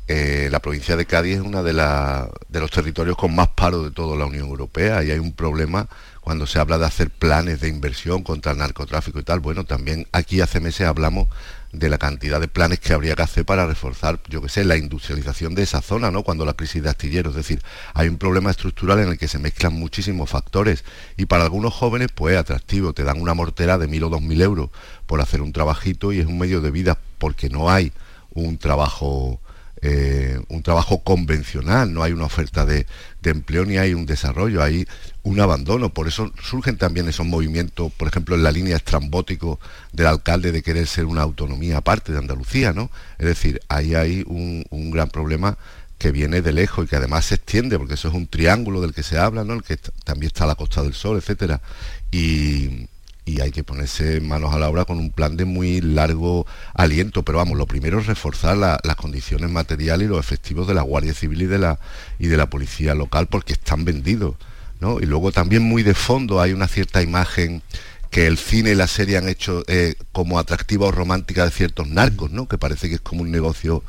Eh, 0.07 0.49
la 0.51 0.59
provincia 0.59 0.97
de 0.97 1.05
Cádiz 1.05 1.35
es 1.35 1.41
uno 1.41 1.63
de, 1.63 1.73
los 1.73 2.71
territorios 2.71 3.15
con 3.15 3.33
más 3.33 3.49
paro 3.49 3.83
de 3.83 3.91
toda 3.91 4.17
la 4.17 4.25
Unión 4.25 4.47
Europea 4.47 5.03
y 5.03 5.11
hay 5.11 5.19
un 5.19 5.31
problema 5.31 5.87
cuando 6.19 6.45
se 6.45 6.59
habla 6.59 6.77
de 6.77 6.85
hacer 6.85 7.09
planes 7.09 7.61
de 7.61 7.69
inversión 7.69 8.23
contra 8.23 8.51
el 8.51 8.57
narcotráfico 8.57 9.19
y 9.19 9.23
tal. 9.23 9.39
Bueno, 9.39 9.63
también 9.63 10.07
aquí 10.11 10.41
hace 10.41 10.59
meses 10.59 10.87
hablamos 10.87 11.29
de 11.71 11.89
la 11.89 11.97
cantidad 11.97 12.41
de 12.41 12.49
planes 12.49 12.79
que 12.79 12.93
habría 12.93 13.15
que 13.15 13.21
hacer 13.21 13.45
para 13.45 13.65
reforzar, 13.65 14.19
yo 14.27 14.41
qué 14.41 14.49
sé, 14.49 14.65
la 14.65 14.75
industrialización 14.75 15.55
de 15.55 15.63
esa 15.63 15.81
zona, 15.81 16.11
¿no? 16.11 16.23
Cuando 16.23 16.43
la 16.45 16.53
crisis 16.53 16.83
de 16.83 16.89
astilleros, 16.89 17.31
es 17.31 17.37
decir, 17.37 17.61
hay 17.93 18.09
un 18.09 18.17
problema 18.17 18.51
estructural 18.51 18.99
en 18.99 19.09
el 19.09 19.17
que 19.17 19.29
se 19.29 19.39
mezclan 19.39 19.73
muchísimos 19.73 20.29
factores 20.29 20.83
y 21.15 21.25
para 21.25 21.43
algunos 21.43 21.73
jóvenes 21.73 22.09
pues 22.13 22.33
es 22.33 22.39
atractivo, 22.39 22.93
te 22.93 23.03
dan 23.03 23.21
una 23.21 23.33
mortera 23.33 23.77
de 23.77 23.87
mil 23.87 24.03
o 24.03 24.09
dos 24.09 24.21
mil 24.21 24.41
euros 24.41 24.69
por 25.05 25.21
hacer 25.21 25.41
un 25.41 25.53
trabajito 25.53 26.11
y 26.11 26.19
es 26.19 26.25
un 26.25 26.37
medio 26.37 26.59
de 26.59 26.71
vida 26.71 26.97
porque 27.17 27.49
no 27.49 27.69
hay 27.69 27.93
un 28.33 28.57
trabajo 28.57 29.39
eh, 29.83 30.39
un 30.49 30.61
trabajo 30.61 31.01
convencional, 31.03 31.91
no 31.91 32.03
hay 32.03 32.11
una 32.11 32.25
oferta 32.25 32.67
de, 32.67 32.85
empleo 33.23 33.65
ni 33.65 33.77
hay 33.77 33.95
un 33.95 34.05
desarrollo, 34.05 34.61
hay 34.61 34.87
un 35.23 35.39
abandono. 35.39 35.89
Por 35.89 36.07
eso 36.07 36.31
surgen 36.41 36.77
también 36.77 37.07
esos 37.07 37.25
movimientos, 37.25 37.91
por 37.93 38.07
ejemplo, 38.07 38.35
en 38.35 38.43
la 38.43 38.51
línea 38.51 38.75
estrambótico 38.75 39.59
del 39.91 40.05
alcalde 40.07 40.51
de 40.51 40.61
querer 40.61 40.85
ser 40.85 41.05
una 41.05 41.23
autonomía 41.23 41.77
aparte 41.77 42.11
de 42.11 42.19
Andalucía, 42.19 42.73
¿no? 42.73 42.91
Es 43.17 43.25
decir, 43.25 43.61
ahí 43.69 43.95
hay 43.95 44.23
un, 44.27 44.63
gran 44.91 45.09
problema 45.09 45.57
que 45.97 46.11
viene 46.11 46.41
de 46.41 46.51
lejos 46.51 46.85
y 46.85 46.87
que 46.87 46.97
además 46.97 47.25
se 47.25 47.35
extiende, 47.35 47.77
porque 47.79 47.95
eso 47.95 48.07
es 48.07 48.13
un 48.13 48.27
triángulo 48.27 48.81
del 48.81 48.93
que 48.93 49.03
se 49.03 49.17
habla, 49.17 49.43
¿no? 49.43 49.53
El 49.53 49.63
que 49.63 49.77
también 50.03 50.27
está 50.27 50.45
la 50.45 50.55
Costa 50.55 50.83
del 50.83 50.93
Sol, 50.93 51.17
etcétera. 51.17 51.61
Y, 52.11 52.87
y 53.25 53.41
hay 53.41 53.51
que 53.51 53.63
ponerse 53.63 54.19
manos 54.19 54.53
a 54.53 54.59
la 54.59 54.69
obra 54.69 54.85
con 54.85 54.97
un 54.97 55.11
plan 55.11 55.37
de 55.37 55.45
muy 55.45 55.79
largo 55.81 56.45
aliento. 56.73 57.23
Pero 57.23 57.37
vamos, 57.37 57.57
lo 57.57 57.67
primero 57.67 57.99
es 57.99 58.07
reforzar 58.07 58.57
las 58.57 58.95
condiciones 58.95 59.49
materiales 59.49 60.07
y 60.07 60.09
los 60.09 60.19
efectivos 60.19 60.67
de 60.67 60.73
la 60.73 60.81
Guardia 60.81 61.13
Civil 61.13 61.43
y 61.43 61.45
de 61.45 61.59
la, 61.59 61.79
y 62.19 62.27
de 62.27 62.37
la 62.37 62.49
Policía 62.49 62.95
Local 62.95 63.27
porque 63.27 63.53
están 63.53 63.85
vendidos. 63.85 64.35
¿no? 64.79 64.99
Y 64.99 65.05
luego 65.05 65.31
también 65.31 65.61
muy 65.61 65.83
de 65.83 65.93
fondo 65.93 66.41
hay 66.41 66.53
una 66.53 66.67
cierta 66.67 67.01
imagen 67.01 67.61
que 68.09 68.27
el 68.27 68.37
cine 68.37 68.71
y 68.71 68.75
la 68.75 68.87
serie 68.87 69.17
han 69.17 69.29
hecho 69.29 69.63
eh, 69.67 69.95
como 70.11 70.37
atractiva 70.37 70.87
o 70.87 70.91
romántica 70.91 71.45
de 71.45 71.51
ciertos 71.51 71.87
narcos, 71.87 72.31
¿no? 72.31 72.47
que 72.47 72.57
parece 72.57 72.89
que 72.89 72.95
es 72.95 73.01
como 73.01 73.21
un 73.21 73.31
negocio 73.31 73.83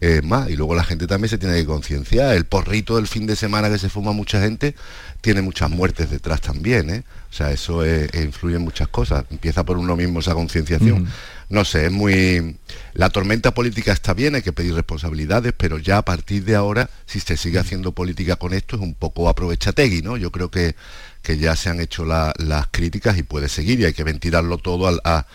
eh, 0.00 0.22
más. 0.22 0.48
Y 0.50 0.56
luego 0.56 0.74
la 0.74 0.84
gente 0.84 1.06
también 1.06 1.28
se 1.28 1.38
tiene 1.38 1.56
que 1.56 1.66
concienciar. 1.66 2.34
El 2.34 2.44
porrito 2.44 2.96
del 2.96 3.06
fin 3.06 3.26
de 3.26 3.36
semana 3.36 3.68
que 3.68 3.78
se 3.78 3.88
fuma 3.88 4.12
mucha 4.12 4.40
gente 4.40 4.74
tiene 5.20 5.42
muchas 5.42 5.70
muertes 5.70 6.10
detrás 6.10 6.40
también, 6.40 6.90
¿eh? 6.90 7.04
O 7.30 7.32
sea, 7.32 7.52
eso 7.52 7.86
influye 7.86 8.56
en 8.56 8.62
muchas 8.62 8.88
cosas. 8.88 9.24
Empieza 9.30 9.64
por 9.64 9.78
uno 9.78 9.94
mismo 9.94 10.18
esa 10.18 10.34
concienciación. 10.34 11.06
No 11.48 11.64
sé, 11.64 11.86
es 11.86 11.92
muy... 11.92 12.56
La 12.92 13.10
tormenta 13.10 13.52
política 13.54 13.92
está 13.92 14.14
bien, 14.14 14.34
hay 14.34 14.42
que 14.42 14.52
pedir 14.52 14.74
responsabilidades, 14.74 15.52
pero 15.56 15.78
ya 15.78 15.98
a 15.98 16.04
partir 16.04 16.44
de 16.44 16.56
ahora, 16.56 16.90
si 17.06 17.20
se 17.20 17.36
sigue 17.36 17.58
haciendo 17.58 17.92
política 17.92 18.36
con 18.36 18.52
esto, 18.52 18.76
es 18.76 18.82
un 18.82 18.94
poco 18.94 19.28
aprovechategui, 19.28 20.02
¿no? 20.02 20.16
Yo 20.16 20.32
creo 20.32 20.50
que, 20.50 20.74
que 21.22 21.38
ya 21.38 21.54
se 21.54 21.68
han 21.68 21.80
hecho 21.80 22.04
las 22.04 22.66
críticas 22.70 23.16
y 23.18 23.22
puede 23.22 23.48
seguir 23.48 23.80
y 23.80 23.84
hay 23.84 23.92
que 23.92 24.04
ventilarlo 24.04 24.58
todo 24.58 24.88
a, 25.04 25.26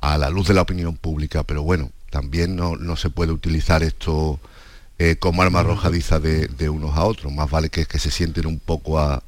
a, 0.00 0.18
la 0.18 0.30
luz 0.30 0.48
de 0.48 0.54
la 0.54 0.62
opinión 0.62 0.96
pública. 0.96 1.44
Pero 1.44 1.62
bueno, 1.62 1.92
también 2.14 2.54
no, 2.54 2.76
no 2.76 2.94
se 2.94 3.10
puede 3.10 3.32
utilizar 3.32 3.82
esto 3.82 4.38
eh, 5.00 5.16
como 5.18 5.42
arma 5.42 5.58
arrojadiza 5.58 6.20
de, 6.20 6.68
unos 6.68 6.96
a 6.96 7.04
otros. 7.06 7.32
Más 7.32 7.50
vale 7.50 7.70
que, 7.70 7.86
que 7.86 7.98
se 7.98 8.12
sienten 8.12 8.46
un 8.46 8.60
poco 8.60 9.00
a, 9.00 9.20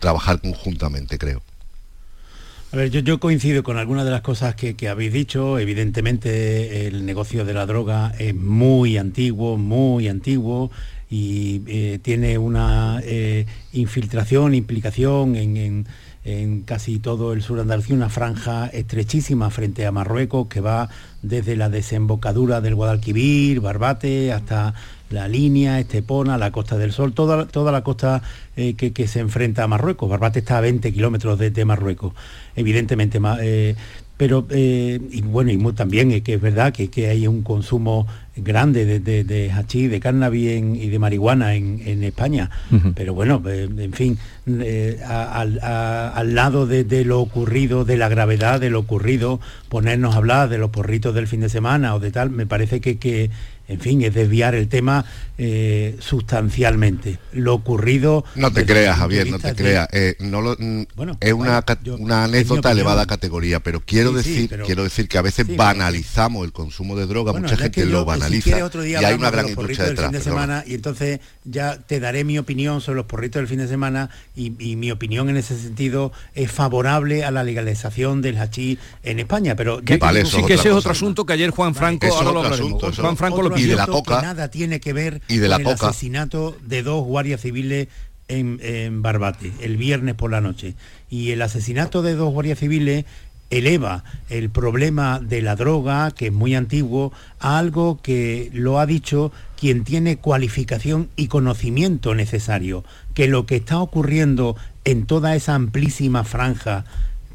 trabajar 0.00 0.40
conjuntamente, 0.40 1.18
creo. 1.18 1.42
A 2.72 2.76
ver, 2.76 2.90
yo, 2.90 3.20
coincido 3.20 3.62
con 3.62 3.76
algunas 3.76 4.06
de 4.06 4.12
las 4.12 4.22
cosas 4.22 4.54
que, 4.54 4.88
habéis 4.88 5.12
dicho. 5.12 5.58
Evidentemente 5.58 6.86
el 6.86 7.04
negocio 7.04 7.44
de 7.44 7.52
la 7.52 7.66
droga 7.66 8.14
es 8.18 8.34
muy 8.34 8.96
antiguo, 8.96 9.58
muy 9.58 10.08
antiguo 10.08 10.70
y 11.10 11.60
eh, 11.66 11.98
tiene 12.00 12.38
una 12.38 13.00
eh, 13.04 13.44
infiltración, 13.74 14.54
implicación 14.54 15.36
en 15.36 15.56
en 15.58 15.86
casi 16.64 16.98
todo 16.98 17.32
el 17.32 17.42
sur 17.42 17.56
de 17.56 17.62
Andalucía, 17.62 17.94
una 17.94 18.08
franja 18.08 18.66
estrechísima 18.66 19.50
frente 19.50 19.86
a 19.86 19.92
Marruecos 19.92 20.48
que 20.48 20.60
va 20.60 20.88
desde 21.22 21.54
la 21.54 21.68
desembocadura 21.68 22.60
del 22.60 22.74
Guadalquivir, 22.74 23.60
Barbate, 23.60 24.32
hasta 24.32 24.74
la 25.10 25.28
línea, 25.28 25.78
Estepona, 25.78 26.36
la 26.36 26.50
Costa 26.50 26.76
del 26.76 26.92
Sol, 26.92 27.12
toda, 27.12 27.46
toda 27.46 27.70
la 27.70 27.84
costa 27.84 28.22
eh, 28.56 28.74
que, 28.74 29.06
se 29.06 29.20
enfrenta 29.20 29.62
a 29.62 29.68
Marruecos. 29.68 30.10
Barbate 30.10 30.40
está 30.40 30.58
a 30.58 30.62
20 30.62 30.92
kilómetros 30.92 31.38
de, 31.38 31.64
Marruecos. 31.64 32.12
Evidentemente, 32.56 33.20
eh, 33.40 33.76
pero 34.16 34.46
y 34.50 35.20
bueno 35.22 35.50
y 35.52 35.72
también 35.72 36.10
es 36.10 36.22
que 36.22 36.34
es 36.34 36.40
verdad 36.40 36.72
que, 36.72 36.88
que 36.88 37.08
hay 37.08 37.26
un 37.26 37.42
consumo 37.42 38.06
grande 38.36 38.84
de, 38.84 39.00
de, 39.00 39.24
de 39.24 39.50
hachís, 39.50 39.90
de 39.90 40.00
cannabis 40.00 40.62
y 40.62 40.88
de 40.88 40.98
marihuana 40.98 41.54
en, 41.54 42.04
España. 42.04 42.50
Pero 42.94 43.14
bueno, 43.14 43.42
eh, 43.46 43.68
en 43.76 43.92
fin, 43.92 44.18
eh, 44.46 45.00
al 45.06 46.34
lado 46.34 46.66
de, 46.66 47.04
lo 47.04 47.20
ocurrido, 47.20 47.84
de 47.84 47.96
la 47.96 48.08
gravedad 48.08 48.60
de 48.60 48.70
lo 48.70 48.80
ocurrido, 48.80 49.40
ponernos 49.68 50.14
a 50.14 50.18
hablar 50.18 50.48
de 50.48 50.58
los 50.58 50.70
porritos 50.70 51.14
del 51.14 51.26
fin 51.26 51.40
de 51.40 51.48
semana 51.48 51.94
o 51.94 52.00
de 52.00 52.10
tal, 52.10 52.30
me 52.30 52.46
parece 52.46 52.80
que, 52.80 52.98
que 52.98 53.30
en 53.68 53.80
fin, 53.80 54.02
es 54.02 54.14
desviar 54.14 54.54
el 54.54 54.68
tema 54.68 55.04
eh, 55.38 55.96
sustancialmente. 56.00 57.18
Lo 57.32 57.54
ocurrido... 57.54 58.24
No 58.34 58.50
te 58.52 58.64
creas, 58.64 58.96
Javier, 58.98 59.30
no 59.30 59.38
te 59.38 59.54
creas. 59.54 59.88
Eh, 59.92 60.16
no 60.20 60.40
mm, 60.58 60.86
es 61.20 61.32
una, 61.32 61.64
una 61.98 62.24
anécdota 62.24 62.72
elevada 62.72 63.06
categoría, 63.06 63.60
pero 63.60 63.80
quiero 63.80 64.12
decir 64.12 64.36
quiero 64.64 64.82
decir 64.82 65.08
que 65.08 65.18
a 65.18 65.22
veces 65.22 65.56
banalizamos 65.56 66.44
el 66.44 66.52
consumo 66.52 66.96
de 66.96 67.06
droga, 67.06 67.32
mucha 67.32 67.56
gente 67.56 67.84
lo 67.86 68.04
banaliza 68.04 68.58
y 68.86 68.94
hay 68.94 69.14
una 69.14 69.30
gran 69.30 69.48
industria 69.48 69.84
detrás. 69.84 70.10
Fin 70.10 70.18
de 70.18 70.24
semana, 70.24 70.64
y 70.66 70.74
entonces 70.74 71.20
ya 71.44 71.78
te 71.78 72.00
daré 72.00 72.24
mi 72.24 72.38
opinión 72.38 72.80
sobre 72.80 72.96
los 72.96 73.06
porritos 73.06 73.40
del 73.40 73.48
fin 73.48 73.58
de 73.58 73.68
semana 73.68 74.10
y, 74.34 74.50
mi 74.76 74.90
opinión 74.90 75.28
en 75.30 75.36
ese 75.36 75.58
sentido 75.58 76.12
es 76.34 76.50
favorable 76.50 77.24
a 77.24 77.30
la 77.30 77.42
legalización 77.42 78.20
del 78.20 78.36
hachís 78.36 78.78
en 79.02 79.20
España, 79.20 79.56
pero... 79.56 79.80
Que, 79.80 79.98
sí, 80.24 80.42
que 80.44 80.54
ese 80.54 80.68
es 80.68 80.74
otro 80.74 80.92
asunto 80.92 81.24
que 81.24 81.32
ayer 81.32 81.50
Juan 81.50 81.74
Franco... 81.74 82.06
Juan 82.10 83.16
Franco 83.16 83.42
lo 83.42 83.54
y 83.58 83.64
de 83.64 83.76
la 83.76 83.86
coca 83.86 84.22
nada 84.22 84.48
tiene 84.50 84.80
que 84.80 84.92
ver 84.92 85.20
y 85.28 85.38
de 85.38 85.48
con 85.48 85.50
la 85.50 85.56
el 85.56 85.66
asesinato 85.68 86.56
de 86.62 86.82
dos 86.82 87.04
guardias 87.04 87.40
civiles 87.40 87.88
en, 88.28 89.02
Barbate 89.02 89.52
el 89.60 89.76
viernes 89.76 90.14
por 90.14 90.30
la 90.30 90.40
noche. 90.40 90.74
Y 91.10 91.30
el 91.30 91.42
asesinato 91.42 92.02
de 92.02 92.14
dos 92.14 92.32
guardias 92.32 92.58
civiles 92.58 93.04
eleva 93.50 94.02
el 94.28 94.50
problema 94.50 95.20
de 95.20 95.40
la 95.40 95.54
droga, 95.54 96.10
que 96.10 96.26
es 96.26 96.32
muy 96.32 96.54
antiguo, 96.54 97.12
a 97.38 97.58
algo 97.58 98.00
que 98.02 98.50
lo 98.52 98.80
ha 98.80 98.86
dicho 98.86 99.32
quien 99.58 99.84
tiene 99.84 100.16
cualificación 100.16 101.08
y 101.16 101.28
conocimiento 101.28 102.14
necesario, 102.14 102.84
que 103.14 103.28
lo 103.28 103.46
que 103.46 103.56
está 103.56 103.78
ocurriendo 103.78 104.56
en 104.84 105.06
toda 105.06 105.36
esa 105.36 105.54
amplísima 105.54 106.24
franja 106.24 106.84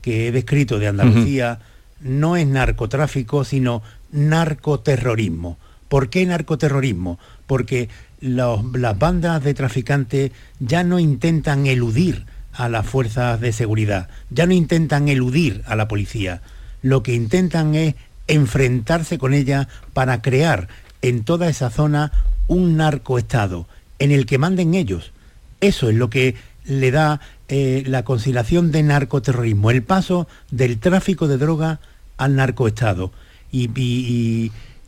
que 0.02 0.28
he 0.28 0.32
descrito 0.32 0.80
de 0.80 0.88
Andalucía 0.88 1.60
no 2.02 2.36
es 2.36 2.48
narcotráfico, 2.48 3.44
sino 3.46 3.82
narcoterrorismo. 4.12 5.58
¿Por 5.92 6.10
qué 6.10 6.26
narcoterrorismo? 6.26 7.20
Porque 7.48 7.90
las 8.22 8.98
bandas 8.98 9.44
de 9.44 9.54
traficantes 9.54 10.32
ya 10.62 10.86
no 10.86 11.00
intentan 11.00 11.68
eludir 11.68 12.28
a 12.54 12.70
las 12.70 12.86
fuerzas 12.86 13.42
de 13.42 13.52
seguridad, 13.52 14.08
ya 14.30 14.46
no 14.46 14.54
intentan 14.54 15.10
eludir 15.10 15.64
a 15.66 15.76
la 15.76 15.90
policía, 15.90 16.42
lo 16.82 17.04
que 17.04 17.14
intentan 17.14 17.76
es 17.76 17.96
enfrentarse 18.28 19.18
con 19.18 19.34
ella 19.34 19.68
para 19.92 20.22
crear 20.22 20.70
en 21.02 21.26
toda 21.26 21.50
esa 21.50 21.70
zona 21.70 22.14
un 22.48 22.78
narcoestado 22.78 23.68
en 24.00 24.12
el 24.12 24.26
que 24.26 24.38
manden 24.38 24.76
ellos. 24.76 25.12
Eso 25.60 25.90
es 25.90 25.96
lo 25.98 26.10
que 26.10 26.36
le 26.64 26.92
da 26.92 27.20
eh, 27.50 27.84
la 27.86 28.04
conciliación 28.04 28.72
de 28.72 28.84
narcoterrorismo, 28.84 29.72
el 29.72 29.84
paso 29.84 30.30
del 30.52 30.80
tráfico 30.80 31.28
de 31.28 31.38
droga 31.38 31.82
al 32.16 32.38
narcoestado. 32.38 33.12
y 33.52 33.68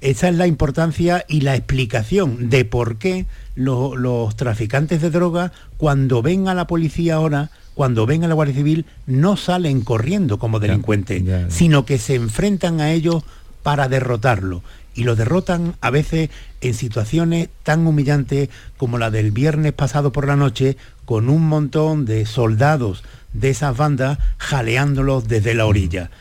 esa 0.03 0.27
es 0.27 0.35
la 0.35 0.47
importancia 0.47 1.23
y 1.29 1.41
la 1.41 1.55
explicación 1.55 2.49
de 2.49 2.65
por 2.65 2.97
qué 2.97 3.25
los 3.55 4.35
traficantes 4.35 5.01
de 5.01 5.09
droga, 5.09 5.53
cuando 5.77 6.21
ven 6.21 6.49
a 6.49 6.53
la 6.53 6.67
policía 6.67 7.15
ahora, 7.15 7.51
cuando 7.73 8.05
ven 8.05 8.25
a 8.25 8.27
la 8.27 8.33
Guardia 8.33 8.55
Civil, 8.55 8.85
no 9.07 9.37
salen 9.37 9.79
corriendo 9.79 10.39
como 10.39 10.59
delincuentes, 10.59 11.23
sino 11.47 11.85
que 11.85 11.97
se 11.97 12.15
enfrentan 12.15 12.81
a 12.81 12.91
ellos 12.91 13.23
para 13.63 13.87
derrotarlo. 13.87 14.61
Y 14.93 15.05
lo 15.05 15.15
derrotan 15.15 15.75
a 15.79 15.89
veces 15.89 16.29
en 16.59 16.73
situaciones 16.73 17.47
tan 17.63 17.87
humillantes 17.87 18.49
como 18.75 18.97
la 18.97 19.09
del 19.09 19.31
viernes 19.31 19.71
pasado 19.71 20.11
por 20.11 20.27
la 20.27 20.35
noche, 20.35 20.75
con 21.05 21.29
un 21.29 21.47
montón 21.47 22.05
de 22.05 22.25
soldados 22.25 23.05
de 23.31 23.51
esas 23.51 23.77
bandas 23.77 24.19
jaleándolos 24.37 25.29
desde 25.29 25.53
la 25.53 25.65
orilla 25.65 26.11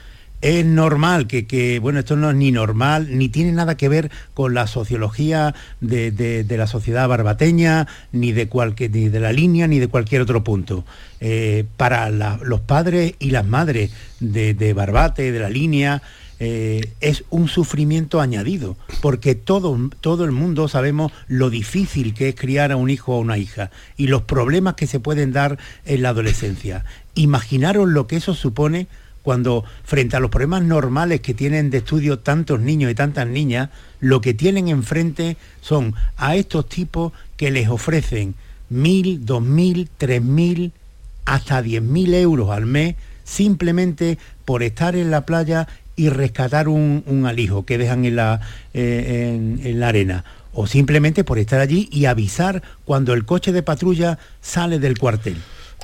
es 0.43 0.67
normal 0.67 1.29
que, 1.29 1.79
bueno, 1.81 2.01
esto 2.01 2.17
no 2.17 2.31
es 2.31 2.37
ni 2.37 2.51
normal, 2.51 3.17
ni 3.17 3.29
tiene 3.29 3.53
nada 3.53 3.77
que 3.77 3.89
ver 3.89 4.11
con 4.35 4.55
la 4.55 4.67
sociología 4.67 5.55
de, 5.81 6.45
la 6.51 6.67
sociedad 6.67 7.09
barbateña, 7.09 7.87
ni 8.11 8.33
de, 8.33 8.49
cualquier, 8.49 8.91
ni 8.91 9.09
de 9.09 9.21
la 9.21 9.33
línea, 9.33 9.69
ni 9.69 9.79
de 9.79 9.87
cualquier 9.87 10.21
otro 10.21 10.43
punto. 10.43 10.85
Eh, 11.21 11.65
para 11.77 12.11
los 12.11 12.61
padres 12.61 13.15
y 13.21 13.31
las 13.31 13.47
madres 13.47 13.93
de, 14.19 14.73
Barbate, 14.75 15.31
de 15.31 15.39
la 15.39 15.49
línea, 15.49 16.03
eh, 16.41 16.91
es 17.01 17.23
un 17.31 17.47
sufrimiento 17.47 18.21
añadido, 18.21 18.77
porque 19.01 19.37
todo, 19.37 19.79
todo 20.01 20.25
el 20.25 20.33
mundo 20.33 20.67
sabemos 20.67 21.13
lo 21.29 21.51
difícil 21.51 22.15
que 22.15 22.31
es 22.31 22.35
criar 22.35 22.73
a 22.73 22.77
un 22.77 22.91
hijo 22.91 23.15
o 23.15 23.21
una 23.21 23.39
hija 23.39 23.71
y 23.97 24.09
los 24.09 24.23
problemas 24.23 24.75
que 24.75 24.89
se 24.89 24.99
pueden 24.99 25.33
dar 25.33 25.57
en 25.85 26.03
la 26.03 26.09
adolescencia. 26.09 26.85
Imaginaros 27.15 27.89
lo 27.89 28.09
que 28.09 28.17
eso 28.17 28.35
supone 28.35 28.89
cuando 29.23 29.65
frente 29.85 30.17
a 30.17 30.21
los 30.21 30.31
problemas 30.31 30.63
normales 30.63 31.21
que 31.21 31.35
tienen 31.35 31.71
de 31.71 31.79
estudio 31.79 32.19
tantos 32.19 32.61
niños 32.61 32.91
y 32.91 32.95
tantas 32.95 33.27
niñas, 33.27 33.71
lo 34.01 34.21
que 34.21 34.35
tienen 34.35 34.69
enfrente 34.69 35.37
son 35.61 35.95
a 36.17 36.37
estos 36.37 36.69
tipos 36.69 37.13
que 37.37 37.51
les 37.51 37.69
ofrecen 37.69 38.35
mil, 38.69 39.25
dos 39.25 39.43
mil, 39.43 39.89
tres 39.97 40.23
mil, 40.23 40.73
hasta 41.25 41.63
diez 41.63 41.83
mil 41.83 42.15
euros 42.15 42.51
al 42.51 42.67
mes 42.67 42.97
simplemente 43.25 44.19
por 44.45 44.63
estar 44.63 44.97
en 44.97 45.11
la 45.11 45.25
playa 45.25 45.69
y 45.95 46.09
rescatar 46.09 46.69
un, 46.69 47.25
alijo 47.27 47.65
que 47.65 47.79
dejan 47.79 48.05
en 48.05 48.17
la, 48.17 48.41
eh, 48.75 49.59
en 49.63 49.81
la 49.81 49.89
arena 49.89 50.25
o 50.53 50.67
simplemente 50.67 51.25
por 51.25 51.39
estar 51.39 51.61
allí 51.61 51.89
y 51.93 52.07
avisar 52.07 52.63
cuando 52.85 53.15
el 53.15 53.25
coche 53.25 53.53
de 53.53 53.63
patrulla 53.63 54.19
sale 54.41 54.79
del 54.79 54.99
cuartel 54.99 55.37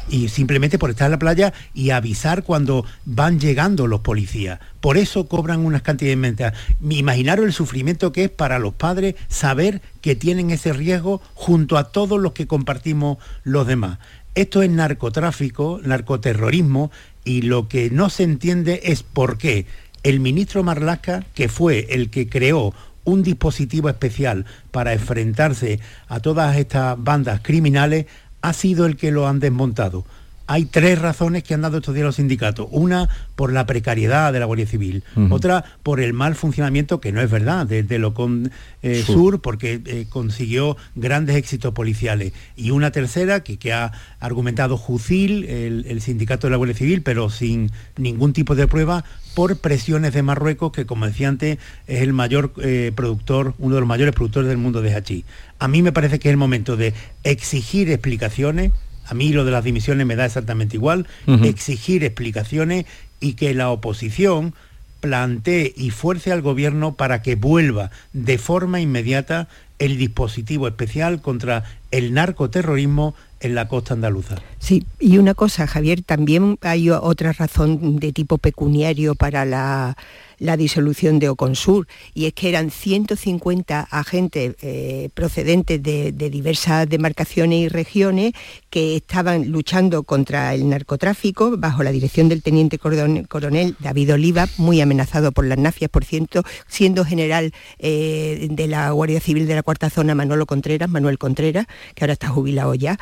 y 0.09 0.29
simplemente 0.29 0.79
por 0.79 0.91
estar 0.91 1.07
en 1.07 1.13
la 1.13 1.19
playa 1.19 1.53
y 1.75 1.91
avisar 1.91 2.43
cuando 2.43 2.85
van 3.05 3.41
llegando 3.41 3.87
los 3.87 4.01
policías. 4.01 4.61
Por 4.81 4.97
eso 4.97 5.29
cobran 5.29 5.65
unas 5.65 5.83
cantidades 5.83 6.17
inmensas. 6.17 6.55
Imaginaros 6.89 7.47
el 7.47 7.53
sufrimiento 7.53 8.13
que 8.13 8.25
es 8.25 8.31
para 8.31 8.59
los 8.59 8.75
padres 8.75 9.15
saber 9.29 9.83
que 10.01 10.17
tienen 10.17 10.51
ese 10.51 10.73
riesgo 10.73 11.21
junto 11.35 11.77
a 11.77 11.93
todos 11.93 12.21
los 12.21 12.33
que 12.33 12.47
compartimos 12.47 13.19
los 13.45 13.67
demás. 13.67 13.99
Esto 14.35 14.63
es 14.63 14.71
narcotráfico, 14.71 15.81
narcoterrorismo 15.83 16.91
y 17.25 17.43
lo 17.43 17.69
que 17.69 17.91
no 17.91 18.09
se 18.09 18.23
entiende 18.23 18.81
es 18.85 19.03
por 19.03 19.37
qué 19.37 19.67
el 20.03 20.21
ministro 20.21 20.63
Marlaska, 20.63 21.25
que 21.35 21.49
fue 21.49 21.89
el 21.91 22.09
que 22.11 22.29
creó 22.29 22.73
un 23.05 23.23
dispositivo 23.23 23.89
especial 23.89 24.45
para 24.71 24.93
enfrentarse 24.93 25.81
a 26.09 26.21
todas 26.21 26.57
estas 26.57 27.03
bandas 27.03 27.41
criminales, 27.43 28.07
ha 28.43 28.53
sido 28.53 28.87
el 28.87 28.97
que 28.97 29.11
lo 29.11 29.27
han 29.27 29.41
desmontado. 29.41 30.05
Hay 30.51 30.65
tres 30.65 30.99
razones 30.99 31.45
que 31.45 31.53
han 31.53 31.61
dado 31.61 31.77
estos 31.77 31.95
días 31.95 32.07
los 32.07 32.17
sindicatos. 32.17 32.69
Una 32.71 33.11
por 33.37 33.53
la 33.53 33.67
precariedad 33.67 34.33
de 34.33 34.41
la 34.41 34.47
Guardia 34.47 34.67
Civil, 34.67 35.05
otra 35.29 35.63
por 35.83 36.01
el 36.01 36.15
mal 36.15 36.37
funcionamiento, 36.37 37.03
que 37.03 37.13
no 37.13 37.21
es 37.21 37.31
verdad, 37.31 37.67
de, 37.67 37.99
lo 37.99 38.15
con 38.15 38.51
eh, 38.83 39.03
Sur, 39.05 39.43
porque 39.43 39.83
eh, 39.85 40.07
consiguió 40.09 40.79
grandes 40.95 41.37
éxitos 41.37 41.75
policiales. 41.75 42.33
Y 42.57 42.71
una 42.71 42.91
tercera 42.93 43.45
que, 43.45 43.59
que 43.59 43.75
ha 43.75 43.93
argumentado 44.21 44.79
Jucil, 44.79 45.45
el, 45.45 46.01
sindicato 46.01 46.47
de 46.47 46.53
la 46.53 46.57
Guardia 46.57 46.77
Civil, 46.77 47.03
pero 47.03 47.29
sin 47.29 47.71
ningún 47.99 48.33
tipo 48.33 48.55
de 48.55 48.67
prueba, 48.67 49.05
por 49.35 49.59
presiones 49.59 50.15
de 50.15 50.23
Marruecos, 50.23 50.73
que 50.73 50.87
como 50.87 51.05
decía 51.05 51.29
antes, 51.29 51.59
es 51.87 52.01
el 52.01 52.15
mayor 52.15 52.55
eh, 52.63 52.91
productor, 52.97 53.53
uno 53.59 53.75
de 53.75 53.83
los 53.83 53.89
mayores 53.89 54.15
productores 54.15 54.49
del 54.49 54.57
mundo 54.57 54.81
de 54.81 54.95
hachís. 54.95 55.25
A 55.59 55.69
mí 55.69 55.83
me 55.83 55.93
parece 55.93 56.19
que 56.19 56.29
es 56.29 56.33
el 56.33 56.39
momento 56.39 56.79
de 56.79 56.95
exigir 57.23 57.91
explicaciones 57.91 58.73
a 59.09 59.15
mí 59.15 59.33
lo 59.33 59.45
de 59.45 59.51
las 59.51 59.65
dimisiones 59.65 60.07
me 60.07 60.17
da 60.17 60.27
exactamente 60.27 60.77
igual, 60.77 61.07
exigir 61.43 62.05
explicaciones 62.05 62.87
y 63.21 63.35
que 63.35 63.55
la 63.55 63.71
oposición 63.71 64.55
plantee 65.01 65.73
y 65.77 65.91
fuerce 65.91 66.33
al 66.33 66.43
gobierno 66.43 66.95
para 66.95 67.23
que 67.23 67.37
vuelva 67.37 67.91
de 68.13 68.39
forma 68.39 68.81
inmediata 68.81 69.49
el 69.79 69.97
dispositivo 69.97 70.67
especial 70.67 71.21
contra 71.21 71.65
el 71.91 72.13
narcoterrorismo 72.13 73.15
en 73.41 73.55
la 73.55 73.69
costa 73.69 73.95
andaluza. 73.95 74.37
Sí, 74.59 74.85
y 74.99 75.19
una 75.19 75.35
cosa, 75.35 75.67
Javier, 75.67 76.03
también 76.03 76.59
hay 76.63 76.91
otra 76.91 77.33
razón 77.33 77.99
de 78.01 78.13
tipo 78.13 78.39
pecuniario 78.39 79.15
para 79.15 79.45
la 79.45 79.97
la 80.39 80.57
disolución 80.57 81.19
de 81.19 81.29
Oconsur, 81.29 81.87
y 82.15 82.27
es 82.27 82.33
que 82.33 82.49
eran 82.49 82.71
150 82.71 83.81
agentes 83.91 84.57
eh, 84.63 85.09
procedentes 85.15 85.83
de, 85.83 86.13
diversas 86.13 86.89
demarcaciones 86.89 87.61
y 87.61 87.69
regiones 87.69 88.33
que 88.71 88.97
estaban 88.97 89.51
luchando 89.51 90.03
contra 90.03 90.55
el 90.55 90.69
narcotráfico 90.69 91.57
bajo 91.57 91.83
la 91.83 91.93
dirección 91.93 92.29
del 92.29 92.43
teniente 92.43 92.79
coronel 92.79 93.77
David 93.81 94.15
Oliva, 94.15 94.47
muy 94.59 94.81
amenazado 94.81 95.33
por 95.33 95.47
las 95.47 95.59
nafias, 95.59 95.91
por 95.91 96.05
ciento, 96.05 96.43
siendo 96.67 97.05
general 97.05 97.53
eh, 97.79 98.49
de 98.51 98.67
la 98.67 98.91
Guardia 98.91 99.21
Civil 99.21 99.47
de 99.47 99.55
la 99.55 99.63
Cuarta 99.63 99.91
Zona 99.91 100.15
Manolo 100.15 100.47
Contreras, 100.47 100.89
Manuel 100.89 101.19
Contreras, 101.19 101.67
que 101.95 102.05
ahora 102.05 102.13
está 102.13 102.29
jubilado 102.29 102.75
ya, 102.75 102.99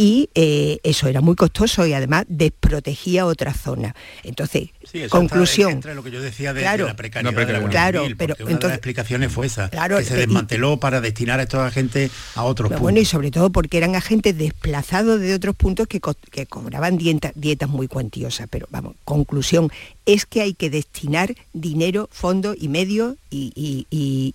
y 0.00 0.30
eh, 0.36 0.78
eso 0.84 1.08
era 1.08 1.20
muy 1.20 1.34
costoso 1.34 1.84
y 1.84 1.92
además 1.92 2.24
desprotegía 2.28 3.26
otra 3.26 3.52
zona. 3.52 3.96
Entonces, 4.22 4.68
conclusión. 5.10 5.72
entre 5.72 5.96
lo 5.96 6.04
que 6.04 6.12
yo 6.12 6.22
decía 6.22 6.54
de, 6.54 6.62
la 6.62 6.94
precariedad. 6.94 7.68
claro, 7.68 8.04
pero 8.16 8.36
una 8.38 8.46
de 8.46 8.62
las 8.62 8.72
explicaciones 8.74 9.32
fue 9.32 9.48
esa, 9.48 9.68
que 9.68 10.04
se 10.04 10.14
desmanteló 10.14 10.78
para 10.78 11.00
destinar 11.00 11.40
a 11.40 11.42
estos 11.42 11.60
agentes 11.60 12.12
a 12.36 12.44
otros 12.44 12.68
puntos. 12.68 12.80
Bueno, 12.80 13.00
y 13.00 13.04
sobre 13.04 13.32
todo 13.32 13.50
porque 13.50 13.76
eran 13.76 13.96
agentes 13.96 14.38
desplazados 14.38 15.18
de 15.18 15.34
otros 15.34 15.56
puntos 15.56 15.88
que, 15.88 16.00
cobraban 16.46 16.96
dietas 16.96 17.68
muy 17.68 17.88
cuantiosas. 17.88 18.46
Pero 18.48 18.68
vamos, 18.70 18.94
conclusión, 19.04 19.68
es 20.08 20.24
que 20.24 20.40
hay 20.40 20.54
que 20.54 20.70
destinar 20.70 21.34
dinero, 21.52 22.08
fondo 22.10 22.54
y 22.58 22.68
medios 22.68 23.16
y, 23.30 23.84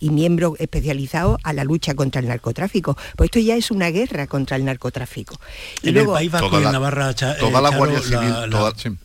miembros 0.02 0.54
especializados 0.60 1.40
a 1.44 1.52
la 1.52 1.64
lucha 1.64 1.96
contra 1.96 2.22
el 2.22 2.28
narcotráfico. 2.28 2.96
Pues 3.16 3.30
esto 3.30 3.40
ya 3.40 3.56
es 3.56 3.72
una 3.72 3.90
guerra 3.90 4.28
contra 4.28 4.56
el 4.56 4.66
narcotráfico. 4.66 5.36
Y 5.82 5.90
en 5.90 5.96
luego, 5.96 6.12
el 6.12 6.30
País 6.30 6.32
Vasco 6.32 6.62
y 6.62 6.64
Navarra, 6.64 7.16
toda 7.16 7.60
la 7.60 7.76
Guardia 7.76 8.02
Civil, 8.02 9.00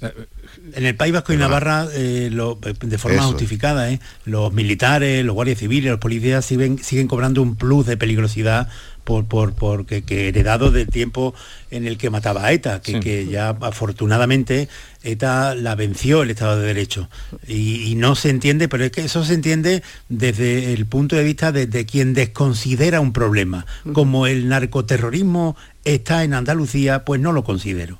en 0.00 0.86
el 0.86 0.94
País 0.94 1.12
Vasco 1.12 1.32
y 1.32 1.36
Navarra, 1.36 1.88
eh, 1.92 2.30
de 2.30 2.98
forma 2.98 3.22
justificada, 3.22 3.90
eh, 3.90 4.00
los 4.24 4.52
militares, 4.52 5.24
los 5.24 5.34
guardias 5.34 5.58
civiles, 5.58 5.90
los 5.90 6.00
policías 6.00 6.44
siguen, 6.44 6.78
siguen 6.78 7.08
cobrando 7.08 7.42
un 7.42 7.56
plus 7.56 7.86
de 7.86 7.96
peligrosidad 7.96 8.68
por, 9.08 9.24
por, 9.24 9.54
por 9.54 9.86
que, 9.86 10.28
heredado 10.28 10.70
del 10.70 10.86
tiempo 10.88 11.34
en 11.70 11.86
el 11.86 11.96
que 11.96 12.10
mataba 12.10 12.44
a 12.44 12.52
ETA, 12.52 12.82
que, 12.82 13.26
ya 13.26 13.48
afortunadamente 13.48 14.68
ETA 15.02 15.54
la 15.54 15.74
venció 15.74 16.22
el 16.22 16.30
Estado 16.30 16.60
de 16.60 16.66
Derecho. 16.66 17.08
Y, 17.46 17.94
no 17.96 18.14
se 18.14 18.28
entiende, 18.28 18.68
pero 18.68 18.84
es 18.84 18.92
que 18.92 19.06
eso 19.06 19.24
se 19.24 19.32
entiende 19.32 19.82
desde 20.10 20.74
el 20.74 20.84
punto 20.84 21.16
de 21.16 21.24
vista 21.24 21.52
de, 21.52 21.86
quien 21.86 22.12
desconsidera 22.12 23.00
un 23.00 23.14
problema. 23.14 23.64
Como 23.94 24.26
el 24.26 24.46
narcoterrorismo 24.48 25.56
está 25.84 26.22
en 26.22 26.34
Andalucía, 26.34 27.06
pues 27.06 27.18
no 27.18 27.32
lo 27.32 27.44
considero. 27.44 27.98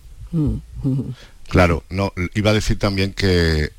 Claro, 1.49 1.83
no, 1.89 2.13
iba 2.35 2.51
a 2.51 2.55
decir 2.55 2.79
también 2.79 3.13
que, 3.15 3.71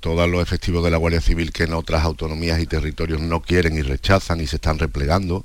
todos 0.00 0.28
los 0.30 0.42
efectivos 0.42 0.82
de 0.82 0.90
la 0.90 0.96
Guardia 0.96 1.20
Civil 1.20 1.52
que 1.52 1.64
en 1.64 1.74
otras 1.74 2.02
autonomías 2.04 2.60
y 2.60 2.66
territorios 2.66 3.20
no 3.20 3.42
quieren 3.42 3.76
y 3.76 3.82
rechazan 3.82 4.40
y 4.40 4.46
se 4.46 4.56
están 4.56 4.78
replegando, 4.78 5.44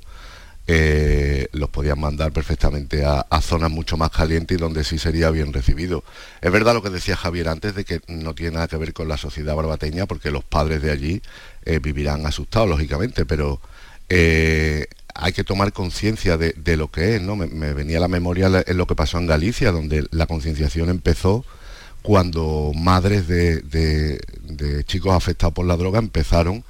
eh, 0.68 1.48
los 1.52 1.68
podían 1.68 2.00
mandar 2.00 2.32
perfectamente 2.32 3.04
a, 3.04 3.26
zonas 3.42 3.70
mucho 3.70 3.98
más 3.98 4.10
calientes 4.10 4.56
y 4.56 4.60
donde 4.60 4.84
sí 4.84 4.98
sería 4.98 5.30
bien 5.30 5.52
recibido. 5.52 6.02
Es 6.40 6.50
verdad 6.50 6.72
lo 6.72 6.82
que 6.82 6.88
decía 6.88 7.14
Javier 7.14 7.48
antes 7.48 7.74
de 7.74 7.84
que 7.84 8.00
no 8.08 8.34
tiene 8.34 8.54
nada 8.54 8.68
que 8.68 8.78
ver 8.78 8.94
con 8.94 9.06
la 9.06 9.18
sociedad 9.18 9.54
barbateña 9.54 10.06
porque 10.06 10.30
los 10.30 10.44
padres 10.44 10.80
de 10.80 10.92
allí 10.92 11.20
eh, 11.66 11.78
vivirán 11.78 12.24
asustados, 12.24 12.70
lógicamente, 12.70 13.26
pero 13.26 13.60
eh, 14.08 14.86
hay 15.14 15.32
que 15.32 15.44
tomar 15.44 15.72
conciencia 15.72 16.38
de, 16.38 16.76
lo 16.76 16.90
que 16.90 17.16
es, 17.16 17.22
¿no? 17.22 17.36
Me, 17.36 17.72
venía 17.74 17.98
a 17.98 18.00
la 18.00 18.08
memoria 18.08 18.64
en 18.66 18.76
lo 18.78 18.86
que 18.86 18.94
pasó 18.94 19.18
en 19.18 19.26
Galicia, 19.26 19.72
donde 19.72 20.06
la 20.10 20.26
concienciación 20.26 20.88
empezó 20.88 21.44
cuando 22.06 22.70
madres 22.72 23.26
de, 23.26 24.84
chicos 24.86 25.12
afectados 25.12 25.52
por 25.52 25.66
la 25.66 25.76
droga 25.76 25.98
empezaron 25.98 26.62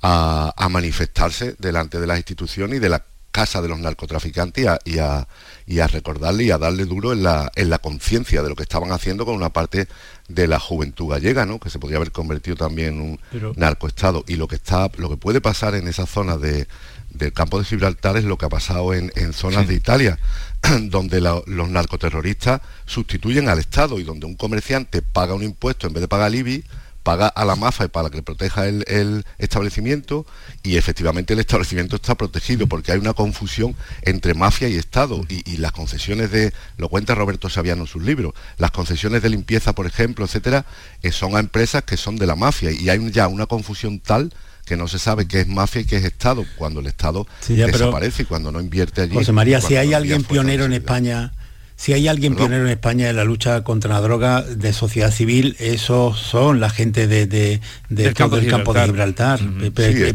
a, 0.00 0.54
a 0.56 0.68
manifestarse 0.70 1.56
delante 1.58 2.00
de 2.00 2.06
las 2.06 2.16
instituciones 2.16 2.78
y 2.78 2.80
de 2.80 2.88
la 2.88 3.04
casa 3.30 3.60
de 3.60 3.68
los 3.68 3.78
narcotraficantes 3.78 4.64
y 4.86 4.98
a, 4.98 5.28
y 5.66 5.78
a, 5.78 5.86
recordarle 5.86 6.44
y 6.44 6.50
a 6.50 6.58
darle 6.58 6.86
duro 6.86 7.12
en 7.12 7.22
la, 7.22 7.52
en 7.54 7.68
la 7.68 7.78
conciencia 7.78 8.42
de 8.42 8.48
lo 8.48 8.56
que 8.56 8.62
estaban 8.62 8.90
haciendo 8.90 9.26
con 9.26 9.34
una 9.34 9.50
parte 9.50 9.88
de 10.28 10.48
la 10.48 10.58
juventud 10.58 11.10
gallega, 11.10 11.44
¿no? 11.44 11.60
que 11.60 11.70
se 11.70 11.78
podría 11.78 11.98
haber 11.98 12.10
convertido 12.10 12.56
también 12.56 12.94
en 12.94 13.00
un 13.00 13.54
narcoestado. 13.56 14.24
Y 14.26 14.36
lo 14.36 14.48
que, 14.48 14.56
está, 14.56 14.90
lo 14.96 15.10
que 15.10 15.18
puede 15.18 15.40
pasar 15.40 15.74
en 15.74 15.86
esa 15.86 16.06
zona 16.06 16.38
de, 16.38 16.66
del 17.10 17.32
campo 17.32 17.58
de 17.58 17.64
Gibraltar 17.64 18.16
es 18.16 18.24
lo 18.24 18.38
que 18.38 18.46
ha 18.46 18.50
pasado 18.50 18.94
en, 18.94 19.10
zonas 19.32 19.66
de 19.66 19.74
Italia, 19.74 20.18
donde 20.82 21.20
los 21.20 21.68
narcoterroristas 21.68 22.60
sustituyen 22.86 23.48
al 23.48 23.58
Estado 23.58 23.98
y 23.98 24.04
donde 24.04 24.26
un 24.26 24.34
comerciante 24.34 25.02
paga 25.02 25.34
un 25.34 25.42
impuesto 25.42 25.86
en 25.86 25.94
vez 25.94 26.02
de 26.02 26.08
pagar 26.08 26.34
IBI 26.34 26.64
paga 27.08 27.28
a 27.28 27.46
la 27.46 27.56
MAFA 27.56 27.88
para 27.88 28.10
que 28.10 28.22
proteja 28.22 28.66
el, 28.66 29.24
establecimiento 29.38 30.26
y 30.62 30.76
efectivamente 30.76 31.32
el 31.32 31.40
establecimiento 31.40 31.96
está 31.96 32.14
protegido 32.16 32.66
porque 32.66 32.92
hay 32.92 32.98
una 32.98 33.14
confusión 33.14 33.74
entre 34.02 34.34
mafia 34.34 34.68
y 34.68 34.74
Estado 34.74 35.24
y, 35.26 35.56
las 35.56 35.72
concesiones 35.72 36.30
de, 36.30 36.52
lo 36.76 36.90
cuenta 36.90 37.14
Roberto 37.14 37.48
Saviano 37.48 37.84
en 37.84 37.86
sus 37.86 38.02
libros, 38.02 38.34
las 38.58 38.72
concesiones 38.72 39.22
de 39.22 39.30
limpieza, 39.30 39.72
por 39.72 39.86
ejemplo, 39.86 40.26
etcétera, 40.26 40.66
eh, 41.02 41.10
son 41.10 41.34
a 41.34 41.40
empresas 41.40 41.82
que 41.84 41.96
son 41.96 42.16
de 42.16 42.26
la 42.26 42.36
mafia 42.36 42.70
y 42.72 42.90
hay 42.90 43.10
ya 43.10 43.26
una 43.28 43.46
confusión 43.46 44.00
tal 44.00 44.30
que 44.68 44.76
no 44.76 44.86
se 44.86 44.98
sabe 44.98 45.26
qué 45.26 45.40
es 45.40 45.48
mafia 45.48 45.80
y 45.80 45.84
qué 45.84 45.96
es 45.96 46.04
Estado, 46.04 46.44
cuando 46.56 46.80
el 46.80 46.86
Estado 46.86 47.26
desaparece 47.48 48.22
y 48.22 48.24
cuando 48.26 48.52
no 48.52 48.60
invierte 48.60 49.00
allí. 49.00 49.14
José 49.14 49.32
María, 49.32 49.60
si 49.60 49.76
hay 49.76 49.94
alguien 49.94 50.22
pionero 50.22 50.66
en 50.66 50.74
España 50.74 51.32
si 51.78 51.92
hay 51.92 52.08
alguien 52.08 52.34
pionero 52.34 52.64
en 52.64 52.72
España 52.72 53.08
en 53.08 53.14
la 53.14 53.22
lucha 53.22 53.62
contra 53.62 53.94
la 53.94 54.00
droga 54.00 54.42
de 54.42 54.72
sociedad 54.72 55.12
civil, 55.12 55.54
esos 55.60 56.18
son 56.18 56.58
la 56.58 56.70
gente 56.70 57.06
de, 57.06 57.28
del, 57.88 58.14
campo, 58.14 58.36
de 58.36 58.84
Gibraltar. 58.84 59.38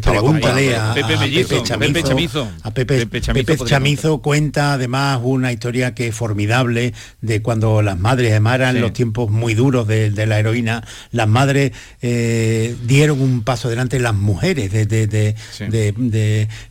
pregúntale 0.02 0.76
a, 0.76 0.94
Pepe, 0.94 1.64
Chamizo, 1.64 2.52
A 2.64 2.72
Pepe, 2.72 3.22
Chamizo, 3.22 4.18
cuenta 4.22 4.74
además 4.74 5.22
una 5.24 5.54
historia 5.54 5.96
que 5.96 6.08
es 6.08 6.16
formidable 6.16 6.94
de 7.22 7.42
cuando 7.42 7.82
las 7.82 7.98
madres, 7.98 8.32
además 8.32 8.56
eran 8.56 8.82
los 8.82 8.92
tiempos 8.92 9.32
muy 9.32 9.54
duros 9.54 9.88
de, 9.88 10.12
la 10.28 10.40
heroína, 10.40 10.86
las 11.12 11.30
madres 11.30 11.72
eh, 12.02 12.76
dieron 12.84 13.22
un 13.22 13.42
paso 13.42 13.70
adelante, 13.70 14.02
las 14.02 14.16
mujeres 14.16 14.70
de, 14.70 14.88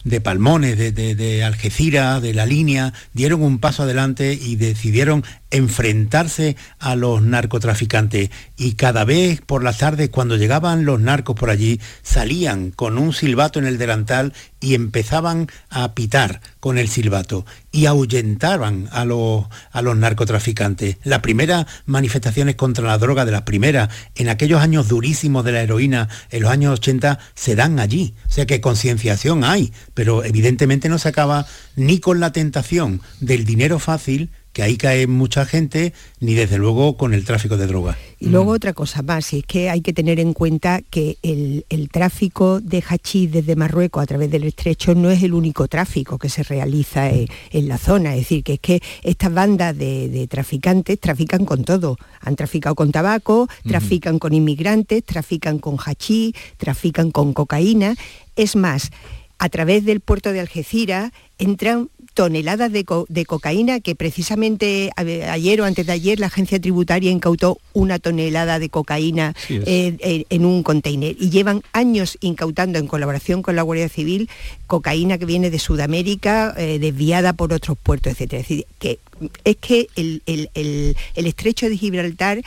de 0.05 0.21
Palmones, 0.21 0.77
de, 0.77 1.45
Algeciras, 1.45 2.21
de 2.21 2.35
la 2.35 2.45
línea, 2.45 2.93
dieron 3.15 3.41
un 3.43 3.59
paso 3.59 3.85
adelante 3.85 4.39
y 4.39 4.57
de 4.57 4.82
decidieron 4.83 5.23
enfrentarse 5.53 6.57
a 6.81 6.97
los 6.97 7.23
narcotraficantes 7.23 8.31
y 8.57 8.73
cada 8.73 9.05
vez 9.05 9.41
por 9.41 9.63
las 9.63 9.79
tardes 9.79 10.09
cuando 10.09 10.37
llegaban 10.37 10.85
los 10.85 10.99
narcos 10.99 11.37
por 11.37 11.51
allí 11.51 11.79
salían 12.03 12.73
con 12.73 12.99
un 12.99 13.13
silbato 13.13 13.61
en 13.61 13.67
el 13.67 13.79
delantal 13.79 14.33
y 14.61 14.75
empezaban 14.75 15.49
a 15.71 15.95
pitar 15.95 16.41
con 16.59 16.79
el 16.79 16.89
silbato 16.89 17.47
y 17.71 17.87
ahuyentaban 17.87 18.89
a 18.91 19.05
los, 19.05 19.45
a 19.71 19.83
los 19.83 19.97
narcotraficantes. 19.97 20.97
Las 21.05 21.21
primeras 21.21 21.67
manifestaciones 21.87 22.57
contra 22.57 22.85
la 22.85 22.99
droga 22.99 23.25
de 23.25 23.33
las 23.33 23.43
primeras 23.43 23.89
en 24.17 24.31
aquellos 24.31 24.61
años 24.61 24.89
durísimos 24.89 25.45
de 25.45 25.53
la 25.53 25.63
heroína 25.63 26.09
en 26.31 26.43
los 26.43 26.51
años 26.51 26.73
80 26.81 27.21
se 27.35 27.55
dan 27.55 27.79
allí. 27.79 28.15
O 28.27 28.33
sea 28.33 28.47
que 28.47 28.61
concienciación 28.61 29.45
hay, 29.45 29.73
pero 29.95 30.25
evidentemente 30.25 30.89
no 30.89 30.99
se 30.99 31.11
acaba 31.11 31.47
ni 31.77 32.01
con 32.01 32.19
la 32.19 32.33
tentación 32.33 33.01
del 33.21 33.45
dinero 33.45 33.79
fácil 33.79 34.31
que 34.53 34.63
ahí 34.63 34.77
cae 34.77 35.07
mucha 35.07 35.47
gente, 35.47 35.95
ni 36.21 36.35
desde 36.35 36.59
luego 36.59 36.97
con 36.97 37.15
el 37.15 37.25
tráfico 37.25 37.57
de 37.57 37.67
drogas. 37.67 37.97
Y 38.19 38.29
luego 38.29 38.53
mm. 38.53 38.55
otra 38.55 38.73
cosa 38.73 39.03
más, 39.03 39.33
y 39.33 39.39
es 39.39 39.45
que 39.45 39.71
hay 39.71 39.81
que 39.81 39.93
tener 39.93 40.21
en 40.21 40.33
cuenta 40.33 40.81
que 40.83 41.17
el, 41.23 41.65
tráfico 41.91 42.61
de 42.61 42.83
hachís 42.87 43.31
desde 43.33 43.57
Marruecos 43.57 44.03
a 44.03 44.07
través 44.07 44.31
del 44.31 44.45
estrecho 44.45 44.95
no 44.95 45.11
es 45.11 45.23
el 45.23 45.35
único 45.35 45.69
tráfico 45.69 46.19
que 46.19 46.29
se 46.29 46.43
realiza 46.43 47.11
en, 47.11 47.29
la 47.69 47.79
zona, 47.79 48.15
es 48.15 48.21
decir, 48.21 48.45
que 48.45 48.55
es 48.55 48.61
que 48.61 48.83
estas 49.03 49.33
bandas 49.33 49.77
de, 49.77 50.27
traficantes 50.31 50.99
trafican 51.01 51.45
con 51.45 51.65
todo, 51.65 51.99
han 52.21 52.37
traficado 52.37 52.75
con 52.75 52.93
tabaco, 52.93 53.49
trafican 53.67 54.19
con 54.19 54.33
inmigrantes, 54.33 55.05
trafican 55.05 55.59
con 55.59 55.77
hachís, 55.79 56.35
trafican 56.57 57.11
con 57.11 57.33
cocaína, 57.33 57.95
es 58.37 58.57
más, 58.57 58.91
a 59.39 59.49
través 59.49 59.85
del 59.85 60.01
puerto 60.01 60.33
de 60.33 60.41
Algeciras 60.41 61.11
entran 61.39 61.89
toneladas 62.15 62.73
de, 62.73 62.85
cocaína 62.85 63.81
que 63.81 63.95
precisamente 63.95 64.91
ayer 64.97 65.61
o 65.61 65.65
antes 65.65 65.87
de 65.87 65.93
ayer 65.93 66.21
la 66.21 66.27
agencia 66.27 66.61
tributaria 66.61 67.11
incautó 67.11 67.59
una 67.73 67.99
tonelada 67.99 68.59
de 68.59 68.69
cocaína 68.69 69.35
eh, 69.49 70.25
en 70.29 70.45
un 70.45 70.63
container 70.63 71.17
y 71.19 71.31
llevan 71.31 71.63
años 71.73 72.19
incautando 72.21 72.79
en 72.79 72.87
colaboración 72.87 73.43
con 73.43 73.57
la 73.57 73.63
Guardia 73.63 73.89
Civil 73.89 74.29
cocaína 74.67 75.19
que 75.19 75.27
viene 75.27 75.51
de 75.51 75.59
Sudamérica 75.59 76.55
eh, 76.57 76.79
desviada 76.79 77.33
por 77.33 77.53
otros 77.53 77.77
puertos, 77.83 78.21
etc. 78.21 78.33
Es 78.33 78.49
decir, 78.49 78.67
que 78.79 78.99
es 79.45 79.57
que 79.57 79.89
el 79.97 80.97
estrecho 81.15 81.69
de 81.69 81.77
Gibraltar 81.77 82.43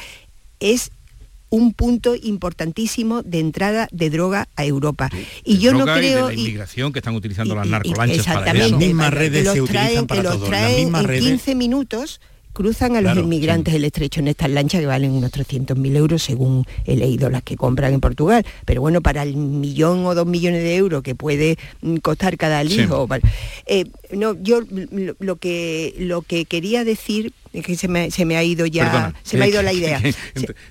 es 0.60 0.92
un 1.50 1.74
punto 1.74 2.16
importantísimo 2.16 3.22
de 3.24 3.40
entrada 3.40 3.88
de 3.92 4.10
droga 4.10 4.48
a 4.56 4.66
Europa. 4.66 5.10
y 5.44 5.58
yo 5.58 5.74
no 5.74 5.86
creo... 5.86 6.32
Y 6.32 6.36
la 6.36 6.42
inmigración 6.42 6.92
que 6.92 7.00
están 7.00 7.16
utilizando 7.16 7.56
las 7.56 7.68
narcolanchas 7.68 8.26
para 8.26 8.52
eso. 8.52 8.72
Las 8.72 8.80
mismas 8.80 9.14
redes 9.14 9.52
se 9.52 9.62
utilizan 9.62 10.08
para 10.08 10.24
los 10.24 10.44
traen 10.46 10.96
en 10.96 11.20
15 11.20 11.56
minutos 11.56 12.20
cruzan 12.56 12.96
a 12.96 13.02
los 13.02 13.18
inmigrantes 13.18 13.74
el 13.74 13.84
estrecho 13.84 14.22
en 14.22 14.30
estas 14.30 14.50
lanchas 14.50 14.80
que 14.80 14.88
valen 14.88 15.12
unos 15.12 15.32
300.000 15.32 15.96
euros 15.98 16.24
según 16.24 16.66
he 16.86 16.96
leído 16.96 17.30
las 17.30 17.44
que 17.44 17.58
compran 17.58 17.94
en 17.94 18.00
Portugal. 18.00 18.46
Pero 18.66 18.82
bueno, 18.82 19.02
para 19.02 19.22
el 19.24 19.36
millón 19.36 20.06
o 20.06 20.16
dos 20.16 20.26
millones 20.26 20.64
de 20.64 20.78
euros 20.78 21.04
que 21.04 21.14
puede 21.14 21.58
mm, 21.82 21.98
costar 21.98 22.38
cada 22.38 22.64
hijo... 22.64 23.08
Eh, 23.68 23.86
no, 24.12 24.42
yo 24.42 24.62
lo 25.20 25.36
que, 25.36 25.96
lo 26.00 26.22
que 26.22 26.46
quería 26.46 26.86
decir 26.86 27.34
que 27.62 27.76
se 27.76 27.88
me, 27.88 28.12
se 28.12 28.26
me 28.26 28.38
ha 28.38 28.44
ido 28.44 28.66
ya, 28.66 29.14
se 29.24 29.38
me 29.38 29.46
ha 29.46 29.48
ido 29.48 29.62
la 29.62 29.74
idea. 29.74 30.02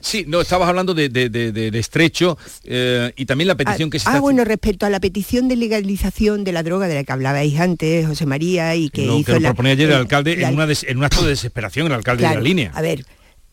sí, 0.01 0.25
no, 0.27 0.41
estabas 0.41 0.69
hablando 0.69 0.95
de, 0.95 1.09
de, 1.09 1.79
estrecho 1.79 2.39
eh, 2.65 3.13
y 3.17 3.27
también 3.27 3.49
la 3.49 3.57
petición 3.57 3.89
ah, 3.89 3.93
que 3.93 3.99
se 3.99 4.09
Ah, 4.09 4.21
bueno, 4.21 4.45
respecto 4.45 4.87
a 4.87 4.91
la 4.91 5.01
petición 5.01 5.49
de 5.49 5.57
legalización 5.57 6.45
de 6.45 6.53
la 6.53 6.63
droga 6.63 6.89
de 6.89 6.95
la 6.95 7.05
que 7.05 7.13
hablabais 7.13 7.59
antes, 7.59 8.07
José 8.07 8.27
María, 8.27 8.75
y 8.77 8.91
que 8.91 9.05
hizo 9.05 9.35
que 9.35 9.41
lo 9.41 9.49
proponía 9.49 9.73
ayer 9.73 9.91
el, 9.91 9.97
alcalde 9.97 10.43
en, 10.43 10.55
una 10.55 10.65
en 10.65 10.97
un 10.99 11.05
acto 11.05 11.23
de 11.23 11.29
desesperación, 11.31 11.87
el 11.87 11.93
alcalde 11.93 12.27
de 12.27 12.35
la 12.35 12.41
línea. 12.41 12.71
A 12.75 12.83
ver, 12.83 13.05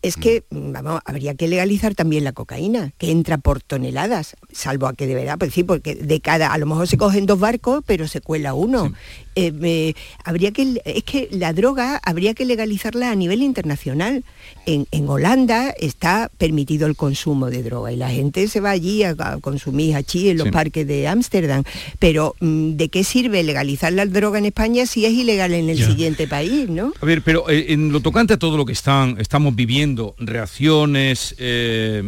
es 0.02 0.18
que 0.18 0.43
mm, 0.49 0.72
vamos, 0.72 1.02
habría 1.06 1.36
que 1.36 1.47
legalizar 1.47 1.95
también 1.95 2.24
la 2.24 2.32
cocaína, 2.32 2.93
que 2.97 3.12
entra 3.12 3.38
por 3.38 3.62
toneladas, 3.62 4.36
salvo 4.52 4.88
a 4.88 4.93
que 4.93 5.08
de 5.08 5.16
verdad, 5.16 5.38
pues 5.38 5.54
sí, 5.54 5.64
porque 5.64 5.95
de 5.95 6.20
cada, 6.22 6.52
a 6.52 6.58
lo 6.58 6.66
mejor 6.66 6.88
se 6.88 6.97
cogen 6.97 7.26
dos 7.26 7.39
barcos, 7.39 7.84
pero 7.86 8.08
se 8.08 8.22
cuela 8.22 8.54
uno. 8.54 8.91
Eh, 9.36 9.93
habría 10.26 10.52
que, 10.52 10.82
es 10.84 11.04
que 11.04 11.30
la 11.32 11.54
droga 11.54 12.02
habría 12.04 12.34
que 12.34 12.45
legalizarla 12.45 13.12
a 13.12 13.16
nivel 13.16 13.41
internacional. 13.41 14.24
En, 14.66 14.88
Holanda 15.08 15.72
está 15.72 16.32
permitido 16.38 16.88
el 16.88 16.95
consumo 16.95 17.49
de 17.49 17.64
droga 17.64 17.91
y 17.91 17.97
la 17.97 18.10
gente 18.10 18.47
se 18.47 18.60
va 18.60 18.70
allí 18.70 19.04
a, 19.04 19.16
consumir 19.41 19.95
allí 19.95 20.30
en 20.30 20.38
los 20.38 20.49
parques 20.49 20.88
de 20.88 21.08
Ámsterdam. 21.08 21.64
Pero 21.99 22.36
mm, 22.39 22.72
¿de 22.72 22.89
qué 22.89 23.04
sirve 23.04 23.43
legalizar 23.43 23.91
la 23.91 24.06
droga 24.06 24.39
en 24.39 24.45
España 24.45 24.86
si 24.86 25.06
es 25.06 25.14
ilegal 25.14 25.54
en 25.54 25.70
el 25.70 25.84
siguiente 25.84 26.28
país, 26.28 26.70
no? 26.70 26.93
A 27.02 27.06
ver, 27.06 27.22
pero 27.24 27.49
eh, 27.49 27.68
en 27.70 27.91
lo 27.91 27.99
tocante 28.02 28.34
a 28.34 28.38
todo 28.38 28.58
lo 28.58 28.66
que 28.66 28.74
están, 28.74 29.20
estamos 29.20 29.56
viviendo, 29.56 29.91
reacciones, 30.18 31.36
eh, 31.38 32.04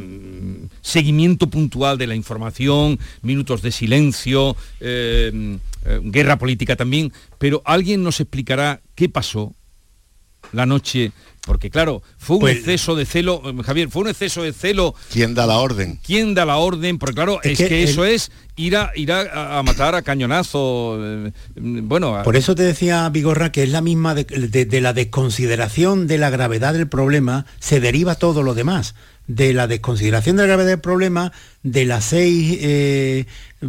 seguimiento 0.81 1.47
puntual 1.47 1.97
de 1.97 2.07
la 2.07 2.15
información, 2.15 2.99
minutos 3.21 3.61
de 3.61 3.71
silencio, 3.71 4.55
eh, 4.79 5.57
guerra 6.03 6.37
política 6.37 6.75
también, 6.75 7.11
pero 7.37 7.61
alguien 7.65 8.03
nos 8.03 8.19
explicará 8.19 8.81
qué 8.95 9.09
pasó 9.09 9.53
la 10.51 10.65
noche 10.65 11.11
porque 11.45 11.69
claro, 11.69 12.01
fue 12.17 12.37
un 12.37 12.41
pues- 12.41 12.57
exceso 12.57 12.95
de 12.95 13.05
celo, 13.05 13.41
eh, 13.45 13.63
Javier, 13.63 13.89
fue 13.89 14.03
un 14.03 14.09
exceso 14.09 14.43
de 14.43 14.53
celo. 14.53 14.95
¿Quién 15.11 15.33
da 15.33 15.45
la 15.45 15.57
orden? 15.57 15.99
¿Quién 16.03 16.33
da 16.33 16.45
la 16.45 16.57
orden? 16.57 16.97
Porque 16.97 17.15
claro, 17.15 17.39
es, 17.43 17.57
que, 17.57 17.83
eso 17.83 18.05
es 18.05 18.31
ir 18.55 18.77
a 18.77 18.91
ir 18.95 19.11
a, 19.11 19.61
matar 19.63 19.95
a 19.95 20.01
cañonazo. 20.01 20.97
Eh, 21.01 21.31
bueno. 21.55 22.21
Por 22.23 22.35
eso 22.35 22.55
te 22.55 22.63
decía 22.63 23.09
Vigorra 23.09 23.51
que 23.51 23.63
es 23.63 23.69
la 23.69 23.81
misma 23.81 24.15
de, 24.15 24.81
la 24.81 24.93
desconsideración 24.93 26.07
de 26.07 26.17
la 26.17 26.29
gravedad 26.29 26.73
del 26.73 26.87
problema 26.87 27.45
se 27.59 27.79
deriva 27.79 28.15
todo 28.15 28.43
lo 28.43 28.53
demás 28.53 28.95
de 29.27 29.53
la 29.53 29.67
desconsideración 29.67 30.35
de 30.35 30.43
la 30.43 30.47
gravedad 30.47 30.69
del 30.69 30.79
problema, 30.79 31.31
de 31.63 31.85
las 31.85 32.03
seis 32.03 32.57
eh, 32.61 33.25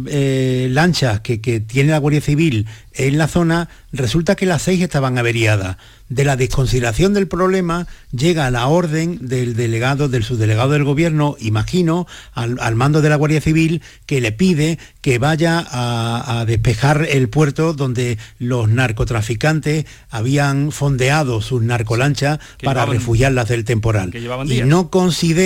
eh, 0.07 0.67
lanchas 0.71 1.21
que, 1.21 1.37
tiene 1.37 1.91
la 1.91 1.97
Guardia 1.97 2.19
Civil 2.19 2.67
en 2.93 3.17
la 3.17 3.27
zona, 3.27 3.69
resulta 3.93 4.35
que 4.35 4.45
las 4.45 4.63
seis 4.63 4.81
estaban 4.81 5.17
averiadas. 5.17 5.77
De 6.07 6.23
la 6.23 6.35
desconsideración 6.35 7.13
del 7.13 7.27
problema 7.27 7.87
llega 8.11 8.51
la 8.51 8.67
orden 8.67 9.17
del 9.27 9.55
delegado, 9.55 10.07
del 10.07 10.23
subdelegado 10.23 10.71
del 10.71 10.83
gobierno, 10.83 11.35
imagino, 11.39 12.05
al, 12.33 12.75
mando 12.75 13.01
de 13.01 13.09
la 13.09 13.15
Guardia 13.15 13.41
Civil, 13.41 13.81
que 14.05 14.21
le 14.21 14.31
pide 14.31 14.77
que 15.01 15.17
vaya 15.17 15.65
a, 15.67 16.45
despejar 16.45 17.07
el 17.09 17.27
puerto 17.29 17.73
donde 17.73 18.17
los 18.37 18.69
narcotraficantes 18.69 19.85
habían 20.09 20.71
fondeado 20.71 21.41
sus 21.41 21.63
narcolanchas 21.63 22.39
para 22.63 22.85
refugiarlas 22.85 23.47
del 23.47 23.65
temporal. 23.65 24.11
Y 24.47 24.61
no 24.61 24.89
considera 24.91 25.44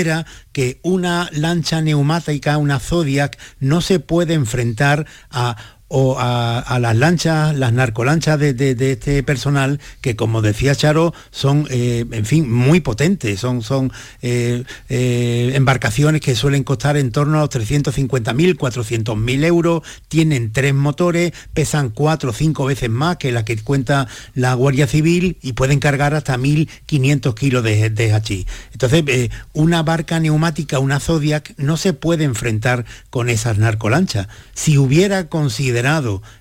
que 0.51 0.79
una 0.83 1.29
lancha 1.31 1.81
neumática, 1.81 2.57
una 2.57 2.79
Zodiac, 2.79 3.37
no 3.59 3.81
se 3.81 3.99
puede 3.99 4.33
enfrentar 4.33 5.05
a 5.29 5.57
o 5.89 6.17
a, 6.19 6.77
las 6.79 6.95
lanchas, 6.95 7.55
las 7.55 7.73
narcolanchas 7.73 8.39
de, 8.39 8.91
este 8.91 9.23
personal, 9.23 9.79
que 10.01 10.15
como 10.15 10.41
decía 10.43 10.75
Charo, 10.75 11.13
son, 11.31 11.67
eh, 11.71 12.05
en 12.11 12.25
fin, 12.25 12.49
muy 12.51 12.79
potentes, 12.79 13.39
son, 13.39 13.63
son 13.63 13.91
eh, 14.21 14.63
eh, 14.87 15.51
embarcaciones 15.55 16.21
que 16.21 16.35
suelen 16.35 16.63
costar 16.63 16.95
en 16.95 17.11
torno 17.11 17.39
a 17.39 17.41
los 17.41 17.49
350.000, 17.49 18.55
400.000 18.55 19.43
euros, 19.45 19.81
tienen 20.07 20.51
tres 20.51 20.75
motores, 20.75 21.33
pesan 21.53 21.89
cuatro 21.89 22.29
o 22.29 22.33
cinco 22.33 22.65
veces 22.65 22.89
más 22.91 23.17
que 23.17 23.31
la 23.31 23.43
que 23.43 23.57
cuenta 23.57 24.07
la 24.35 24.53
Guardia 24.53 24.85
Civil 24.85 25.37
y 25.41 25.53
pueden 25.53 25.79
cargar 25.79 26.13
hasta 26.13 26.37
1.500 26.37 27.33
kilos 27.33 27.63
de, 27.63 27.89
de. 27.89 28.19
Entonces, 28.73 29.31
una 29.53 29.81
barca 29.81 30.19
neumática, 30.19 30.77
una 30.77 30.99
Zodiac, 30.99 31.53
no 31.57 31.77
se 31.77 31.93
puede 31.93 32.25
enfrentar 32.25 32.85
con 33.09 33.29
esas 33.29 33.57
narcolanchas. 33.57 34.27
Si 34.53 34.77
hubiera 34.77 35.29
considerado 35.29 35.78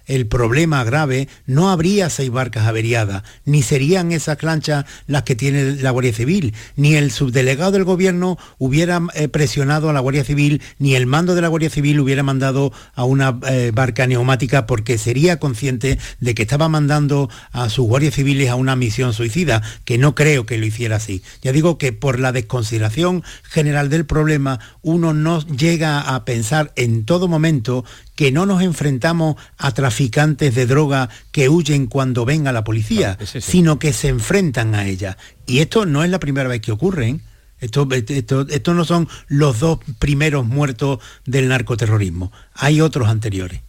el 0.06 0.26
problema 0.26 0.84
grave, 0.84 1.28
no 1.46 1.70
habría 1.70 2.10
seis 2.10 2.30
barcas 2.30 2.66
averiadas, 2.66 3.22
ni 3.44 3.62
serían 3.62 4.12
esas 4.12 4.42
lanchas 4.42 4.84
las 5.06 5.22
que 5.22 5.34
tiene 5.34 5.76
la 5.76 5.90
Guardia 5.90 6.12
Civil, 6.12 6.54
ni 6.76 6.94
el 6.94 7.10
subdelegado 7.10 7.72
del 7.72 7.84
gobierno 7.84 8.38
hubiera 8.58 9.00
eh, 9.14 9.28
presionado 9.28 9.90
a 9.90 9.92
la 9.92 10.00
Guardia 10.00 10.24
Civil, 10.24 10.62
ni 10.78 10.94
el 10.94 11.06
mando 11.06 11.34
de 11.34 11.42
la 11.42 11.48
Guardia 11.48 11.70
Civil 11.70 12.00
hubiera 12.00 12.22
mandado 12.22 12.72
a 12.94 13.04
una 13.04 13.38
eh, 13.48 13.70
barca 13.74 14.06
neumática 14.06 14.66
porque 14.66 14.98
sería 14.98 15.38
consciente 15.38 15.98
de 16.20 16.34
que 16.34 16.42
estaba 16.42 16.68
mandando 16.68 17.30
a 17.52 17.68
sus 17.68 17.86
guardias 17.86 18.14
civiles 18.14 18.50
a 18.50 18.54
una 18.54 18.76
misión 18.76 19.12
suicida, 19.12 19.62
que 19.84 19.98
no 19.98 20.14
creo 20.14 20.46
que 20.46 20.58
lo 20.58 20.66
hiciera 20.66 20.96
así. 20.96 21.22
Ya 21.42 21.52
digo 21.52 21.78
que 21.78 21.92
por 21.92 22.18
la 22.18 22.32
desconsideración 22.32 23.22
general 23.42 23.88
del 23.88 24.06
problema, 24.06 24.60
uno 24.82 25.12
no 25.12 25.40
llega 25.46 26.00
a 26.00 26.24
pensar 26.24 26.72
en 26.76 27.04
todo 27.04 27.28
momento 27.28 27.84
que 28.14 28.32
no 28.32 28.46
nos 28.46 28.62
enfrentamos 28.62 29.27
a 29.56 29.72
traficantes 29.72 30.54
de 30.54 30.66
droga 30.66 31.08
que 31.32 31.48
huyen 31.48 31.86
cuando 31.86 32.24
venga 32.24 32.52
la 32.52 32.64
policía, 32.64 33.18
sino 33.40 33.78
que 33.78 33.92
se 33.92 34.08
enfrentan 34.08 34.74
a 34.74 34.86
ella. 34.86 35.16
Y 35.46 35.58
esto 35.58 35.86
no 35.86 36.04
es 36.04 36.10
la 36.10 36.20
primera 36.20 36.48
vez 36.48 36.60
que 36.60 36.72
ocurre. 36.72 37.08
¿eh? 37.08 37.20
Esto, 37.60 37.88
esto, 37.92 38.74
no 38.74 38.84
son 38.84 39.08
los 39.26 39.58
dos 39.58 39.80
primeros 39.98 40.46
muertos 40.46 41.00
del 41.26 41.48
narcoterrorismo. 41.48 42.30
Hay 42.54 42.80
otros 42.80 43.08
anteriores. 43.08 43.60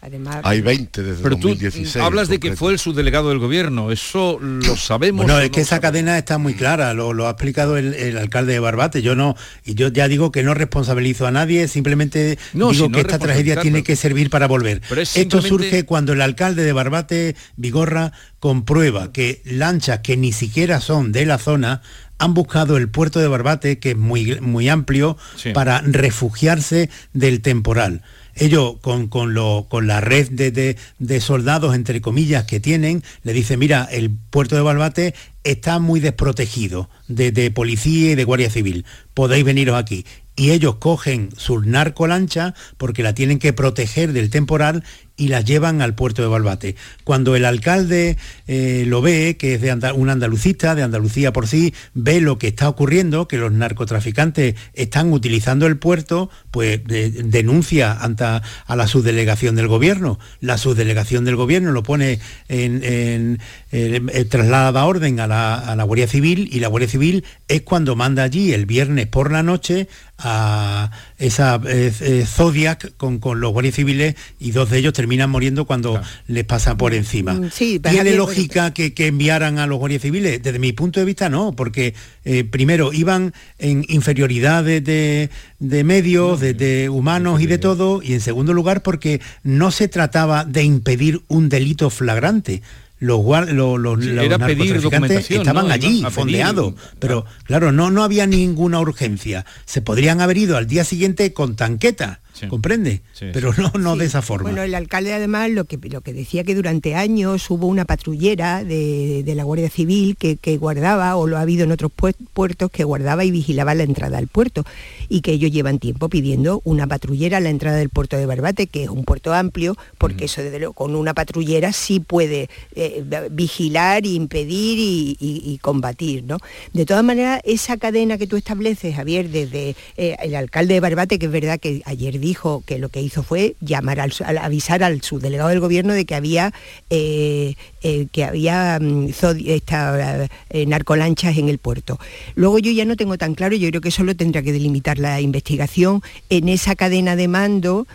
Además, 0.00 0.40
Hay 0.44 0.60
20 0.60 1.02
desde 1.02 1.22
pero 1.22 1.36
2016. 1.36 1.96
hablas 1.96 2.28
de 2.28 2.38
que 2.38 2.56
fue 2.56 2.72
el 2.72 2.78
subdelegado 2.78 3.30
del 3.30 3.38
gobierno, 3.38 3.90
eso 3.90 4.38
lo 4.40 4.76
sabemos. 4.76 5.26
No, 5.26 5.38
es 5.40 5.50
que 5.50 5.60
esa 5.60 5.80
cadena 5.80 6.16
está 6.18 6.38
muy 6.38 6.54
clara, 6.54 6.94
lo, 6.94 7.26
ha 7.26 7.30
explicado 7.30 7.76
el, 7.76 8.16
alcalde 8.16 8.52
de 8.52 8.60
Barbate. 8.60 9.02
Yo 9.02 9.14
no, 9.14 9.36
y 9.64 9.74
yo 9.74 9.88
ya 9.88 10.08
digo 10.08 10.30
que 10.30 10.42
no 10.42 10.54
responsabilizo 10.54 11.26
a 11.26 11.30
nadie, 11.30 11.68
simplemente 11.68 12.38
digo 12.52 12.90
que 12.90 13.00
esta 13.00 13.18
tragedia 13.18 13.60
tiene 13.60 13.82
que 13.82 13.96
servir 13.96 14.30
para 14.30 14.46
volver. 14.46 14.82
Esto 14.96 15.42
surge 15.42 15.84
cuando 15.84 16.12
el 16.12 16.20
alcalde 16.20 16.62
de 16.62 16.72
Barbate, 16.72 17.36
Vigorra, 17.56 18.12
comprueba 18.38 19.12
que 19.12 19.42
lanchas 19.44 20.00
que 20.00 20.16
ni 20.16 20.32
siquiera 20.32 20.80
son 20.80 21.12
de 21.12 21.26
la 21.26 21.38
zona 21.38 21.82
han 22.18 22.34
buscado 22.34 22.76
el 22.76 22.88
puerto 22.88 23.18
de 23.18 23.28
Barbate, 23.28 23.78
que 23.78 23.90
es 23.90 23.96
muy, 23.96 24.40
muy 24.40 24.68
amplio, 24.68 25.16
para 25.52 25.80
refugiarse 25.80 26.88
del 27.12 27.40
temporal 27.42 28.02
ellos 28.36 28.76
con, 28.80 29.08
con, 29.08 29.34
la 29.34 30.00
red 30.00 30.30
de, 30.30 31.20
soldados, 31.20 31.74
entre 31.74 32.00
comillas, 32.00 32.44
que 32.44 32.60
tienen, 32.60 33.02
le 33.22 33.32
dicen, 33.32 33.58
mira, 33.58 33.88
el 33.90 34.10
puerto 34.10 34.56
de 34.56 34.62
Balbate 34.62 35.14
está 35.44 35.78
muy 35.78 36.00
desprotegido 36.00 36.88
de, 37.08 37.32
de 37.32 37.50
policía 37.50 38.12
y 38.12 38.14
de 38.14 38.24
guardia 38.24 38.50
civil, 38.50 38.84
podéis 39.14 39.44
veniros 39.44 39.76
aquí 39.76 40.04
y 40.36 40.50
ellos 40.50 40.76
cogen 40.76 41.30
su 41.36 41.60
narcolancha 41.60 42.54
porque 42.76 43.02
la 43.02 43.14
tienen 43.14 43.38
que 43.38 43.52
proteger 43.52 44.12
del 44.12 44.30
temporal 44.30 44.82
y 45.16 45.28
la 45.28 45.40
llevan 45.40 45.80
al 45.80 45.94
puerto 45.94 46.22
de 46.22 46.28
Balbate. 46.28 46.76
Cuando 47.04 47.36
el 47.36 47.44
alcalde 47.44 48.16
eh, 48.46 48.84
lo 48.86 49.00
ve, 49.00 49.36
que 49.38 49.54
es 49.54 49.60
de 49.60 49.72
un 49.94 50.10
andalucista, 50.10 50.74
de 50.74 50.82
Andalucía 50.82 51.32
por 51.32 51.46
sí, 51.46 51.74
ve 51.94 52.20
lo 52.20 52.38
que 52.38 52.48
está 52.48 52.68
ocurriendo, 52.68 53.28
que 53.28 53.36
los 53.36 53.52
narcotraficantes 53.52 54.54
están 54.72 55.12
utilizando 55.12 55.66
el 55.66 55.76
puerto, 55.78 56.30
pues 56.50 56.80
denuncia 56.84 57.92
ante 57.92 58.24
a 58.24 58.76
la 58.76 58.86
subdelegación 58.86 59.56
del 59.56 59.68
gobierno. 59.68 60.18
La 60.40 60.56
subdelegación 60.56 61.24
del 61.24 61.36
gobierno 61.36 61.72
lo 61.72 61.82
pone 61.82 62.20
en, 62.48 62.82
en, 62.84 63.40
en 63.70 64.28
trasladada 64.28 64.84
orden 64.84 65.20
a 65.20 65.26
la, 65.26 65.54
a 65.54 65.76
la 65.76 65.84
Guardia 65.84 66.06
Civil 66.06 66.48
y 66.52 66.60
la 66.60 66.68
Guardia 66.68 66.88
Civil 66.88 67.24
es 67.48 67.62
cuando 67.62 67.96
manda 67.96 68.22
allí 68.22 68.52
el 68.52 68.66
viernes 68.66 69.06
por 69.06 69.32
la 69.32 69.42
noche 69.42 69.88
a 70.18 70.90
esa 71.26 71.60
eh, 71.66 72.24
Zodiac 72.26 72.96
con, 72.96 73.18
con, 73.18 73.40
los 73.40 73.52
guardias 73.52 73.76
civiles 73.76 74.14
y 74.38 74.50
dos 74.50 74.70
de 74.70 74.78
ellos 74.78 74.92
terminan 74.92 75.30
muriendo 75.30 75.64
cuando 75.64 76.00
les 76.26 76.44
pasa 76.44 76.76
por 76.76 76.92
encima. 76.92 77.32
Mm, 77.32 77.50
sí, 77.50 77.80
¿Tiene 77.80 78.14
lógica 78.14 78.72
que, 78.72 78.92
enviaran 78.98 79.58
a 79.58 79.66
los 79.66 79.78
guardias 79.78 80.02
civiles? 80.02 80.42
Desde 80.42 80.58
mi 80.58 80.72
punto 80.72 81.00
de 81.00 81.06
vista 81.06 81.28
no, 81.28 81.56
porque 81.56 81.94
eh, 82.24 82.44
primero 82.44 82.92
iban 82.92 83.32
en 83.58 83.84
inferioridad 83.88 84.64
de, 84.64 85.30
medios, 85.58 86.40
de, 86.40 86.88
humanos 86.90 87.40
y 87.40 87.46
de 87.46 87.58
todo, 87.58 88.02
y 88.02 88.12
en 88.12 88.20
segundo 88.20 88.52
lugar 88.52 88.82
porque 88.82 89.20
no 89.42 89.70
se 89.70 89.88
trataba 89.88 90.44
de 90.44 90.62
impedir 90.62 91.22
un 91.28 91.48
delito 91.48 91.90
flagrante 91.90 92.62
los, 92.98 93.24
los, 93.52 93.78
los, 93.78 93.98
estaban 94.02 95.70
allí, 95.70 96.04
fondeados, 96.10 96.74
pero 96.98 97.24
claro, 97.44 97.72
no, 97.72 97.90
no 97.90 98.02
había 98.02 98.26
ninguna 98.26 98.80
urgencia. 98.80 99.44
Se 99.64 99.82
podrían 99.82 100.20
haber 100.20 100.38
ido 100.38 100.56
al 100.56 100.66
día 100.66 100.84
siguiente 100.84 101.32
con 101.32 101.56
tanqueta 101.56 102.20
comprende, 102.48 103.02
pero 103.32 103.52
no, 103.56 103.72
no 103.78 103.96
de 103.96 104.06
esa 104.06 104.22
forma. 104.22 104.50
Bueno, 104.50 104.62
el 104.62 104.74
alcalde 104.74 105.12
además 105.12 105.50
lo 105.50 105.64
que, 105.64 105.78
lo 105.88 106.00
que 106.00 106.12
decía 106.12 106.44
que 106.44 106.54
durante 106.54 106.94
años 106.94 107.50
hubo 107.50 107.66
una 107.66 107.84
patrullera 107.84 108.64
de, 108.64 109.24
la 109.34 109.44
Guardia 109.44 109.70
Civil 109.70 110.16
que, 110.16 110.56
guardaba, 110.56 111.16
o 111.16 111.26
lo 111.26 111.38
ha 111.38 111.40
habido 111.40 111.64
en 111.64 111.72
otros 111.72 111.90
puertos, 111.92 112.70
que 112.70 112.84
guardaba 112.84 113.24
y 113.24 113.30
vigilaba 113.30 113.74
la 113.74 113.82
entrada 113.82 114.18
al 114.18 114.28
puerto, 114.28 114.64
y 115.08 115.20
que 115.20 115.32
ellos 115.32 115.50
llevan 115.50 115.78
tiempo 115.78 116.08
pidiendo 116.08 116.60
una 116.64 116.86
patrullera 116.86 117.38
a 117.38 117.40
la 117.40 117.50
entrada 117.50 117.78
del 117.78 117.90
puerto 117.90 118.16
de 118.16 118.26
Barbate, 118.26 118.66
que 118.66 118.84
es 118.84 118.90
un 118.90 119.04
puerto 119.04 119.34
amplio, 119.34 119.76
porque 119.98 120.26
eso 120.26 120.42
desde 120.42 120.58
luego, 120.58 120.74
con 120.74 120.94
una 120.94 121.14
patrullera 121.14 121.72
sí 121.72 122.00
puede 122.00 122.48
eh, 122.74 123.04
vigilar, 123.30 124.06
impedir 124.06 124.78
y, 124.78 125.58
combatir, 125.62 126.24
¿no? 126.24 126.38
De 126.72 126.84
todas 126.84 127.04
maneras, 127.04 127.40
esa 127.44 127.76
cadena 127.76 128.18
que 128.18 128.26
tú 128.26 128.36
estableces, 128.36 128.94
Javier, 128.94 129.30
desde 129.30 129.76
eh, 129.96 130.16
el 130.22 130.34
alcalde 130.34 130.74
de 130.74 130.80
Barbate, 130.80 131.18
que 131.18 131.26
es 131.26 131.32
verdad 131.32 131.58
que 131.58 131.82
ayer 131.84 132.18
dijo 132.24 132.64
que 132.66 132.78
lo 132.78 132.88
que 132.88 133.00
hizo 133.00 133.22
fue 133.22 133.54
llamar 133.60 134.00
al, 134.00 134.12
avisar 134.40 134.82
al 134.82 135.02
subdelegado 135.02 135.50
del 135.50 135.60
gobierno 135.60 135.92
de 135.92 136.04
que 136.04 136.14
había 136.14 136.52
eh, 136.90 137.54
eh, 137.82 138.06
que 138.10 138.24
había 138.24 138.78
mm, 138.80 139.10
eh, 139.44 140.66
narcolanchas 140.66 141.36
en 141.38 141.48
el 141.48 141.58
puerto. 141.58 142.00
Luego 142.34 142.58
yo 142.58 142.72
ya 142.72 142.84
no 142.84 142.96
tengo 142.96 143.18
tan 143.18 143.34
claro, 143.34 143.54
yo 143.54 143.68
creo 143.68 143.80
que 143.80 143.90
solo 143.90 144.16
tendrá 144.16 144.42
que 144.42 144.52
delimitar 144.52 144.98
la 144.98 145.20
investigación 145.20 146.02
en 146.30 146.48
esa 146.48 146.74
cadena 146.74 147.14
de 147.14 147.28
mando 147.28 147.86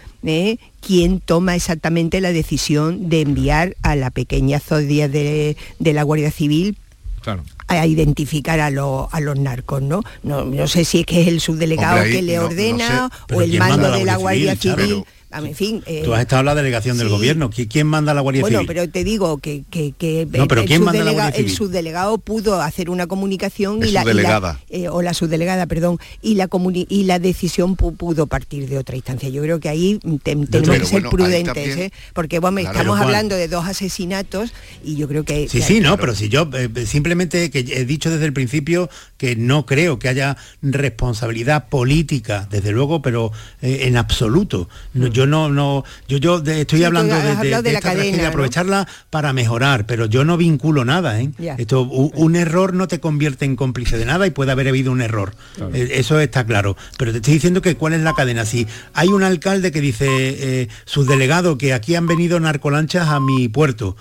quién 0.82 1.20
toma 1.20 1.56
exactamente 1.56 2.22
la 2.22 2.32
decisión 2.32 3.10
de 3.10 3.22
enviar 3.22 3.76
a 3.82 3.96
la 3.96 4.12
pequeña 4.12 4.60
zodia 4.60 5.08
de, 5.08 5.56
la 5.80 6.04
Guardia 6.04 6.32
Civil 6.32 6.78
a 7.78 7.86
identificar 7.86 8.60
a, 8.60 8.70
los 8.72 9.40
narcos, 9.40 9.82
¿no? 9.82 10.02
¿no? 10.24 10.68
sé 10.68 10.86
si 10.86 11.02
es 11.02 11.06
que 11.06 11.22
es 11.22 11.28
el 11.28 11.40
subdelegado 11.40 12.04
que 12.04 12.22
le 12.22 12.40
ordena 12.40 13.10
o 13.34 13.42
el 13.42 13.58
mando 13.60 13.92
de 13.92 14.06
la 14.06 14.18
Guardia 14.18 14.56
Civil 14.56 15.06
en 15.32 15.56
fin... 15.56 15.84
Eh, 15.86 16.02
Tú 16.04 16.14
has 16.14 16.22
estado 16.22 16.40
en 16.42 16.48
la 16.48 16.56
delegación 16.56 16.98
del 16.98 17.10
gobierno. 17.10 17.50
¿Quién 17.50 17.88
manda 17.88 18.14
la 18.14 18.22
Guardia 18.22 18.42
Civil? 18.42 18.56
Bueno, 18.58 18.68
pero 18.68 18.90
te 18.90 19.04
digo 19.04 19.38
que, 19.38 19.64
el, 19.72 21.50
subdelegado 21.52 22.18
pudo 22.18 22.62
hacer 22.62 22.90
una 22.90 23.08
comunicación 23.08 23.86
y 23.86 23.92
la, 23.92 24.58
eh, 24.70 24.90
o 24.90 25.02
la 25.02 25.14
subdelegada, 25.14 25.68
perdón, 25.68 26.00
y 26.22 26.36
la 26.36 26.50
y 26.90 27.04
la 27.04 27.20
decisión 27.20 27.76
pudo 27.76 28.28
partir 28.28 28.68
de 28.68 28.78
otra 28.78 28.96
instancia. 28.96 29.30
Yo 29.30 29.42
creo 29.42 29.60
que 29.60 29.70
ahí 29.70 30.00
tenemos 30.24 30.50
que 30.50 30.86
ser 30.86 31.04
prudentes, 31.04 31.78
¿eh? 31.78 31.92
porque 32.14 32.40
bueno, 32.40 32.60
estamos 32.60 33.00
hablando 33.00 33.36
de 33.36 33.48
dos 33.48 33.66
asesinatos 33.66 34.52
y 34.84 34.96
yo 34.96 35.08
creo 35.08 35.24
que... 35.24 35.48
Sí, 35.48 35.62
sí, 35.62 35.80
no, 35.80 35.98
pero 35.98 36.16
si 36.16 36.30
yo 36.30 36.50
simplemente 36.86 37.52
que 37.52 37.60
he 37.60 37.86
dicho 37.86 38.10
desde 38.10 38.26
el 38.26 38.34
principio 38.34 38.90
que 39.18 39.36
no 39.36 39.66
creo 39.66 40.00
que 40.00 40.10
haya 40.10 40.38
responsabilidad 40.62 41.70
política, 41.70 42.48
desde 42.50 42.72
luego, 42.72 43.02
pero 43.02 43.32
en 43.62 43.98
absoluto. 43.98 44.70
No, 44.94 45.08
yo 45.08 45.19
no, 45.26 45.50
no, 45.50 45.84
yo, 46.08 46.18
yo 46.18 46.42
estoy 46.46 46.84
hablando 46.84 47.16
de, 47.16 47.72
la 47.72 47.82
cadena, 47.82 48.28
aprovecharla 48.28 48.88
para 49.10 49.34
mejorar, 49.34 49.86
pero 49.86 50.06
yo 50.06 50.24
no 50.24 50.38
vinculo 50.38 50.86
nada, 50.86 51.20
¿eh? 51.22 51.32
Esto, 51.58 51.84
un, 51.84 52.36
error 52.36 52.74
no 52.74 52.88
te 52.88 53.00
convierte 53.00 53.46
en 53.46 53.56
cómplice 53.56 53.98
de 53.98 54.06
nada 54.06 54.28
y 54.28 54.30
puede 54.30 54.52
haber 54.52 54.68
habido 54.68 54.92
un 54.92 55.02
error. 55.02 55.34
Eh, 55.74 55.90
eso 55.94 56.20
está 56.20 56.46
claro. 56.46 56.78
Pero 56.98 57.12
te 57.12 57.18
estoy 57.18 57.34
diciendo 57.34 57.62
que 57.62 57.76
cuál 57.76 57.94
es 57.94 58.02
la 58.02 58.14
cadena. 58.14 58.46
Si 58.46 58.68
hay 58.94 59.10
un 59.10 59.24
alcalde 59.24 59.72
que 59.72 59.82
dice, 59.82 60.08
eh, 60.10 60.68
sus 60.86 61.08
delegados, 61.08 61.58
que 61.58 61.74
aquí 61.74 61.96
han 61.96 62.08
venido 62.08 62.40
narcolanchas 62.40 63.08
a 63.10 63.20
mi 63.20 63.48
puerto 63.48 63.98